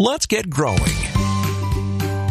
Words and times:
Let's 0.00 0.26
get 0.26 0.48
growing. 0.48 0.78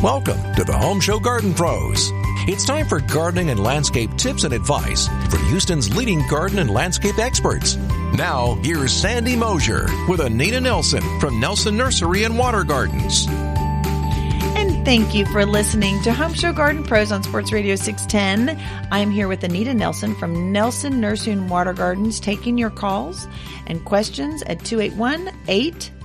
Welcome 0.02 0.56
to 0.56 0.64
the 0.64 0.78
Home 0.80 1.02
Show 1.02 1.20
Garden 1.20 1.54
Pros. 1.54 2.12
It's 2.48 2.64
time 2.64 2.88
for 2.88 3.02
gardening 3.02 3.50
and 3.50 3.62
landscape 3.62 4.16
tips 4.16 4.46
and 4.46 4.54
advice 4.54 5.10
from 5.30 5.44
Houston's 5.48 5.94
leading 5.94 6.26
garden 6.30 6.60
and 6.60 6.70
landscape 6.70 7.20
experts. 7.20 7.76
Now, 8.14 8.58
here's 8.64 8.94
Sandy 8.94 9.36
Mosier 9.36 9.86
with 10.08 10.22
Anita 10.22 10.62
Nelson 10.62 11.04
from 11.20 11.42
Nelson 11.42 11.76
Nursery 11.76 12.24
and 12.24 12.40
Water 12.40 12.64
Gardens. 12.64 13.28
And 13.28 14.86
thank 14.86 15.14
you 15.14 15.26
for 15.26 15.46
listening 15.46 16.02
to 16.04 16.14
Home 16.14 16.36
Show 16.36 16.54
Garden 16.54 16.86
Pros 16.86 17.12
on 17.12 17.22
Sports 17.22 17.52
Radio 17.52 17.76
610. 17.76 18.58
I'm 18.94 19.12
here 19.12 19.28
with 19.28 19.44
Anita 19.44 19.74
Nelson 19.74 20.16
from 20.16 20.54
Nelson 20.54 21.02
Nursery 21.02 21.34
and 21.34 21.50
Water 21.50 21.74
Gardens 21.74 22.22
taking 22.22 22.58
your 22.58 22.70
calls 22.70 23.28
and 23.66 23.84
questions 23.84 24.42
at 24.44 24.64
281 24.64 25.32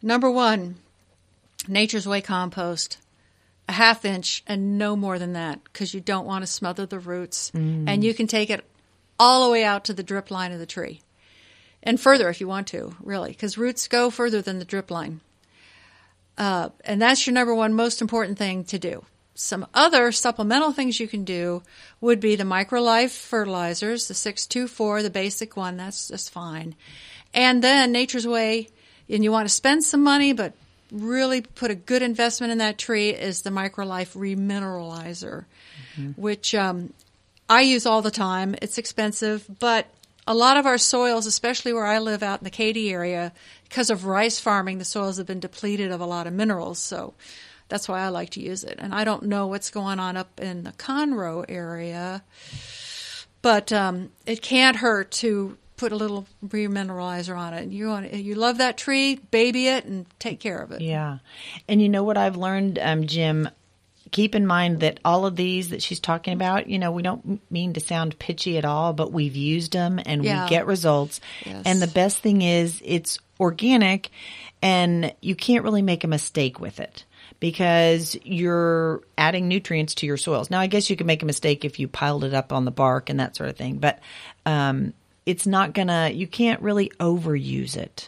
Number 0.01 0.29
one, 0.29 0.75
Nature's 1.67 2.07
Way 2.07 2.21
compost. 2.21 2.97
A 3.69 3.73
half 3.73 4.03
inch 4.03 4.43
and 4.47 4.77
no 4.77 4.95
more 4.97 5.17
than 5.17 5.33
that 5.33 5.63
because 5.63 5.93
you 5.93 6.01
don't 6.01 6.25
want 6.25 6.43
to 6.43 6.47
smother 6.47 6.85
the 6.85 6.99
roots. 6.99 7.51
And 7.87 8.03
you 8.03 8.13
can 8.13 8.27
take 8.27 8.49
it 8.49 8.65
all 9.17 9.45
the 9.45 9.51
way 9.51 9.63
out 9.63 9.85
to 9.85 9.93
the 9.93 10.03
drip 10.03 10.29
line 10.31 10.51
of 10.51 10.59
the 10.59 10.65
tree 10.65 11.01
and 11.83 11.99
further 11.99 12.27
if 12.29 12.41
you 12.41 12.47
want 12.47 12.67
to, 12.67 12.95
really, 13.01 13.29
because 13.29 13.57
roots 13.57 13.87
go 13.87 14.09
further 14.09 14.41
than 14.41 14.59
the 14.59 14.65
drip 14.65 14.91
line. 14.91 15.21
Uh, 16.37 16.69
and 16.83 17.01
that's 17.01 17.25
your 17.25 17.33
number 17.33 17.53
one 17.53 17.73
most 17.73 18.01
important 18.01 18.37
thing 18.37 18.63
to 18.65 18.79
do. 18.79 19.05
Some 19.33 19.65
other 19.73 20.11
supplemental 20.11 20.71
things 20.71 20.99
you 20.99 21.07
can 21.07 21.23
do 21.23 21.63
would 21.99 22.19
be 22.19 22.35
the 22.35 22.43
microlife 22.43 23.11
fertilizers, 23.11 24.07
the 24.07 24.13
624, 24.13 25.03
the 25.03 25.09
basic 25.09 25.55
one, 25.55 25.77
that's 25.77 26.09
just 26.09 26.31
fine. 26.31 26.75
And 27.33 27.63
then 27.63 27.91
Nature's 27.91 28.27
Way, 28.27 28.67
and 29.09 29.23
you 29.23 29.31
want 29.31 29.47
to 29.47 29.53
spend 29.53 29.83
some 29.83 30.03
money, 30.03 30.33
but 30.33 30.53
really 30.91 31.41
put 31.41 31.71
a 31.71 31.75
good 31.75 32.01
investment 32.01 32.51
in 32.51 32.57
that 32.57 32.77
tree 32.77 33.09
is 33.09 33.41
the 33.41 33.49
microlife 33.49 34.15
remineralizer, 34.15 35.45
which 36.17 36.53
um, 36.53 36.93
I 37.49 37.61
use 37.61 37.85
all 37.85 38.01
the 38.01 38.11
time. 38.11 38.55
It's 38.61 38.77
expensive, 38.77 39.45
but 39.59 39.87
a 40.27 40.33
lot 40.33 40.57
of 40.57 40.65
our 40.65 40.77
soils, 40.77 41.25
especially 41.25 41.73
where 41.73 41.85
I 41.85 41.99
live 41.99 42.23
out 42.23 42.41
in 42.41 42.43
the 42.43 42.49
Katy 42.49 42.91
area, 42.91 43.31
because 43.63 43.89
of 43.89 44.05
rice 44.05 44.39
farming, 44.39 44.77
the 44.77 44.85
soils 44.85 45.17
have 45.17 45.27
been 45.27 45.39
depleted 45.39 45.91
of 45.91 46.01
a 46.01 46.05
lot 46.05 46.27
of 46.27 46.33
minerals. 46.33 46.79
So 46.79 47.13
that's 47.71 47.87
why 47.87 48.01
I 48.01 48.09
like 48.09 48.31
to 48.31 48.41
use 48.41 48.65
it. 48.65 48.75
And 48.79 48.93
I 48.93 49.05
don't 49.05 49.23
know 49.23 49.47
what's 49.47 49.71
going 49.71 49.97
on 49.99 50.17
up 50.17 50.39
in 50.41 50.63
the 50.63 50.73
Conroe 50.73 51.45
area, 51.47 52.21
but 53.41 53.71
um, 53.71 54.11
it 54.25 54.41
can't 54.41 54.75
hurt 54.75 55.09
to 55.11 55.57
put 55.77 55.93
a 55.93 55.95
little 55.95 56.27
remineralizer 56.45 57.35
on 57.35 57.53
it. 57.53 57.69
You 57.69 57.87
want 57.87 58.13
you 58.13 58.35
love 58.35 58.57
that 58.59 58.77
tree, 58.77 59.15
baby 59.15 59.67
it, 59.67 59.85
and 59.85 60.05
take 60.19 60.39
care 60.41 60.59
of 60.59 60.71
it. 60.71 60.81
Yeah. 60.81 61.19
And 61.69 61.81
you 61.81 61.87
know 61.87 62.03
what 62.03 62.17
I've 62.17 62.35
learned, 62.35 62.77
um, 62.77 63.07
Jim? 63.07 63.49
Keep 64.11 64.35
in 64.35 64.45
mind 64.45 64.81
that 64.81 64.99
all 65.05 65.25
of 65.25 65.37
these 65.37 65.69
that 65.69 65.81
she's 65.81 66.01
talking 66.01 66.33
about, 66.33 66.67
you 66.67 66.77
know, 66.77 66.91
we 66.91 67.01
don't 67.01 67.39
mean 67.49 67.71
to 67.73 67.79
sound 67.79 68.19
pitchy 68.19 68.57
at 68.57 68.65
all, 68.65 68.91
but 68.91 69.13
we've 69.13 69.37
used 69.37 69.71
them 69.71 70.01
and 70.05 70.25
Yeah. 70.25 70.43
we 70.43 70.49
get 70.49 70.65
results. 70.67 71.21
Yes. 71.45 71.63
And 71.65 71.81
the 71.81 71.87
best 71.87 72.17
thing 72.19 72.41
is 72.41 72.81
it's 72.83 73.17
organic 73.39 74.09
and 74.61 75.13
you 75.21 75.33
can't 75.33 75.63
really 75.63 75.81
make 75.81 76.03
a 76.03 76.07
mistake 76.07 76.59
with 76.59 76.81
it 76.81 77.05
because 77.41 78.15
you're 78.23 79.01
adding 79.17 79.49
nutrients 79.49 79.95
to 79.95 80.05
your 80.05 80.15
soils. 80.15 80.49
Now, 80.49 80.61
I 80.61 80.67
guess 80.67 80.89
you 80.89 80.95
could 80.95 81.07
make 81.07 81.23
a 81.23 81.25
mistake 81.25 81.65
if 81.65 81.79
you 81.79 81.89
piled 81.89 82.23
it 82.23 82.33
up 82.33 82.53
on 82.53 82.63
the 82.63 82.71
bark 82.71 83.09
and 83.09 83.19
that 83.19 83.35
sort 83.35 83.49
of 83.49 83.57
thing, 83.57 83.79
but 83.79 83.99
um, 84.45 84.93
it's 85.25 85.45
not 85.47 85.73
gonna, 85.73 86.11
you 86.13 86.27
can't 86.27 86.61
really 86.61 86.89
overuse 86.99 87.75
it. 87.75 88.07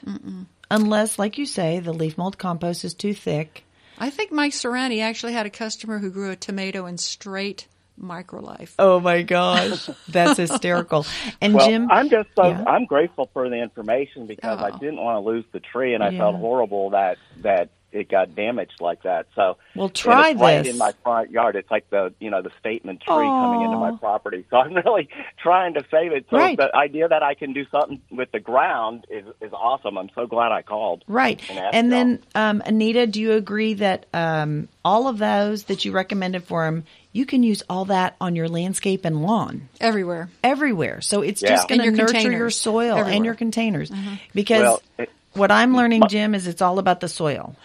Unless, 0.72 1.20
like 1.20 1.38
you 1.38 1.46
say, 1.48 1.80
the 1.80 1.92
leaf 1.94 2.18
mold 2.18 2.38
compost 2.38 2.86
is 2.86 2.94
too 2.94 3.14
thick. 3.14 3.66
I 3.98 4.12
think 4.12 4.32
Mike 4.32 4.54
Serrani 4.54 5.02
actually 5.02 5.34
had 5.34 5.46
a 5.46 5.50
customer 5.52 5.98
who 6.00 6.10
grew 6.12 6.30
a 6.32 6.36
tomato 6.36 6.86
in 6.86 6.98
straight 7.00 7.68
microlife. 8.02 8.74
Oh 8.80 9.00
my 9.00 9.24
gosh, 9.24 9.90
that's 10.10 10.38
hysterical. 10.38 11.06
And 11.42 11.56
Well, 11.56 11.68
Jim, 11.68 11.90
I'm 11.92 12.10
just 12.10 12.30
so 12.36 12.50
Yeah. 12.50 12.64
I'm 12.68 12.86
grateful 12.86 13.30
for 13.34 13.50
the 13.50 13.56
information 13.62 14.28
because 14.28 14.60
I 14.60 14.70
Oh. 14.72 14.78
didn't 14.80 14.98
want 14.98 15.24
to 15.24 15.28
lose 15.30 15.46
the 15.52 15.60
tree, 15.60 15.94
and 15.96 16.04
I 16.04 16.10
Yeah. 16.10 16.20
felt 16.20 16.36
horrible 16.38 16.92
that 16.92 17.18
that 17.42 17.70
it 17.94 18.10
got 18.10 18.36
damaged 18.36 18.82
like 18.82 19.04
that. 19.04 19.28
So 19.36 19.58
Well, 19.76 19.86
and 19.86 19.96
try 19.96 20.32
it's 20.32 20.40
right 20.42 20.64
this. 20.64 20.74
in 20.74 20.78
my 20.80 20.92
front 21.04 21.32
yard. 21.32 21.56
It's 21.56 21.70
like 21.72 21.90
the 21.90 22.14
you 22.20 22.30
know 22.30 22.42
the 22.42 22.52
statement 22.60 23.02
tree 23.02 23.30
coming 23.30 23.62
into 23.62 23.78
my 23.78 23.92
property. 23.98 24.46
So 24.50 24.58
I'm 24.58 24.74
really 24.86 25.08
trying 25.42 25.76
to 25.76 25.86
save 25.92 26.12
it. 26.12 26.26
So 26.30 26.38
Right. 26.38 26.58
the 26.58 26.76
idea 26.76 27.08
that 27.08 27.24
I 27.24 27.34
can 27.36 27.54
do 27.54 27.66
something 27.72 28.02
with 28.12 28.32
the 28.32 28.40
ground 28.40 29.06
is 29.10 29.26
is 29.42 29.54
awesome. 29.54 29.98
I'm 29.98 30.10
so 30.16 30.28
glad 30.28 30.52
I 30.52 30.62
called. 30.64 31.04
right? 31.08 31.42
and 31.50 31.60
And 31.74 31.92
then, 31.92 32.24
um, 32.36 32.62
Anita, 32.66 33.08
do 33.08 33.22
you 33.22 33.34
agree 33.34 33.76
that 33.76 34.06
um, 34.14 34.68
all 34.84 35.08
of 35.08 35.18
those 35.18 35.66
that 35.66 35.86
you 35.86 35.92
recommended 35.92 36.44
for 36.44 36.66
him, 36.66 36.84
you 37.12 37.26
can 37.26 37.44
use 37.44 37.62
all 37.70 37.86
that 37.86 38.16
on 38.20 38.36
your 38.36 38.50
landscape 38.50 39.06
and 39.06 39.22
lawn 39.22 39.70
Everywhere. 39.80 40.30
everywhere? 40.44 41.02
So 41.02 41.22
it's 41.22 41.42
Yeah. 41.42 41.50
just 41.50 41.68
going 41.68 41.80
to 41.80 41.86
your 41.86 41.94
nurture 41.94 42.14
your 42.14 42.22
containers. 42.24 42.56
soil 42.60 42.98
and 42.98 43.24
your 43.26 43.36
containers. 43.36 43.92
Because 44.34 44.62
Well, 44.64 44.82
it- 44.98 45.10
what 45.34 45.52
I'm 45.52 45.76
learning, 45.76 46.04
Jim, 46.10 46.36
is 46.36 46.48
it's 46.48 46.62
all 46.62 46.80
about 46.80 47.00
the 47.00 47.08
soil. 47.08 47.56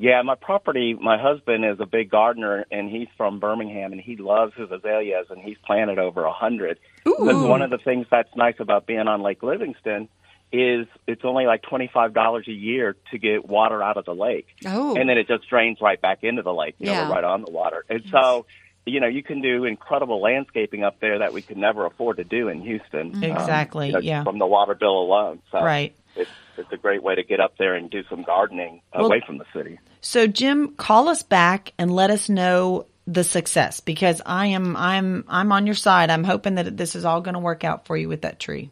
Yeah, 0.00 0.22
my 0.22 0.36
property, 0.36 0.94
my 0.94 1.18
husband 1.20 1.64
is 1.64 1.80
a 1.80 1.86
big 1.86 2.08
gardener 2.10 2.64
and 2.70 2.88
he's 2.88 3.08
from 3.16 3.40
Birmingham 3.40 3.90
and 3.92 4.00
he 4.00 4.16
loves 4.16 4.54
his 4.56 4.70
azaleas 4.70 5.26
and 5.30 5.40
he's 5.40 5.56
planted 5.66 5.98
over 5.98 6.24
a 6.24 6.32
hundred. 6.32 6.78
Because 7.04 7.42
one 7.44 7.62
of 7.62 7.70
the 7.70 7.78
things 7.78 8.06
that's 8.10 8.34
nice 8.36 8.54
about 8.60 8.86
being 8.86 9.08
on 9.08 9.22
Lake 9.22 9.42
Livingston 9.42 10.08
is 10.52 10.86
it's 11.06 11.22
only 11.24 11.46
like 11.46 11.62
$25 11.62 12.46
a 12.46 12.50
year 12.52 12.96
to 13.10 13.18
get 13.18 13.46
water 13.48 13.82
out 13.82 13.96
of 13.96 14.04
the 14.04 14.14
lake. 14.14 14.46
Oh. 14.64 14.96
And 14.96 15.08
then 15.08 15.18
it 15.18 15.26
just 15.26 15.48
drains 15.50 15.78
right 15.80 16.00
back 16.00 16.20
into 16.22 16.42
the 16.42 16.54
lake, 16.54 16.76
you 16.78 16.86
know, 16.86 16.92
Yeah. 16.92 17.10
right 17.10 17.24
on 17.24 17.42
the 17.44 17.50
water. 17.50 17.84
And 17.90 18.02
so, 18.10 18.46
you 18.86 19.00
know, 19.00 19.08
you 19.08 19.22
can 19.22 19.42
do 19.42 19.64
incredible 19.64 20.20
landscaping 20.22 20.84
up 20.84 21.00
there 21.00 21.18
that 21.18 21.32
we 21.34 21.42
could 21.42 21.58
never 21.58 21.84
afford 21.84 22.16
to 22.18 22.24
do 22.24 22.48
in 22.48 22.60
Houston. 22.62 23.16
um, 23.16 23.22
Exactly, 23.24 23.88
you 23.88 23.92
know, 23.94 23.98
yeah. 23.98 24.22
From 24.24 24.38
the 24.38 24.46
water 24.46 24.74
bill 24.74 25.02
alone. 25.02 25.40
So 25.52 25.60
Right. 25.60 25.92
it's, 26.16 26.30
it's 26.58 26.72
a 26.72 26.76
great 26.76 27.02
way 27.02 27.14
to 27.14 27.22
get 27.22 27.40
up 27.40 27.56
there 27.58 27.74
and 27.74 27.90
do 27.90 28.02
some 28.10 28.22
gardening 28.22 28.82
Well- 28.94 29.06
away 29.06 29.22
from 29.26 29.38
the 29.38 29.46
city. 29.52 29.78
So 30.00 30.26
Jim, 30.26 30.74
call 30.76 31.08
us 31.08 31.22
back 31.22 31.72
and 31.78 31.90
let 31.94 32.10
us 32.10 32.28
know 32.28 32.86
the 33.06 33.24
success 33.24 33.80
because 33.80 34.20
I 34.26 34.46
am 34.48 34.76
I'm 34.76 35.24
I'm 35.28 35.50
on 35.52 35.66
your 35.66 35.74
side. 35.74 36.10
I'm 36.10 36.24
hoping 36.24 36.56
that 36.56 36.76
this 36.76 36.94
is 36.94 37.04
all 37.04 37.20
going 37.20 37.34
to 37.34 37.40
work 37.40 37.64
out 37.64 37.86
for 37.86 37.96
you 37.96 38.08
with 38.08 38.22
that 38.22 38.38
tree. 38.38 38.70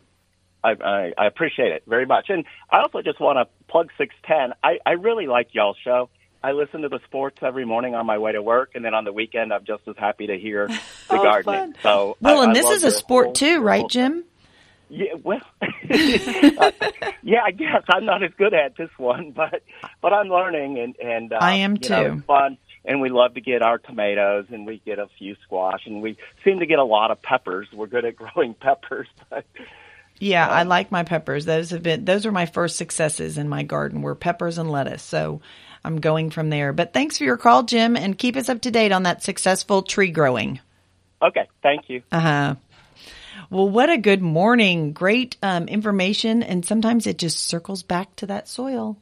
I, 0.62 0.70
I, 0.84 1.12
I 1.16 1.26
appreciate 1.26 1.72
it 1.72 1.84
very 1.86 2.06
much. 2.06 2.26
And 2.28 2.44
I 2.70 2.80
also 2.80 3.00
just 3.00 3.20
want 3.20 3.38
to 3.38 3.46
plug 3.70 3.88
610. 3.98 4.56
I, 4.64 4.78
I 4.84 4.92
really 4.94 5.26
like 5.26 5.48
y'all's 5.54 5.76
show. 5.82 6.08
I 6.42 6.52
listen 6.52 6.82
to 6.82 6.88
the 6.88 7.00
sports 7.06 7.38
every 7.42 7.64
morning 7.64 7.94
on 7.94 8.04
my 8.06 8.18
way 8.18 8.32
to 8.32 8.42
work, 8.42 8.72
and 8.74 8.84
then 8.84 8.92
on 8.94 9.04
the 9.04 9.12
weekend, 9.12 9.52
I'm 9.52 9.64
just 9.64 9.82
as 9.88 9.96
happy 9.96 10.26
to 10.28 10.36
hear 10.38 10.68
the 10.68 10.78
Oh, 11.10 11.22
gardening. 11.22 11.72
fun. 11.72 11.76
So, 11.82 12.16
Well, 12.20 12.40
I- 12.40 12.42
and 12.44 12.50
I 12.50 12.54
this 12.54 12.70
is 12.70 12.84
a 12.84 12.90
sport 12.90 13.26
whole- 13.26 13.32
too, 13.34 13.60
right, 13.60 13.88
Jim? 13.88 14.24
Yeah, 14.88 15.14
well, 15.22 15.40
uh, 15.60 16.70
yeah, 17.22 17.42
I 17.44 17.50
guess 17.50 17.82
I'm 17.88 18.04
not 18.04 18.22
as 18.22 18.30
good 18.38 18.54
at 18.54 18.76
this 18.76 18.90
one, 18.96 19.32
but 19.32 19.62
but 20.00 20.12
I'm 20.12 20.28
learning, 20.28 20.78
and 20.78 20.96
and 21.00 21.32
uh, 21.32 21.38
I 21.40 21.56
am 21.56 21.74
know, 21.74 21.78
too. 21.78 22.12
it's 22.16 22.24
fun, 22.24 22.58
and 22.84 23.00
we 23.00 23.08
love 23.08 23.34
to 23.34 23.40
get 23.40 23.62
our 23.62 23.78
tomatoes, 23.78 24.46
and 24.50 24.64
we 24.64 24.80
get 24.86 24.98
a 24.98 25.08
few 25.18 25.34
squash, 25.42 25.86
and 25.86 26.02
we 26.02 26.16
seem 26.44 26.60
to 26.60 26.66
get 26.66 26.78
a 26.78 26.84
lot 26.84 27.10
of 27.10 27.20
peppers. 27.20 27.66
We're 27.72 27.88
good 27.88 28.04
at 28.04 28.16
growing 28.34 28.54
peppers, 28.54 29.08
but 29.28 29.44
Yeah, 30.18 30.48
I 30.48 30.62
like 30.62 30.90
my 30.90 31.02
peppers. 31.02 31.44
Those 31.44 31.70
have 31.70 31.82
been 31.82 32.04
those 32.04 32.24
are 32.24 32.32
my 32.32 32.46
first 32.46 32.76
successes 32.76 33.38
in 33.38 33.48
my 33.48 33.62
garden 33.64 34.02
were 34.02 34.14
peppers 34.14 34.56
and 34.58 34.70
lettuce. 34.70 35.02
So 35.02 35.40
I'm 35.84 36.00
going 36.00 36.30
from 36.30 36.48
there. 36.48 36.72
But 36.72 36.92
thanks 36.92 37.18
for 37.18 37.24
your 37.24 37.36
call, 37.36 37.64
Jim, 37.64 37.96
and 37.96 38.16
keep 38.16 38.36
us 38.36 38.48
up 38.48 38.62
to 38.62 38.70
date 38.70 38.92
on 38.92 39.02
that 39.02 39.22
successful 39.22 39.82
tree 39.82 40.10
growing. 40.10 40.60
okay, 41.20 41.48
thank 41.62 41.90
you. 41.90 42.02
Uh 42.10 42.20
huh. 42.20 42.54
Well, 43.50 43.68
what 43.68 43.90
a 43.90 43.98
good 43.98 44.22
morning. 44.22 44.92
Great 44.92 45.36
um, 45.42 45.68
information. 45.68 46.42
And 46.42 46.64
sometimes 46.64 47.06
it 47.06 47.18
just 47.18 47.38
circles 47.38 47.82
back 47.82 48.16
to 48.16 48.26
that 48.26 48.48
soil. 48.48 48.96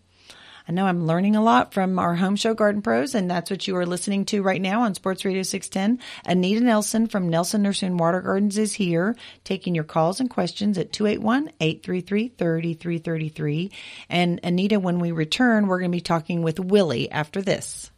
I 0.67 0.73
know 0.73 0.87
I'm 0.87 1.06
learning 1.06 1.37
a 1.37 1.43
lot 1.43 1.75
from 1.75 1.99
our 1.99 2.14
home 2.14 2.37
show 2.37 2.55
garden 2.55 2.81
pros, 2.81 3.14
and 3.14 3.31
that's 3.31 3.50
what 3.50 3.69
you 3.69 3.76
are 3.76 3.85
listening 3.85 4.25
to 4.26 4.43
right 4.43 4.62
now 4.62 4.82
on 4.82 4.94
Sports 4.94 5.26
Radio 5.26 5.43
610. 5.43 6.02
Anita 6.25 6.64
Nelson 6.64 7.06
from 7.06 7.29
Nelson 7.29 7.61
Nursery 7.61 7.88
and 7.88 8.00
Water 8.00 8.23
Gardens 8.23 8.56
is 8.56 8.73
here 8.73 9.14
taking 9.44 9.75
your 9.75 9.85
calls 9.85 10.20
and 10.20 10.31
questions 10.31 10.79
at 10.79 10.90
281-833-3333. 10.93 13.73
And 14.08 14.40
Anita, 14.43 14.81
when 14.81 15.00
we 15.00 15.12
return, 15.12 15.67
we're 15.67 15.81
going 15.81 15.90
to 15.90 15.97
be 15.97 16.00
talking 16.00 16.40
with 16.40 16.58
Willie 16.58 17.11
after 17.11 17.43
this. 17.43 17.90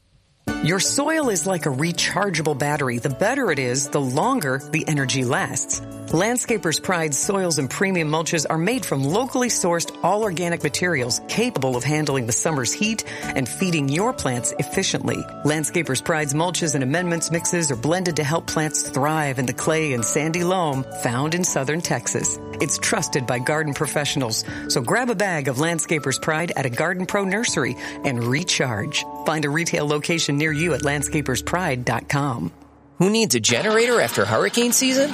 Your 0.66 0.80
soil 0.80 1.28
is 1.28 1.46
like 1.46 1.66
a 1.66 1.70
rechargeable 1.70 2.58
battery. 2.58 2.98
The 2.98 3.10
better 3.10 3.52
it 3.52 3.60
is, 3.60 3.88
the 3.88 4.00
longer 4.00 4.60
the 4.72 4.84
energy 4.88 5.24
lasts. 5.24 5.80
Landscapers 6.08 6.80
Pride 6.80 7.14
soils 7.14 7.58
and 7.58 7.68
premium 7.68 8.08
mulches 8.08 8.46
are 8.48 8.58
made 8.58 8.86
from 8.86 9.02
locally 9.02 9.48
sourced 9.48 9.96
all 10.04 10.22
organic 10.22 10.62
materials 10.62 11.20
capable 11.28 11.76
of 11.76 11.82
handling 11.82 12.26
the 12.26 12.32
summer's 12.32 12.72
heat 12.72 13.02
and 13.22 13.48
feeding 13.48 13.88
your 13.88 14.12
plants 14.12 14.54
efficiently. 14.58 15.16
Landscapers 15.44 16.04
Pride's 16.04 16.32
mulches 16.32 16.76
and 16.76 16.84
amendments 16.84 17.32
mixes 17.32 17.72
are 17.72 17.76
blended 17.76 18.16
to 18.16 18.24
help 18.24 18.46
plants 18.46 18.88
thrive 18.88 19.40
in 19.40 19.46
the 19.46 19.52
clay 19.52 19.94
and 19.94 20.04
sandy 20.04 20.44
loam 20.44 20.84
found 21.02 21.34
in 21.34 21.42
southern 21.42 21.80
Texas. 21.80 22.38
It's 22.60 22.78
trusted 22.78 23.26
by 23.26 23.40
garden 23.40 23.74
professionals. 23.74 24.44
So 24.68 24.80
grab 24.80 25.10
a 25.10 25.14
bag 25.14 25.48
of 25.48 25.56
Landscapers 25.56 26.22
Pride 26.22 26.52
at 26.56 26.66
a 26.66 26.70
Garden 26.70 27.04
Pro 27.06 27.24
nursery 27.24 27.76
and 28.04 28.22
recharge. 28.22 29.04
Find 29.26 29.44
a 29.44 29.50
retail 29.50 29.86
location 29.86 30.35
near 30.36 30.52
you 30.52 30.74
at 30.74 30.82
landscaperspride.com. 30.82 32.52
Who 32.98 33.10
needs 33.10 33.34
a 33.34 33.40
generator 33.40 34.00
after 34.00 34.24
hurricane 34.24 34.72
season? 34.72 35.10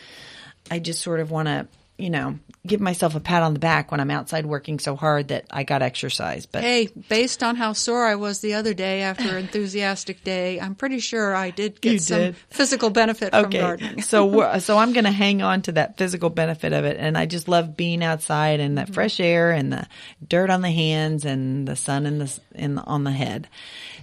I 0.69 0.79
just 0.79 1.01
sort 1.01 1.21
of 1.21 1.31
want 1.31 1.47
to 1.47 1.69
you 1.97 2.11
know, 2.11 2.37
give 2.65 2.79
myself 2.79 3.15
a 3.15 3.19
pat 3.19 3.41
on 3.41 3.53
the 3.53 3.59
back 3.59 3.89
when 3.89 3.99
I'm 3.99 4.11
outside 4.11 4.45
working 4.45 4.77
so 4.77 4.95
hard 4.95 5.29
that 5.29 5.45
I 5.49 5.63
got 5.63 5.81
exercise. 5.81 6.45
But 6.45 6.63
hey, 6.63 6.89
based 7.09 7.41
on 7.41 7.55
how 7.55 7.73
sore 7.73 8.05
I 8.05 8.15
was 8.15 8.39
the 8.39 8.53
other 8.53 8.73
day 8.73 9.01
after 9.01 9.29
an 9.29 9.37
enthusiastic 9.45 10.23
day, 10.23 10.59
I'm 10.59 10.75
pretty 10.75 10.99
sure 10.99 11.33
I 11.33 11.49
did 11.49 11.81
get 11.81 11.93
You 11.93 11.99
some 11.99 12.19
did. 12.19 12.35
physical 12.49 12.89
benefit 12.91 13.31
from 13.31 13.49
gardening. 13.49 14.01
so 14.01 14.25
we're- 14.27 14.59
so 14.59 14.77
I'm 14.77 14.93
going 14.93 15.05
to 15.05 15.11
hang 15.11 15.41
on 15.41 15.63
to 15.63 15.71
that 15.73 15.97
physical 15.97 16.29
benefit 16.29 16.71
of 16.73 16.85
it, 16.85 16.97
and 16.99 17.17
I 17.17 17.25
just 17.25 17.47
love 17.47 17.75
being 17.75 18.03
outside 18.03 18.59
and 18.59 18.77
that 18.77 18.85
mm-hmm. 18.85 18.93
fresh 18.93 19.19
air 19.19 19.51
and 19.51 19.73
the 19.73 19.87
dirt 20.27 20.49
on 20.49 20.61
the 20.61 20.71
hands 20.71 21.25
and 21.25 21.67
the 21.67 21.75
sun 21.75 22.05
in 22.05 22.19
the 22.19 22.39
in 22.53 22.75
the, 22.75 22.83
on 22.83 23.05
the 23.05 23.11
head. 23.11 23.47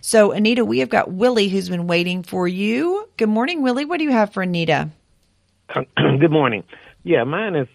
So 0.00 0.32
Anita, 0.32 0.64
we 0.64 0.80
have 0.80 0.88
got 0.88 1.12
Willie 1.12 1.48
who's 1.48 1.68
been 1.68 1.86
waiting 1.86 2.22
for 2.22 2.48
you. 2.48 3.08
Good 3.16 3.28
morning, 3.28 3.62
Willie. 3.62 3.84
What 3.84 3.98
do 3.98 4.04
you 4.04 4.10
have 4.12 4.32
for 4.32 4.42
Anita? 4.42 4.90
Good 5.96 6.30
morning. 6.30 6.64
Yeah, 7.04 7.24
mine 7.24 7.54
is 7.54 7.68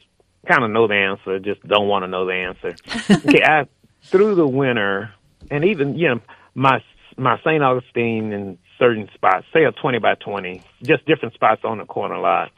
kind 0.47 0.63
of 0.63 0.71
know 0.71 0.87
the 0.87 0.95
answer, 0.95 1.39
just 1.39 1.65
don't 1.67 1.87
want 1.87 2.03
to 2.03 2.07
know 2.07 2.25
the 2.25 2.33
answer. 2.33 2.75
okay, 3.27 3.43
I 3.43 3.67
through 4.03 4.35
the 4.35 4.47
winter, 4.47 5.13
and 5.51 5.65
even 5.65 5.97
you 5.97 6.09
know 6.09 6.21
my 6.55 6.83
my 7.17 7.37
St. 7.39 7.61
Augustine 7.61 8.31
in 8.31 8.57
certain 8.77 9.09
spots, 9.13 9.45
say 9.53 9.63
a 9.65 9.71
twenty 9.71 9.99
by 9.99 10.15
twenty, 10.15 10.63
just 10.83 11.05
different 11.05 11.33
spots 11.33 11.61
on 11.63 11.77
the 11.77 11.85
corner 11.85 12.17
lot, 12.17 12.51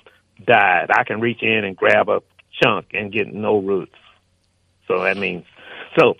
died. 0.45 0.87
I 0.91 1.03
can 1.03 1.19
reach 1.19 1.41
in 1.41 1.63
and 1.63 1.75
grab 1.75 2.09
a 2.09 2.21
chunk 2.61 2.87
and 2.93 3.11
get 3.11 3.33
no 3.33 3.59
roots. 3.59 3.95
So 4.87 5.03
that 5.03 5.17
means 5.17 5.45
so. 5.97 6.15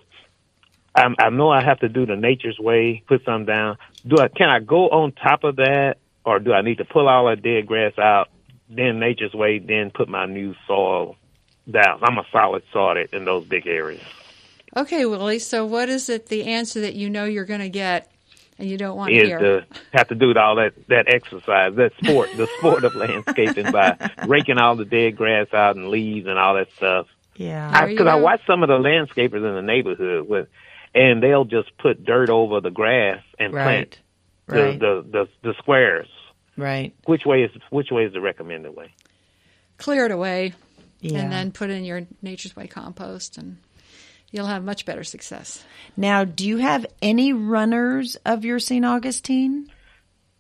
I, 0.94 1.08
I 1.20 1.30
know 1.30 1.50
I 1.50 1.64
have 1.64 1.80
to 1.80 1.90
do 1.90 2.06
the 2.06 2.18
nature's 2.18 2.60
way, 2.60 3.02
put 3.08 3.24
some 3.24 3.46
down. 3.46 3.78
Do 4.06 4.18
I? 4.20 4.28
Can 4.28 4.50
I 4.50 4.60
go 4.60 4.90
on 4.90 5.14
top 5.14 5.46
of 5.46 5.56
that, 5.58 6.00
or 6.26 6.40
do 6.40 6.52
I 6.52 6.62
need 6.62 6.80
to 6.80 6.86
pull 6.86 7.08
all 7.08 7.28
that 7.28 7.42
dead 7.42 7.66
grass 7.66 7.94
out, 7.98 8.28
then 8.70 9.00
nature's 9.00 9.34
way, 9.34 9.60
then 9.60 9.92
put 9.92 10.10
my 10.10 10.26
new 10.26 10.54
soil 10.68 11.16
down? 11.70 12.00
I'm 12.04 12.18
a 12.18 12.26
solid 12.32 12.64
sorted 12.72 13.14
in 13.14 13.26
those 13.26 13.46
big 13.46 13.68
areas. 13.68 14.02
Okay, 14.76 15.06
Willie. 15.06 15.40
So, 15.40 15.66
what 15.66 15.90
is 15.90 16.10
it? 16.10 16.28
The 16.28 16.46
answer 16.46 16.82
that 16.82 16.96
you 16.96 17.10
know 17.10 17.26
you're 17.26 17.46
going 17.46 17.60
to 17.60 17.70
get, 17.70 18.10
and 18.58 18.70
you 18.70 18.78
don't 18.78 18.96
want 18.96 19.12
to 19.12 19.18
Is 19.18 19.28
hear? 19.28 19.40
to 19.40 19.66
have 19.94 20.08
to 20.10 20.16
do 20.16 20.34
all 20.36 20.56
that 20.56 20.74
that 20.88 21.14
exercise, 21.14 21.76
that 21.76 21.92
sport, 22.02 22.30
the 22.38 22.48
sport 22.58 22.84
of 22.86 22.96
landscaping 22.96 23.70
by 23.72 23.98
raking 24.28 24.58
all 24.58 24.76
the 24.76 24.86
dead 24.86 25.18
grass 25.18 25.48
out 25.54 25.76
and 25.76 25.90
leaves 25.90 26.26
and 26.28 26.40
all 26.40 26.56
that 26.56 26.72
stuff. 26.78 27.08
Yeah. 27.36 27.86
Because 27.88 28.08
I, 28.08 28.18
go. 28.18 28.24
watch 28.24 28.42
some 28.48 28.64
of 28.64 28.70
the 28.70 28.78
landscapers 28.78 29.38
in 29.48 29.56
the 29.56 29.62
neighborhood 29.62 30.28
with, 30.30 30.48
and 30.96 31.22
they'll 31.24 31.46
just 31.46 31.76
put 31.78 32.06
dirt 32.06 32.30
over 32.30 32.62
the 32.62 32.72
grass 32.72 33.24
and 33.40 33.54
Right. 33.54 33.64
plant 33.64 34.00
Right. 34.48 34.80
the, 34.80 35.04
the 35.12 35.28
the 35.44 35.50
the 35.50 35.54
squares. 35.58 36.08
Right. 36.58 36.94
Which 37.06 37.26
way 37.26 37.44
is 37.44 37.52
which 37.72 37.92
way 37.92 38.04
is 38.06 38.14
the 38.14 38.22
recommended 38.22 38.74
way? 38.76 38.94
Clear 39.78 40.06
it 40.06 40.12
away, 40.12 40.54
Yeah. 41.02 41.20
and 41.20 41.32
then 41.32 41.52
put 41.52 41.70
in 41.70 41.84
your 41.84 42.04
Nature's 42.22 42.56
Way 42.56 42.68
compost, 42.68 43.38
and 43.38 43.58
you'll 44.32 44.46
have 44.48 44.64
much 44.64 44.86
better 44.86 45.04
success. 45.04 45.64
Now, 45.98 46.24
do 46.24 46.48
you 46.48 46.58
have 46.58 46.86
any 47.02 47.34
runners 47.34 48.16
of 48.26 48.46
your 48.46 48.60
St. 48.60 48.86
Augustine? 48.86 49.70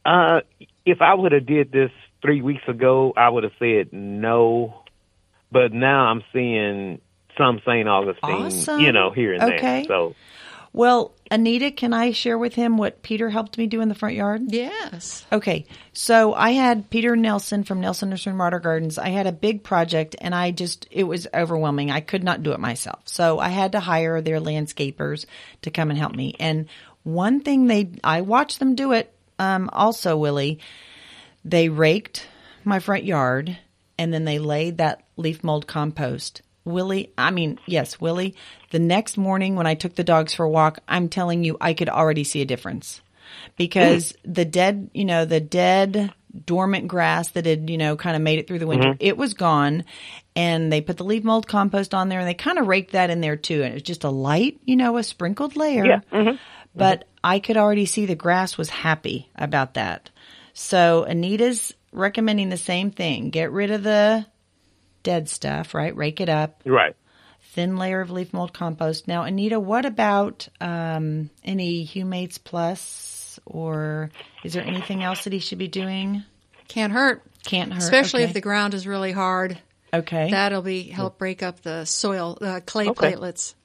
Uh, 0.06 0.42
if 0.86 1.02
I 1.02 1.14
would 1.14 1.32
have 1.32 1.46
did 1.46 1.72
this 1.72 1.92
three 2.22 2.42
weeks 2.42 2.64
ago, 2.68 3.14
I 3.18 3.30
would 3.30 3.44
have 3.44 3.54
said 3.60 3.92
no. 3.92 4.84
But 5.52 5.74
now 5.74 6.06
I'm 6.06 6.24
seeing 6.32 7.02
some 7.38 7.60
St. 7.66 7.88
Augustine, 7.88 8.46
Awesome. 8.46 8.80
you 8.82 8.92
know, 8.92 9.12
here 9.12 9.34
and 9.34 9.44
Okay. 9.44 9.58
there. 9.60 9.84
So 9.86 10.16
Well, 10.74 11.14
Anita, 11.30 11.72
can 11.72 11.94
I 11.94 12.12
share 12.12 12.38
with 12.38 12.56
him 12.56 12.78
what 12.78 13.04
Peter 13.04 13.30
helped 13.30 13.58
me 13.58 13.68
do 13.68 13.82
in 13.82 13.90
the 13.90 13.96
front 13.96 14.16
yard? 14.16 14.44
Yes. 14.48 15.26
Okay, 15.32 15.66
so 15.92 16.34
I 16.34 16.52
had 16.52 16.90
Peter 16.90 17.16
Nelson 17.16 17.64
from 17.64 17.82
Nelson 17.82 18.10
Nursery 18.10 18.32
and 18.32 18.40
Water 18.40 18.60
Gardens. 18.60 18.98
I 18.98 19.10
had 19.10 19.28
a 19.28 19.34
big 19.34 19.64
project 19.64 20.16
and 20.20 20.34
I 20.34 20.52
just, 20.52 20.88
it 20.90 21.04
was 21.04 21.28
overwhelming. 21.34 21.92
I 21.92 22.00
could 22.00 22.24
not 22.24 22.44
do 22.44 22.54
it 22.54 22.60
myself. 22.60 23.02
So 23.06 23.40
I 23.40 23.50
had 23.50 23.74
to 23.74 23.82
hire 23.82 24.22
their 24.22 24.40
landscapers 24.40 25.26
to 25.64 25.72
come 25.72 25.90
and 25.90 26.00
help 26.00 26.16
me. 26.16 26.36
And 26.40 26.68
one 27.04 27.42
thing 27.42 27.68
they, 27.68 27.92
I 28.04 28.22
watched 28.22 28.60
them 28.60 28.76
do 28.76 28.94
it, 28.94 29.14
um, 29.40 29.70
also, 29.74 30.16
Willie, 30.18 30.60
they 31.44 31.68
raked 31.68 32.28
my 32.64 32.80
front 32.80 33.04
yard 33.04 33.58
and 33.98 34.14
then 34.14 34.24
they 34.24 34.40
laid 34.40 34.78
that 34.78 35.04
leaf 35.18 35.44
mold 35.44 35.68
compost. 35.68 36.42
Willie, 36.64 37.12
I 37.18 37.32
mean, 37.32 37.60
yes, 37.66 38.00
Willie, 38.00 38.36
the 38.70 38.80
next 38.80 39.18
morning 39.18 39.56
when 39.56 39.68
I 39.68 39.76
took 39.76 39.96
the 39.96 40.04
dogs 40.04 40.34
for 40.34 40.44
a 40.44 40.50
walk, 40.50 40.80
I'm 40.88 41.10
telling 41.10 41.44
you, 41.44 41.58
I 41.60 41.74
could 41.74 41.90
already 41.90 42.24
see 42.24 42.42
a 42.42 42.46
difference 42.46 43.02
because 43.58 44.14
the 44.24 44.46
dead, 44.46 44.90
you 44.94 45.06
know, 45.06 45.26
the 45.26 45.40
dead 45.40 46.14
dormant 46.46 46.88
grass 46.88 47.30
that 47.32 47.46
had, 47.46 47.70
you 47.70 47.78
know, 47.78 47.96
kind 47.96 48.16
of 48.16 48.22
made 48.22 48.40
it 48.40 48.48
through 48.48 48.60
the 48.60 48.68
winter, 48.68 48.90
mm-hmm. 48.90 48.98
it 49.00 49.18
was 49.18 49.34
gone. 49.34 49.86
And 50.36 50.72
they 50.72 50.82
put 50.82 50.98
the 50.98 51.04
leaf 51.04 51.24
mold 51.24 51.48
compost 51.48 51.94
on 51.94 52.10
there 52.10 52.20
and 52.20 52.28
they 52.28 52.34
kind 52.34 52.58
of 52.58 52.68
raked 52.68 52.92
that 52.92 53.10
in 53.10 53.22
there 53.22 53.36
too. 53.36 53.64
And 53.64 53.72
it 53.72 53.74
was 53.74 53.84
just 53.84 54.04
a 54.04 54.10
light, 54.10 54.60
you 54.64 54.76
know, 54.76 54.98
a 54.98 55.04
sprinkled 55.04 55.56
layer. 55.56 55.86
Yeah. 55.86 56.00
Mm-hmm. 56.12 56.16
Mm-hmm. 56.16 56.36
But 56.74 57.08
I 57.24 57.40
could 57.40 57.58
already 57.58 57.86
see 57.86 58.06
the 58.06 58.16
grass 58.16 58.58
was 58.58 58.70
happy 58.70 59.30
about 59.36 59.74
that. 59.74 60.10
So 60.54 61.04
Anita's 61.04 61.74
recommending 61.92 62.50
the 62.50 62.58
same 62.58 62.92
thing. 62.92 63.30
Get 63.30 63.52
rid 63.52 63.72
of 63.72 63.84
the 63.84 64.26
dead 65.04 65.30
stuff, 65.30 65.74
right? 65.74 65.96
Rake 65.96 66.22
it 66.22 66.30
up. 66.30 66.62
Right. 66.66 66.96
Thin 67.54 67.76
layer 67.78 68.00
of 68.02 68.10
leaf 68.12 68.34
mold 68.34 68.54
compost. 68.54 69.08
Now, 69.08 69.24
Anita, 69.24 69.60
what 69.60 69.86
about 69.86 70.48
um, 70.62 71.30
any 71.44 71.86
Humates 71.86 72.40
Plus, 72.42 73.40
or 73.46 74.10
is 74.44 74.54
there 74.54 74.64
anything 74.64 75.04
else 75.04 75.26
that 75.26 75.34
he 75.34 75.40
should 75.40 75.58
be 75.58 75.68
doing? 75.68 76.24
Can't 76.70 76.94
hurt, 76.94 77.24
Can't 77.44 77.74
hurt, 77.74 77.84
especially 77.84 78.22
okay. 78.22 78.30
if 78.30 78.34
the 78.34 78.42
ground 78.42 78.74
is 78.74 78.88
really 78.88 79.12
hard. 79.12 79.58
Okay. 79.94 80.32
That'll 80.32 80.62
be 80.62 80.84
help 80.84 81.18
break 81.18 81.44
up 81.44 81.62
the 81.62 81.84
soil, 81.84 82.38
uh, 82.40 82.62
clay 82.66 82.88
Okay. 82.88 83.12
platelets. 83.14 83.56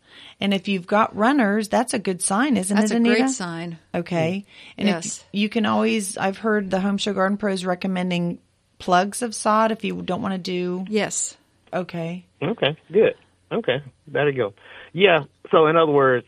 and 0.41 0.53
if 0.53 0.67
you've 0.67 0.87
got 0.89 1.15
runners, 1.15 1.69
that's 1.69 1.95
a 1.95 1.99
good 2.01 2.21
sign, 2.23 2.57
isn't 2.57 2.77
That's 2.77 2.91
it, 2.91 2.95
a 2.95 2.97
Anita? 2.97 3.17
great 3.21 3.31
sign. 3.31 3.79
Okay. 3.95 4.45
And 4.77 4.89
Yes. 4.89 5.19
if 5.19 5.25
you 5.31 5.49
can 5.49 5.65
always, 5.67 6.19
I've 6.19 6.39
heard 6.39 6.71
the 6.71 6.81
Home 6.81 6.99
Show 6.99 7.13
Garden 7.13 7.37
Pros 7.37 7.65
recommending 7.65 8.41
plugs 8.79 9.23
of 9.23 9.35
sod 9.35 9.73
if 9.73 9.85
you 9.85 10.01
don't 10.03 10.23
want 10.23 10.33
to 10.35 10.39
do. 10.39 10.85
Yes. 10.89 11.37
Okay. 11.73 12.25
Okay, 12.43 12.77
good. 12.93 13.15
Okay, 13.51 13.83
there 14.09 14.29
you 14.29 14.37
go. 14.37 14.55
Yeah. 14.93 15.25
So 15.51 15.67
in 15.67 15.77
other 15.77 15.93
words, 15.93 16.27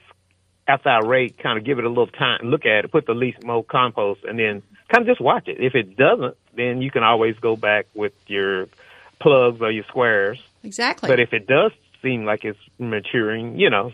after 0.67 0.89
I 0.91 0.99
rake, 1.01 1.39
kind 1.39 1.59
of 1.59 1.65
give 1.65 1.79
it 1.79 1.85
a 1.85 1.89
little 1.89 2.07
time, 2.07 2.39
and 2.41 2.51
look 2.51 2.67
at 2.67 2.85
it, 2.85 2.93
put 2.93 3.07
the 3.07 3.15
leaf 3.15 3.35
mold 3.43 3.69
compost, 3.69 4.25
and 4.25 4.39
then 4.39 4.63
kind 4.89 5.03
of 5.03 5.07
just 5.07 5.21
watch 5.21 5.49
it. 5.49 5.59
If 5.61 5.75
it 5.75 5.97
doesn't, 5.97 6.37
then 6.55 6.83
you 6.83 6.91
can 6.91 7.03
always 7.03 7.37
go 7.39 7.57
back 7.57 7.87
with 7.95 8.13
your 8.27 8.67
plugs 9.21 9.61
or 9.61 9.71
your 9.71 9.85
squares. 9.85 10.39
Exactly. 10.63 11.09
But 11.09 11.21
if 11.21 11.33
it 11.33 11.47
does 11.47 11.73
seem 12.03 12.25
like 12.25 12.45
it's 12.45 12.59
maturing, 12.79 13.59
you 13.59 13.71
know, 13.71 13.93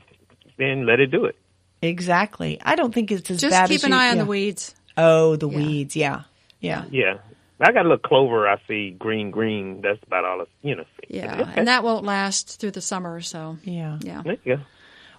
then 0.58 0.84
let 0.86 1.00
it 1.00 1.10
do 1.10 1.24
it. 1.26 1.36
Exactly. 1.80 2.58
I 2.62 2.74
don't 2.76 2.92
think 2.94 3.10
it's 3.12 3.30
as 3.30 3.40
Just 3.40 3.52
bad 3.52 3.68
keep 3.68 3.76
as 3.76 3.84
an 3.84 3.90
you- 3.92 3.96
eye 3.96 4.10
on 4.10 4.16
yeah. 4.16 4.22
the 4.24 4.28
weeds. 4.28 4.74
Oh, 4.96 5.36
the 5.36 5.48
Yeah. 5.48 5.56
weeds. 5.56 5.96
Yeah. 5.96 6.22
Yeah. 6.60 6.84
Yeah. 6.90 7.18
I 7.60 7.72
got 7.72 7.80
a 7.86 7.88
little 7.88 7.98
clover. 7.98 8.48
I 8.48 8.56
see 8.66 8.90
green, 8.90 9.30
green. 9.30 9.80
That's 9.80 10.02
about 10.06 10.24
all. 10.24 10.40
I, 10.42 10.44
you 10.62 10.74
know. 10.76 10.84
See. 11.00 11.16
Yeah, 11.18 11.40
Okay. 11.42 11.52
and 11.56 11.68
that 11.68 11.84
won't 11.84 12.04
last 12.04 12.60
through 12.60 12.72
the 12.72 12.80
summer. 12.80 13.20
So 13.20 13.58
Yeah. 13.64 13.98
yeah. 14.02 14.22
There 14.22 14.36
you 14.44 14.56
go. 14.56 14.62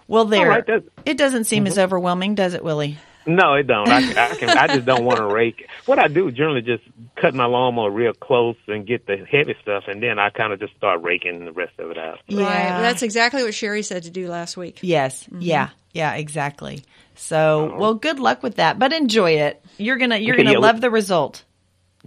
Well, 0.08 0.24
there. 0.26 0.48
right, 0.48 0.64
it 1.04 1.16
doesn't 1.18 1.44
seem 1.44 1.66
as 1.66 1.78
overwhelming, 1.78 2.36
does 2.36 2.54
it, 2.54 2.62
Willie? 2.62 2.96
No, 3.28 3.54
it 3.54 3.66
don't. 3.66 3.88
I, 3.88 3.98
I 4.30 4.34
can. 4.36 4.50
I 4.56 4.68
just 4.68 4.84
don't 4.86 5.04
want 5.04 5.18
to 5.18 5.26
rake. 5.34 5.66
What 5.86 5.98
I 5.98 6.06
do 6.06 6.30
generally 6.30 6.62
just 6.62 6.84
cut 7.16 7.34
my 7.34 7.46
lawnmower 7.46 7.90
real 7.90 8.12
close 8.12 8.54
and 8.68 8.86
get 8.86 9.06
the 9.08 9.16
heavy 9.16 9.56
stuff, 9.62 9.84
and 9.88 10.00
then 10.00 10.20
I 10.20 10.30
kind 10.30 10.52
of 10.52 10.60
just 10.60 10.76
start 10.76 11.02
raking 11.02 11.44
the 11.44 11.50
rest 11.50 11.72
of 11.80 11.90
it 11.90 11.98
out. 11.98 12.20
Right. 12.30 12.38
That's 12.80 13.02
exactly 13.02 13.42
what 13.42 13.52
Sherry 13.52 13.82
said 13.82 14.04
to 14.04 14.10
do 14.10 14.28
last 14.28 14.56
week. 14.56 14.78
Yes. 14.82 15.24
Mm-hmm. 15.24 15.40
Yeah. 15.40 15.70
Yeah. 15.92 16.14
Exactly. 16.14 16.84
So, 17.16 17.74
well, 17.76 17.94
good 17.94 18.20
luck 18.20 18.44
with 18.44 18.56
that, 18.56 18.78
but 18.78 18.92
enjoy 18.92 19.32
it. 19.32 19.60
You're 19.78 19.96
gonna 19.96 20.18
you're 20.18 20.34
Okay, 20.36 20.44
gonna 20.44 20.52
yeah, 20.52 20.58
love 20.60 20.76
we- 20.76 20.80
the 20.82 20.90
result. 20.90 21.42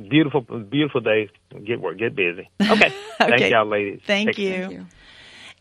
Beautiful, 0.08 0.42
beautiful 0.42 1.02
day. 1.02 1.30
Get 1.66 1.82
work. 1.82 1.98
Get 1.98 2.16
busy. 2.16 2.50
Okay. 2.62 2.94
Okay. 3.22 3.38
Thank 3.38 3.52
y'all, 3.52 3.66
ladies. 3.66 4.00
Thank 4.08 4.38
you. 4.38 4.54
Thank 4.54 4.72
you. 4.72 4.86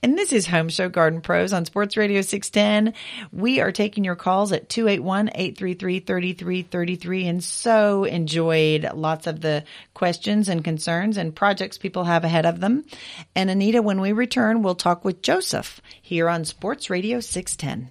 And 0.01 0.17
this 0.17 0.33
is 0.33 0.47
Home 0.47 0.69
Show 0.69 0.89
Garden 0.89 1.21
Pros 1.21 1.53
on 1.53 1.65
Sports 1.65 1.97
Radio 1.97 2.21
610. 2.21 2.95
We 3.33 3.61
are 3.61 3.73
taking 3.73 4.05
your 4.05 4.15
calls 4.15 4.53
at 4.53 4.69
281-833-3333 4.69 7.25
and 7.25 7.43
so 7.43 8.05
enjoyed 8.05 8.89
lots 8.95 9.27
of 9.27 9.41
the 9.41 9.65
questions 9.95 10.49
and 10.49 10.63
concerns 10.63 11.17
and 11.17 11.35
projects 11.35 11.79
people 11.79 12.05
have 12.05 12.23
ahead 12.23 12.47
of 12.47 12.61
them. 12.61 12.85
And 13.35 13.51
Anita, 13.51 13.83
when 13.83 14.01
we 14.01 14.13
return, 14.13 14.63
we'll 14.63 14.77
talk 14.77 15.05
with 15.05 15.21
Joseph 15.21 15.81
here 16.01 16.29
on 16.29 16.45
Sports 16.45 16.91
Radio 16.91 17.19
610. 17.19 17.91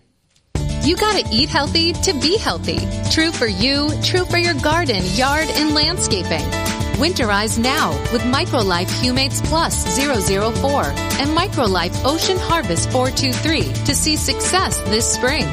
You 0.88 0.96
gotta 0.96 1.28
eat 1.30 1.50
healthy 1.50 1.92
to 1.92 2.14
be 2.14 2.38
healthy. 2.38 2.80
True 3.12 3.34
for 3.34 3.46
you, 3.46 3.92
true 4.04 4.24
for 4.24 4.38
your 4.38 4.54
garden, 4.54 5.04
yard, 5.16 5.50
and 5.50 5.74
landscaping. 5.74 6.48
Winterize 6.96 7.60
now 7.60 7.92
with 8.14 8.22
Microlife 8.22 8.88
Humates 9.02 9.44
Plus 9.44 9.84
004 9.98 10.84
and 11.20 11.38
Microlife 11.38 12.06
Ocean 12.06 12.38
Harvest 12.38 12.90
423 12.92 13.64
to 13.84 13.94
see 13.94 14.16
success 14.16 14.80
this 14.84 15.06
spring. 15.14 15.46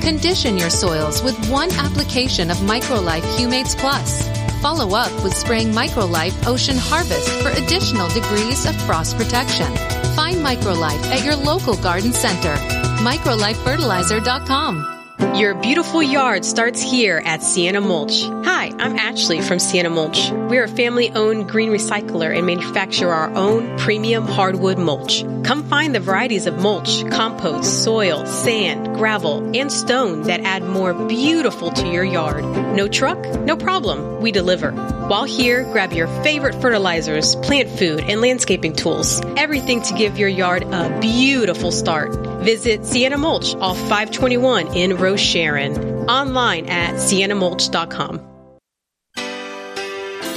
Condition 0.00 0.56
your 0.56 0.70
soils 0.70 1.22
with 1.22 1.36
one 1.50 1.70
application 1.72 2.50
of 2.50 2.56
Microlife 2.64 3.36
Humates 3.36 3.76
Plus. 3.76 4.26
Follow 4.62 4.96
up 4.96 5.12
with 5.22 5.36
spraying 5.36 5.72
Microlife 5.74 6.46
Ocean 6.46 6.78
Harvest 6.78 7.28
for 7.42 7.50
additional 7.50 8.08
degrees 8.08 8.64
of 8.64 8.74
frost 8.86 9.18
protection. 9.18 9.76
Find 10.16 10.36
Microlife 10.36 11.04
at 11.12 11.22
your 11.22 11.36
local 11.36 11.76
garden 11.76 12.14
center. 12.14 12.56
MicrolifeFertilizer.com. 13.00 14.99
Your 15.20 15.54
beautiful 15.54 16.02
yard 16.02 16.44
starts 16.44 16.82
here 16.82 17.22
at 17.24 17.42
Sienna 17.42 17.80
Mulch. 17.80 18.22
Hi, 18.44 18.72
I'm 18.78 18.96
Ashley 18.96 19.40
from 19.40 19.58
Sienna 19.58 19.90
Mulch. 19.90 20.30
We're 20.30 20.64
a 20.64 20.68
family 20.68 21.10
owned 21.10 21.48
green 21.48 21.70
recycler 21.70 22.36
and 22.36 22.46
manufacture 22.46 23.08
our 23.10 23.30
own 23.34 23.78
premium 23.78 24.26
hardwood 24.26 24.78
mulch. 24.78 25.22
Come 25.44 25.64
find 25.64 25.94
the 25.94 26.00
varieties 26.00 26.46
of 26.46 26.58
mulch, 26.58 27.08
compost, 27.10 27.84
soil, 27.84 28.24
sand, 28.26 28.94
gravel, 28.96 29.56
and 29.56 29.70
stone 29.70 30.22
that 30.22 30.40
add 30.40 30.62
more 30.62 30.94
beautiful 30.94 31.70
to 31.70 31.86
your 31.86 32.04
yard. 32.04 32.44
No 32.74 32.88
truck? 32.88 33.18
No 33.40 33.56
problem. 33.56 34.20
We 34.20 34.32
deliver. 34.32 34.72
While 34.72 35.24
here, 35.24 35.64
grab 35.64 35.92
your 35.92 36.06
favorite 36.22 36.60
fertilizers, 36.60 37.34
plant 37.36 37.68
food, 37.68 38.00
and 38.00 38.20
landscaping 38.20 38.74
tools. 38.74 39.20
Everything 39.36 39.82
to 39.82 39.94
give 39.94 40.18
your 40.18 40.28
yard 40.28 40.62
a 40.62 41.00
beautiful 41.00 41.72
start. 41.72 42.14
Visit 42.44 42.86
Sienna 42.86 43.18
Mulch 43.18 43.54
off 43.56 43.76
521 43.78 44.68
in 44.76 44.96
Rose 44.96 45.09
Sharon. 45.16 46.08
Online 46.08 46.66
at 46.66 46.94
siennamulch.com. 46.94 48.26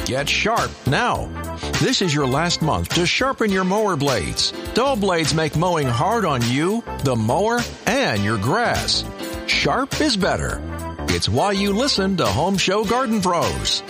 Get 0.06 0.28
sharp 0.28 0.70
now. 0.86 1.28
This 1.80 2.02
is 2.02 2.14
your 2.14 2.28
last 2.28 2.62
month 2.62 2.90
to 2.90 3.06
sharpen 3.06 3.52
your 3.52 3.64
mower 3.64 3.96
blades. 3.96 4.52
Dull 4.74 4.98
blades 4.98 5.34
make 5.34 5.56
mowing 5.56 5.88
hard 5.88 6.26
on 6.26 6.42
you, 6.50 6.84
the 7.04 7.16
mower, 7.16 7.62
and 7.88 8.24
your 8.24 8.38
grass. 8.38 9.06
Sharp 9.48 10.02
is 10.02 10.18
better. 10.18 10.62
It's 11.10 11.30
why 11.30 11.54
you 11.54 11.74
listen 11.74 12.18
to 12.18 12.26
Home 12.26 12.58
Show 12.58 12.84
Garden 12.84 13.22
Pros. 13.22 13.82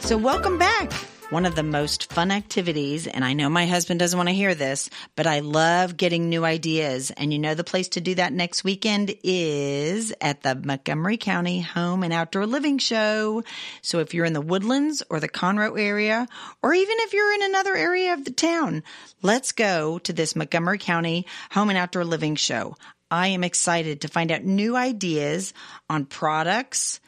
So, 0.00 0.16
welcome 0.16 0.58
back. 0.58 0.92
One 1.30 1.44
of 1.44 1.54
the 1.54 1.62
most 1.62 2.10
fun 2.10 2.30
activities, 2.30 3.06
and 3.06 3.22
I 3.22 3.34
know 3.34 3.50
my 3.50 3.66
husband 3.66 4.00
doesn't 4.00 4.16
want 4.16 4.30
to 4.30 4.34
hear 4.34 4.54
this, 4.54 4.88
but 5.14 5.26
I 5.26 5.40
love 5.40 5.98
getting 5.98 6.30
new 6.30 6.42
ideas. 6.42 7.10
And 7.10 7.30
you 7.34 7.38
know, 7.38 7.54
the 7.54 7.64
place 7.64 7.88
to 7.90 8.00
do 8.00 8.14
that 8.14 8.32
next 8.32 8.64
weekend 8.64 9.14
is 9.22 10.14
at 10.22 10.42
the 10.42 10.54
Montgomery 10.54 11.18
County 11.18 11.60
Home 11.60 12.02
and 12.02 12.14
Outdoor 12.14 12.46
Living 12.46 12.78
Show. 12.78 13.44
So, 13.82 13.98
if 13.98 14.14
you're 14.14 14.24
in 14.24 14.32
the 14.32 14.40
Woodlands 14.40 15.02
or 15.10 15.20
the 15.20 15.28
Conroe 15.28 15.78
area, 15.78 16.26
or 16.62 16.72
even 16.72 16.96
if 17.00 17.12
you're 17.12 17.34
in 17.34 17.42
another 17.42 17.76
area 17.76 18.14
of 18.14 18.24
the 18.24 18.32
town, 18.32 18.82
let's 19.20 19.52
go 19.52 19.98
to 19.98 20.14
this 20.14 20.34
Montgomery 20.34 20.78
County 20.78 21.26
Home 21.50 21.68
and 21.68 21.76
Outdoor 21.76 22.06
Living 22.06 22.36
Show. 22.36 22.74
I 23.10 23.28
am 23.28 23.42
excited 23.42 24.02
to 24.02 24.08
find 24.08 24.30
out 24.30 24.44
new 24.44 24.76
ideas 24.76 25.54
on 25.88 26.04
products. 26.04 27.00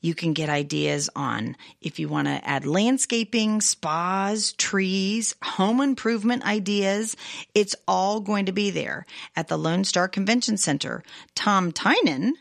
You 0.00 0.14
can 0.14 0.32
get 0.32 0.48
ideas 0.48 1.08
on 1.14 1.56
if 1.80 1.98
you 1.98 2.08
want 2.08 2.26
to 2.26 2.46
add 2.46 2.66
landscaping, 2.66 3.60
spas, 3.60 4.52
trees, 4.52 5.34
home 5.42 5.80
improvement 5.80 6.44
ideas. 6.44 7.16
It's 7.54 7.76
all 7.86 8.20
going 8.20 8.46
to 8.46 8.52
be 8.52 8.70
there 8.70 9.06
at 9.36 9.48
the 9.48 9.56
Lone 9.56 9.84
Star 9.84 10.08
Convention 10.08 10.56
Center. 10.56 11.04
Tom 11.36 11.70
Tynan 11.70 12.34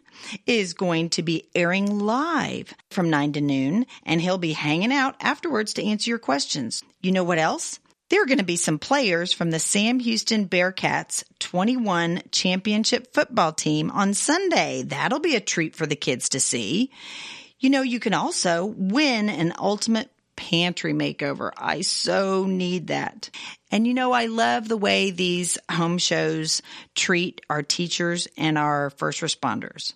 is 0.47 0.73
going 0.73 1.09
to 1.09 1.21
be 1.21 1.47
airing 1.53 1.99
live 1.99 2.73
from 2.89 3.09
9 3.09 3.33
to 3.33 3.41
noon 3.41 3.85
and 4.05 4.21
he'll 4.21 4.37
be 4.37 4.53
hanging 4.53 4.91
out 4.91 5.15
afterwards 5.19 5.73
to 5.73 5.85
answer 5.85 6.09
your 6.09 6.19
questions. 6.19 6.83
You 7.01 7.11
know 7.11 7.23
what 7.23 7.37
else? 7.37 7.79
There 8.13 8.21
are 8.21 8.27
going 8.27 8.37
to 8.37 8.43
be 8.43 8.57
some 8.57 8.77
players 8.77 9.33
from 9.33 9.49
the 9.49 9.57
Sam 9.57 9.99
Houston 9.99 10.47
Bearcats 10.47 11.23
21 11.39 12.21
championship 12.29 13.11
football 13.11 13.53
team 13.53 13.89
on 13.89 14.13
Sunday. 14.13 14.83
That'll 14.83 15.19
be 15.19 15.35
a 15.35 15.39
treat 15.39 15.75
for 15.75 15.87
the 15.87 15.95
kids 15.95 16.29
to 16.29 16.39
see. 16.39 16.91
You 17.59 17.71
know, 17.71 17.81
you 17.81 17.99
can 17.99 18.13
also 18.13 18.65
win 18.65 19.29
an 19.29 19.53
ultimate 19.57 20.11
pantry 20.35 20.93
makeover. 20.93 21.53
I 21.57 21.81
so 21.81 22.45
need 22.45 22.85
that. 22.89 23.31
And 23.71 23.87
you 23.87 23.95
know, 23.95 24.11
I 24.11 24.27
love 24.27 24.67
the 24.67 24.77
way 24.77 25.09
these 25.09 25.57
home 25.71 25.97
shows 25.97 26.61
treat 26.93 27.41
our 27.49 27.63
teachers 27.63 28.27
and 28.37 28.59
our 28.59 28.91
first 28.91 29.21
responders. 29.21 29.93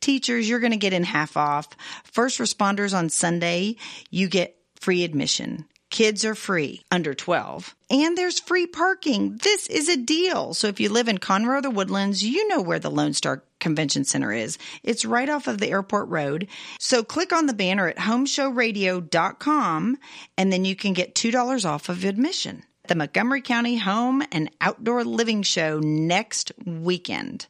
Teachers, 0.00 0.48
you're 0.48 0.60
going 0.60 0.70
to 0.70 0.76
get 0.76 0.92
in 0.92 1.02
half 1.02 1.36
off. 1.36 1.68
First 2.04 2.38
responders 2.38 2.96
on 2.96 3.08
Sunday, 3.08 3.74
you 4.08 4.28
get 4.28 4.56
free 4.76 5.02
admission. 5.02 5.64
Kids 5.96 6.26
are 6.26 6.34
free 6.34 6.82
under 6.90 7.14
12 7.14 7.74
and 7.88 8.18
there's 8.18 8.38
free 8.38 8.66
parking. 8.66 9.40
This 9.42 9.66
is 9.66 9.88
a 9.88 9.96
deal. 9.96 10.52
So 10.52 10.68
if 10.68 10.78
you 10.78 10.90
live 10.90 11.08
in 11.08 11.16
Conroe 11.16 11.56
or 11.56 11.62
the 11.62 11.70
Woodlands, 11.70 12.22
you 12.22 12.46
know 12.48 12.60
where 12.60 12.78
the 12.78 12.90
Lone 12.90 13.14
Star 13.14 13.44
Convention 13.60 14.04
Center 14.04 14.30
is. 14.30 14.58
It's 14.82 15.06
right 15.06 15.30
off 15.30 15.46
of 15.46 15.56
the 15.56 15.70
airport 15.70 16.10
road. 16.10 16.48
So 16.78 17.02
click 17.02 17.32
on 17.32 17.46
the 17.46 17.54
banner 17.54 17.88
at 17.88 17.96
homeshowradio.com 17.96 19.98
and 20.36 20.52
then 20.52 20.66
you 20.66 20.76
can 20.76 20.92
get 20.92 21.14
$2 21.14 21.64
off 21.64 21.88
of 21.88 22.04
admission. 22.04 22.64
The 22.88 22.94
Montgomery 22.94 23.40
County 23.40 23.78
Home 23.78 24.22
and 24.30 24.50
Outdoor 24.60 25.02
Living 25.02 25.42
Show 25.42 25.78
next 25.78 26.52
weekend. 26.66 27.46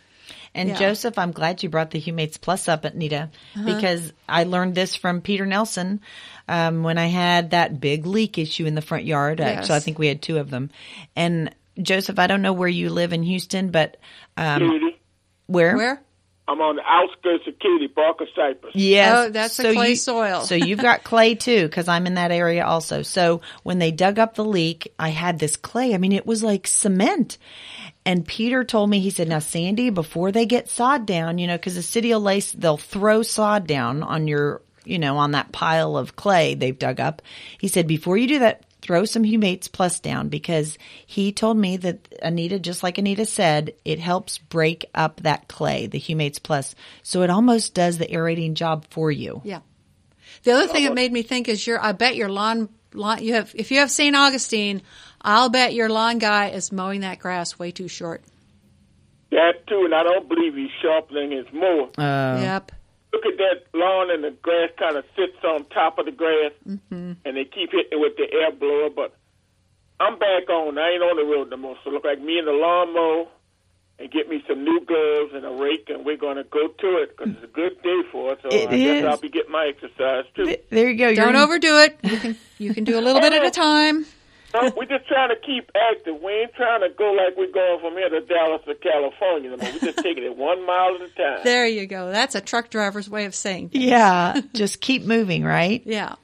And 0.54 0.70
Yeah. 0.70 0.76
Joseph, 0.76 1.18
I'm 1.18 1.30
glad 1.30 1.62
you 1.62 1.68
brought 1.68 1.90
the 1.90 2.00
Humates 2.00 2.40
Plus 2.40 2.68
up, 2.68 2.84
Anita, 2.84 3.30
because 3.64 4.12
I 4.28 4.44
learned 4.44 4.74
this 4.74 4.96
from 4.96 5.20
Peter 5.20 5.46
Nelson 5.46 6.00
um, 6.48 6.82
when 6.82 6.98
I 6.98 7.06
had 7.06 7.50
that 7.50 7.80
big 7.80 8.06
leak 8.06 8.38
issue 8.38 8.66
in 8.66 8.74
the 8.74 8.80
front 8.82 9.04
yard. 9.04 9.40
Actually, 9.40 9.76
I 9.76 9.80
think 9.80 9.98
we 9.98 10.08
had 10.08 10.22
two 10.22 10.38
of 10.38 10.50
them. 10.50 10.70
And 11.14 11.54
Joseph, 11.80 12.18
I 12.18 12.26
don't 12.26 12.42
know 12.42 12.54
where 12.54 12.68
you 12.68 12.90
live 12.90 13.12
in 13.12 13.22
Houston, 13.22 13.70
but 13.70 13.98
um, 14.36 14.92
where? 15.46 15.76
Where? 15.76 16.02
I'm 16.48 16.62
on 16.62 16.76
the 16.76 16.82
outskirts 16.82 17.46
of 17.46 17.58
Katy, 17.58 17.88
Barker, 17.88 18.26
Cypress. 18.34 18.74
Yes. 18.74 19.14
Oh, 19.14 19.30
that's 19.30 19.58
a 19.60 19.74
clay 19.74 19.90
you- 19.90 19.96
soil. 19.96 20.40
so 20.40 20.54
you've 20.54 20.80
got 20.80 21.04
clay 21.04 21.34
too, 21.34 21.66
because 21.66 21.88
I'm 21.88 22.06
in 22.06 22.14
that 22.14 22.30
area 22.30 22.64
also. 22.64 23.02
So 23.02 23.42
when 23.64 23.78
they 23.78 23.90
dug 23.90 24.18
up 24.18 24.34
the 24.34 24.44
leak, 24.44 24.92
I 24.98 25.10
had 25.10 25.38
this 25.38 25.56
clay. 25.56 25.94
I 25.94 25.98
mean, 25.98 26.12
it 26.12 26.26
was 26.26 26.42
like 26.42 26.66
cement. 26.66 27.36
And 28.06 28.26
Peter 28.26 28.64
told 28.64 28.88
me, 28.88 29.00
he 29.00 29.10
said, 29.10 29.28
now 29.28 29.40
Sandy, 29.40 29.90
before 29.90 30.32
they 30.32 30.46
get 30.46 30.70
sod 30.70 31.04
down, 31.04 31.36
you 31.36 31.46
know, 31.46 31.58
because 31.58 31.74
the 31.74 31.82
city 31.82 32.08
will 32.14 32.20
lay, 32.22 32.40
they'll 32.40 32.78
throw 32.78 33.22
sod 33.22 33.66
down 33.66 34.02
on 34.02 34.26
your, 34.26 34.62
you 34.86 34.98
know, 34.98 35.18
on 35.18 35.32
that 35.32 35.52
pile 35.52 35.98
of 35.98 36.16
clay 36.16 36.54
they've 36.54 36.78
dug 36.78 36.98
up. 36.98 37.20
He 37.58 37.68
said, 37.68 37.86
before 37.86 38.16
you 38.16 38.26
do 38.26 38.38
that, 38.38 38.62
throw 38.88 39.04
some 39.04 39.22
Humates 39.22 39.70
Plus 39.70 40.00
down 40.00 40.30
because 40.30 40.78
he 41.06 41.30
told 41.30 41.58
me 41.58 41.76
that 41.76 42.08
Anita, 42.22 42.58
just 42.58 42.82
like 42.82 42.96
Anita 42.96 43.26
said, 43.26 43.74
it 43.84 43.98
helps 43.98 44.38
break 44.38 44.86
up 44.94 45.20
that 45.20 45.46
clay, 45.46 45.86
the 45.86 46.00
Humates 46.00 46.42
Plus. 46.42 46.74
So 47.02 47.20
it 47.20 47.28
almost 47.28 47.74
does 47.74 47.98
the 47.98 48.10
aerating 48.10 48.54
job 48.54 48.86
for 48.88 49.10
you. 49.12 49.42
Yeah. 49.44 49.60
The 50.44 50.52
other 50.52 50.68
thing 50.68 50.84
that 50.84 50.94
made 50.94 51.12
me 51.12 51.20
think 51.20 51.48
is 51.50 51.66
your. 51.66 51.78
I 51.78 51.92
bet 51.92 52.16
your 52.16 52.30
lawn, 52.30 52.70
lawn. 52.94 53.22
You 53.22 53.34
have 53.34 53.52
if 53.54 53.70
you 53.70 53.80
have 53.80 53.90
St. 53.90 54.16
Augustine, 54.16 54.80
I'll 55.20 55.50
bet 55.50 55.74
your 55.74 55.90
lawn 55.90 56.18
guy 56.18 56.48
is 56.48 56.72
mowing 56.72 57.02
that 57.02 57.18
grass 57.18 57.58
way 57.58 57.70
too 57.72 57.88
short. 57.88 58.22
That 59.32 59.66
too, 59.66 59.82
and 59.84 59.94
I 59.94 60.02
don't 60.02 60.26
believe 60.30 60.54
he's 60.54 60.70
sharpening 60.80 61.32
his 61.32 61.46
mower. 61.52 61.90
Oh. 61.98 62.40
yep. 62.40 62.72
Look 63.12 63.24
at 63.24 63.38
that 63.38 63.78
lawn, 63.78 64.10
and 64.10 64.22
the 64.22 64.30
grass 64.42 64.70
kind 64.78 64.96
of 64.96 65.04
sits 65.16 65.42
on 65.42 65.64
top 65.66 65.98
of 65.98 66.04
the 66.06 66.12
grass, 66.12 66.52
mm-hmm. 66.66 67.12
and 67.24 67.36
they 67.36 67.44
keep 67.44 67.72
hitting 67.72 67.92
it 67.92 68.00
with 68.00 68.16
the 68.16 68.30
air 68.32 68.52
blower. 68.52 68.90
But 68.90 69.14
I'm 69.98 70.18
back 70.18 70.48
on. 70.50 70.76
I 70.78 70.90
ain't 70.90 71.02
on 71.02 71.16
the 71.16 71.24
road 71.24 71.50
no 71.50 71.56
more. 71.56 71.76
So 71.84 71.90
look 71.90 72.04
like 72.04 72.20
me 72.20 72.38
and 72.38 72.46
the 72.46 72.52
lawnmower, 72.52 73.26
and 73.98 74.10
get 74.10 74.28
me 74.28 74.44
some 74.46 74.62
new 74.62 74.80
gloves 74.84 75.32
and 75.34 75.44
a 75.44 75.50
rake, 75.50 75.88
and 75.88 76.04
we're 76.04 76.16
gonna 76.18 76.44
go 76.44 76.68
to 76.68 76.96
it 77.02 77.16
because 77.16 77.32
it's 77.34 77.44
a 77.44 77.48
good 77.48 77.80
day 77.82 78.02
for 78.12 78.32
us. 78.32 78.38
So 78.42 78.48
It 78.50 78.68
i 78.68 78.76
guess 78.76 79.04
i'll 79.04 79.16
be 79.16 79.28
getting 79.30 79.52
my 79.52 79.66
exercise 79.74 80.24
too. 80.34 80.56
There 80.70 80.90
you 80.90 80.96
go. 80.98 81.14
Don't 81.14 81.32
You're- 81.32 81.44
overdo 81.44 81.78
it. 81.78 81.98
You 82.04 82.18
can 82.18 82.36
you 82.58 82.74
can 82.74 82.84
do 82.84 82.98
a 82.98 83.02
little 83.02 83.20
bit 83.22 83.32
at 83.32 83.44
a 83.44 83.50
time. 83.66 84.06
No, 84.54 84.72
we're 84.76 84.86
just 84.86 85.06
trying 85.06 85.28
to 85.28 85.36
keep 85.36 85.70
active. 85.76 86.20
We 86.22 86.32
ain't 86.32 86.54
trying 86.54 86.80
to 86.80 86.88
go 86.96 87.12
like 87.12 87.36
we're 87.36 87.52
going 87.52 87.80
from 87.80 87.92
here 87.94 88.08
to 88.08 88.20
Dallas 88.22 88.62
to 88.66 88.74
California. 88.74 89.50
No 89.50 89.56
more. 89.58 89.72
We're 89.72 89.78
just 89.92 89.98
taking 89.98 90.24
it 90.24 90.36
one 90.36 90.64
mile 90.66 90.94
at 90.94 91.02
a 91.02 91.08
time. 91.08 91.40
There 91.44 91.66
you 91.66 91.86
go. 91.86 92.10
That's 92.10 92.34
a 92.34 92.40
truck 92.40 92.70
driver's 92.70 93.10
way 93.10 93.26
of 93.26 93.34
saying. 93.34 93.70
things. 93.70 93.84
Yeah. 93.84 94.40
Just 94.54 94.80
keep 94.80 95.04
moving, 95.04 95.44
right? 95.44 95.82
Yeah. 95.84 96.14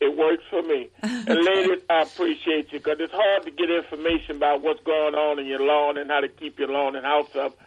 It 0.00 0.16
works 0.16 0.44
for 0.48 0.62
me. 0.62 0.88
And 1.02 1.26
ladies, 1.44 1.82
I 1.90 2.02
appreciate 2.02 2.72
you 2.72 2.78
because 2.78 2.96
it's 3.00 3.12
hard 3.12 3.42
to 3.44 3.50
get 3.50 3.70
information 3.70 4.36
about 4.36 4.62
what's 4.62 4.82
going 4.84 5.14
on 5.14 5.38
in 5.38 5.46
your 5.46 5.60
lawn 5.60 5.98
and 5.98 6.10
how 6.10 6.20
to 6.20 6.28
keep 6.28 6.58
your 6.58 6.68
lawn 6.68 6.96
and 6.96 7.04
house 7.04 7.34
up. 7.36 7.58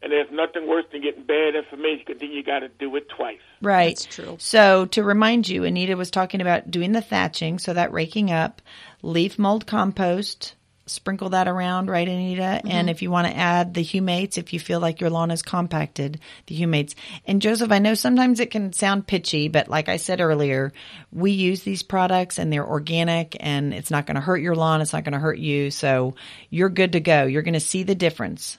And 0.00 0.12
there's 0.12 0.30
nothing 0.30 0.68
worse 0.68 0.84
than 0.92 1.02
getting 1.02 1.24
bad 1.24 1.56
information 1.56 2.04
because 2.06 2.20
then 2.20 2.30
you 2.30 2.44
got 2.44 2.60
to 2.60 2.68
do 2.68 2.94
it 2.96 3.08
twice. 3.08 3.40
Right. 3.60 3.96
That's 3.96 4.04
true. 4.04 4.36
So 4.38 4.86
to 4.86 5.02
remind 5.02 5.48
you, 5.48 5.64
Anita 5.64 5.96
was 5.96 6.10
talking 6.10 6.40
about 6.40 6.70
doing 6.70 6.92
the 6.92 7.00
thatching, 7.00 7.58
so 7.58 7.74
that 7.74 7.92
raking 7.92 8.30
up, 8.30 8.62
leaf 9.02 9.38
mold 9.40 9.66
compost, 9.66 10.54
sprinkle 10.88 11.30
that 11.30 11.48
around, 11.48 11.88
right, 11.88 12.08
Anita? 12.08 12.42
Mm-hmm. 12.42 12.68
And 12.68 12.90
if 12.90 13.02
you 13.02 13.10
want 13.10 13.26
to 13.28 13.36
add 13.36 13.74
the 13.74 13.84
humates, 13.84 14.38
if 14.38 14.52
you 14.52 14.60
feel 14.60 14.80
like 14.80 15.00
your 15.00 15.10
lawn 15.10 15.30
is 15.30 15.42
compacted, 15.42 16.20
the 16.46 16.58
humates. 16.58 16.94
And 17.26 17.42
Joseph, 17.42 17.70
I 17.70 17.78
know 17.78 17.94
sometimes 17.94 18.40
it 18.40 18.50
can 18.50 18.72
sound 18.72 19.06
pitchy, 19.06 19.48
but 19.48 19.68
like 19.68 19.88
I 19.88 19.96
said 19.96 20.20
earlier, 20.20 20.72
we 21.12 21.32
use 21.32 21.62
these 21.62 21.82
products 21.82 22.38
and 22.38 22.52
they're 22.52 22.66
organic 22.66 23.36
and 23.40 23.72
it's 23.72 23.90
not 23.90 24.06
going 24.06 24.16
to 24.16 24.20
hurt 24.20 24.38
your 24.38 24.54
lawn. 24.54 24.80
It's 24.80 24.92
not 24.92 25.04
going 25.04 25.12
to 25.12 25.18
hurt 25.18 25.38
you. 25.38 25.70
So 25.70 26.14
you're 26.50 26.68
good 26.68 26.92
to 26.92 27.00
go. 27.00 27.24
You're 27.24 27.42
going 27.42 27.54
to 27.54 27.60
see 27.60 27.82
the 27.82 27.94
difference. 27.94 28.58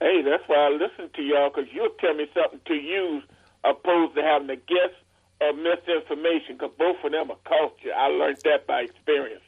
Hey, 0.00 0.22
that's 0.22 0.42
why 0.46 0.56
I 0.56 0.68
listen 0.70 1.10
to 1.14 1.22
y'all 1.22 1.50
because 1.50 1.70
you'll 1.72 1.94
tell 2.00 2.14
me 2.14 2.26
something 2.34 2.60
to 2.66 2.74
use 2.74 3.22
opposed 3.64 4.14
to 4.14 4.22
having 4.22 4.48
to 4.48 4.56
guess 4.56 4.92
or 5.40 5.52
misinformation 5.52 6.56
because 6.56 6.72
both 6.78 6.96
of 7.04 7.12
them 7.12 7.30
are 7.30 7.38
culture. 7.44 7.94
I 7.96 8.08
learned 8.08 8.38
that 8.44 8.66
by 8.66 8.82
experience. 8.82 9.42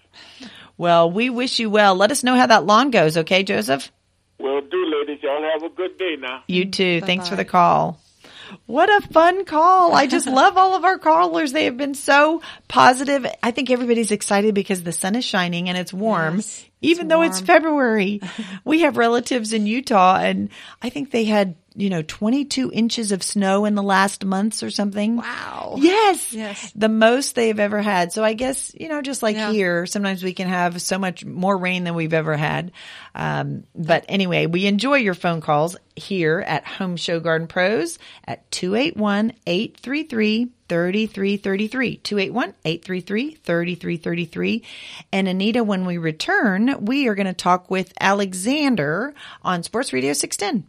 Well, 0.77 1.11
we 1.11 1.31
wish 1.31 1.59
you 1.59 1.71
well. 1.71 1.95
Let 1.95 2.11
us 2.11 2.23
know 2.23 2.37
how 2.37 2.47
that 2.47 2.65
lawn 2.65 2.91
goes, 2.91 3.17
okay, 3.17 3.43
Joseph? 3.43 3.91
Well, 4.39 4.61
do, 4.61 4.85
ladies. 4.87 5.23
Y'all 5.23 5.43
have 5.43 5.63
a 5.63 5.75
good 5.75 5.99
day 5.99 6.17
now. 6.19 6.45
You 6.47 6.67
too. 6.67 6.99
Mm-hmm. 6.99 7.07
Thanks 7.07 7.29
for 7.29 7.37
the 7.37 7.45
call. 7.45 8.01
What 8.67 8.89
a 8.89 9.07
fun 9.09 9.45
call. 9.45 9.95
I 9.95 10.07
just 10.07 10.27
love 10.29 10.57
all 10.57 10.75
of 10.75 10.85
our 10.85 10.99
callers. 10.99 11.53
They 11.53 11.65
have 11.65 11.77
been 11.77 11.95
so 11.95 12.43
positive. 12.69 13.27
I 13.43 13.51
think 13.51 13.71
everybody's 13.71 14.11
excited 14.11 14.55
because 14.55 14.83
the 14.83 14.93
sun 14.93 15.17
is 15.17 15.25
shining 15.25 15.69
and 15.69 15.77
it's 15.77 15.93
warm. 15.93 16.37
Yes, 16.37 16.65
it's 16.81 16.91
even 16.91 17.09
though 17.09 17.23
it's. 17.23 17.41
February, 17.41 18.21
we 18.65 18.83
have 18.83 18.97
relatives 18.97 19.53
in 19.53 19.67
Utah 19.67 20.17
and 20.17 20.51
I 20.83 20.91
think 20.91 21.11
they 21.11 21.25
had, 21.25 21.57
you 21.75 21.91
know, 21.91 22.03
22 22.03 22.71
inches 22.73 23.13
of 23.13 23.23
snow 23.23 23.65
in 23.65 23.75
the 23.75 23.83
last 23.83 24.25
months 24.25 24.63
or 24.63 24.71
something. 24.71 25.17
Wow. 25.17 25.77
Yes. 25.79 26.33
Yes. 26.33 26.73
The 26.75 26.89
most 26.89 27.35
they've 27.35 27.59
ever 27.59 27.81
had. 27.81 28.13
So 28.13 28.23
I 28.25 28.35
guess, 28.35 28.75
you 28.79 28.89
know, 28.89 29.01
just 29.03 29.23
like 29.23 29.37
Yeah. 29.37 29.53
here, 29.53 29.87
sometimes 29.87 30.23
we 30.23 30.35
can 30.35 30.49
have 30.49 30.81
so 30.83 30.99
much 30.99 31.25
more 31.25 31.57
rain 31.57 31.85
than 31.85 31.95
we've 31.95 32.15
ever 32.15 32.37
had. 32.37 32.73
Um, 33.15 33.65
but 33.75 34.05
anyway, 34.09 34.47
we 34.47 34.67
enjoy 34.67 34.97
your 34.97 35.15
phone 35.15 35.41
calls 35.41 35.77
here 35.97 36.41
at 36.41 36.67
Home 36.67 36.97
Show 36.97 37.21
Garden 37.21 37.49
Pros 37.49 37.99
at 38.27 38.51
281-833 38.51 40.51
3333 40.69 41.97
281 41.99 42.55
833 42.65 43.31
3333 43.35 44.65
and 45.13 45.29
Anita 45.29 45.65
when 45.65 45.85
we 45.85 45.99
return 45.99 46.85
we 46.85 47.09
are 47.09 47.15
going 47.15 47.27
to 47.27 47.33
talk 47.33 47.71
with 47.71 47.93
Alexander 48.01 49.15
on 49.43 49.63
Sports 49.63 49.93
Radio 49.93 50.13
610 50.13 50.69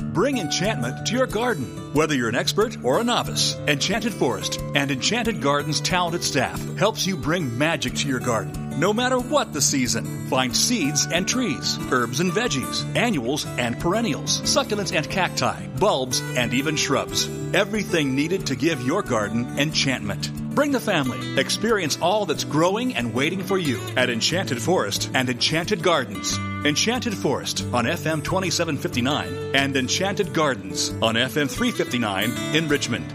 Bring 0.00 0.38
enchantment 0.38 1.06
to 1.06 1.16
your 1.16 1.26
garden. 1.26 1.92
Whether 1.94 2.14
you're 2.14 2.28
an 2.28 2.34
expert 2.34 2.76
or 2.82 3.00
a 3.00 3.04
novice, 3.04 3.54
Enchanted 3.66 4.12
Forest 4.12 4.60
and 4.74 4.90
Enchanted 4.90 5.40
Gardens 5.40 5.80
talented 5.80 6.22
staff 6.22 6.60
helps 6.76 7.06
you 7.06 7.16
bring 7.16 7.56
magic 7.58 7.94
to 7.96 8.08
your 8.08 8.20
garden. 8.20 8.58
no 8.78 8.92
matter 8.92 9.18
what 9.18 9.52
the 9.52 9.60
season. 9.60 10.28
Find 10.28 10.56
seeds 10.56 11.06
and 11.06 11.28
trees, 11.28 11.78
herbs 11.90 12.20
and 12.20 12.32
veggies, 12.32 12.96
annuals 12.96 13.44
and 13.46 13.78
perennials, 13.78 14.40
succulents 14.40 14.96
and 14.96 15.08
cacti, 15.08 15.66
bulbs 15.78 16.20
and 16.36 16.54
even 16.54 16.76
shrubs. 16.76 17.28
Everything 17.52 18.14
needed 18.14 18.46
to 18.46 18.56
give 18.56 18.80
your 18.86 19.02
garden 19.02 19.58
enchantment. 19.58 20.32
Bring 20.54 20.72
the 20.72 20.80
family. 20.80 21.38
Experience 21.38 21.98
all 22.00 22.24
that's 22.24 22.44
growing 22.44 22.96
and 22.96 23.12
waiting 23.14 23.42
for 23.42 23.58
you 23.58 23.78
at 23.94 24.08
Enchanted 24.08 24.60
Forest 24.60 25.10
and 25.14 25.28
Enchanted 25.28 25.82
Gardens. 25.82 26.38
Enchanted 26.64 27.12
Forest 27.12 27.64
on 27.72 27.86
FM 27.86 28.22
2759 28.22 29.50
and 29.52 29.76
Enchanted 29.76 30.32
Gardens 30.32 30.90
on 31.02 31.16
FM 31.16 31.50
359 31.50 32.30
in 32.54 32.68
Richmond. 32.68 33.12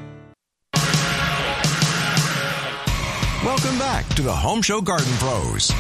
Welcome 3.45 3.79
back 3.79 4.05
to 4.15 4.21
the 4.21 4.33
Home 4.33 4.61
Show 4.61 4.81
Garden 4.81 5.13
Pros. 5.13 5.71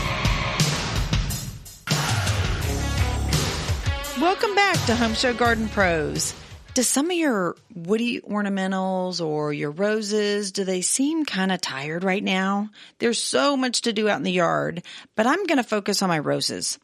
Welcome 4.21 4.55
back 4.55 4.85
to 4.85 4.95
Home 4.95 5.13
Show 5.13 5.33
Garden 5.33 5.67
Pros. 5.67 6.33
Do 6.77 6.83
some 6.83 7.09
of 7.09 7.17
your 7.17 7.55
woody 7.73 8.21
ornamentals 8.21 9.19
or 9.19 9.51
your 9.51 9.71
roses, 9.71 10.51
do 10.51 10.63
they 10.63 10.81
seem 10.81 11.25
kind 11.25 11.51
of 11.51 11.59
tired 11.59 12.03
right 12.03 12.23
now? 12.23 12.69
There's 12.99 13.17
so 13.19 13.57
much 13.57 13.81
to 13.81 13.93
do 13.93 14.07
out 14.07 14.17
in 14.17 14.21
the 14.21 14.31
yard, 14.31 14.83
but 15.15 15.25
I'm 15.25 15.43
going 15.47 15.57
to 15.57 15.63
focus 15.63 16.03
on 16.03 16.09
my 16.09 16.19
roses. 16.19 16.77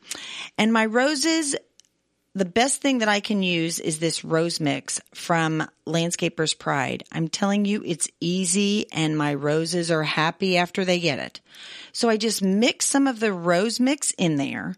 And 0.57 0.73
my 0.73 0.87
roses, 0.87 1.55
the 2.33 2.43
best 2.43 2.81
thing 2.81 2.97
that 2.97 3.07
I 3.07 3.19
can 3.19 3.43
use 3.43 3.79
is 3.79 3.99
this 3.99 4.25
rose 4.25 4.59
mix 4.59 4.99
from 5.13 5.63
Landscaper's 5.85 6.55
Pride. 6.55 7.03
I'm 7.11 7.27
telling 7.27 7.65
you, 7.65 7.83
it's 7.85 8.07
easy 8.19 8.91
and 8.91 9.15
my 9.15 9.35
roses 9.35 9.91
are 9.91 10.01
happy 10.01 10.57
after 10.57 10.83
they 10.85 10.99
get 10.99 11.19
it. 11.19 11.39
So 11.93 12.09
I 12.09 12.17
just 12.17 12.41
mix 12.41 12.87
some 12.87 13.07
of 13.07 13.19
the 13.19 13.31
rose 13.31 13.79
mix 13.79 14.11
in 14.17 14.37
there 14.37 14.75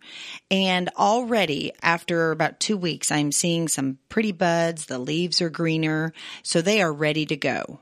and 0.51 0.89
already 0.97 1.71
after 1.82 2.32
about 2.32 2.60
two 2.60 2.78
weeks, 2.78 3.10
I'm 3.10 3.32
seeing 3.32 3.67
some 3.67 3.97
pretty 4.10 4.34
buds. 4.34 4.86
The 4.86 4.99
leaves 4.99 5.41
are 5.41 5.49
greener. 5.49 6.13
So 6.43 6.62
they 6.62 6.82
are 6.82 6.93
ready 6.93 7.25
to 7.28 7.38
go. 7.38 7.80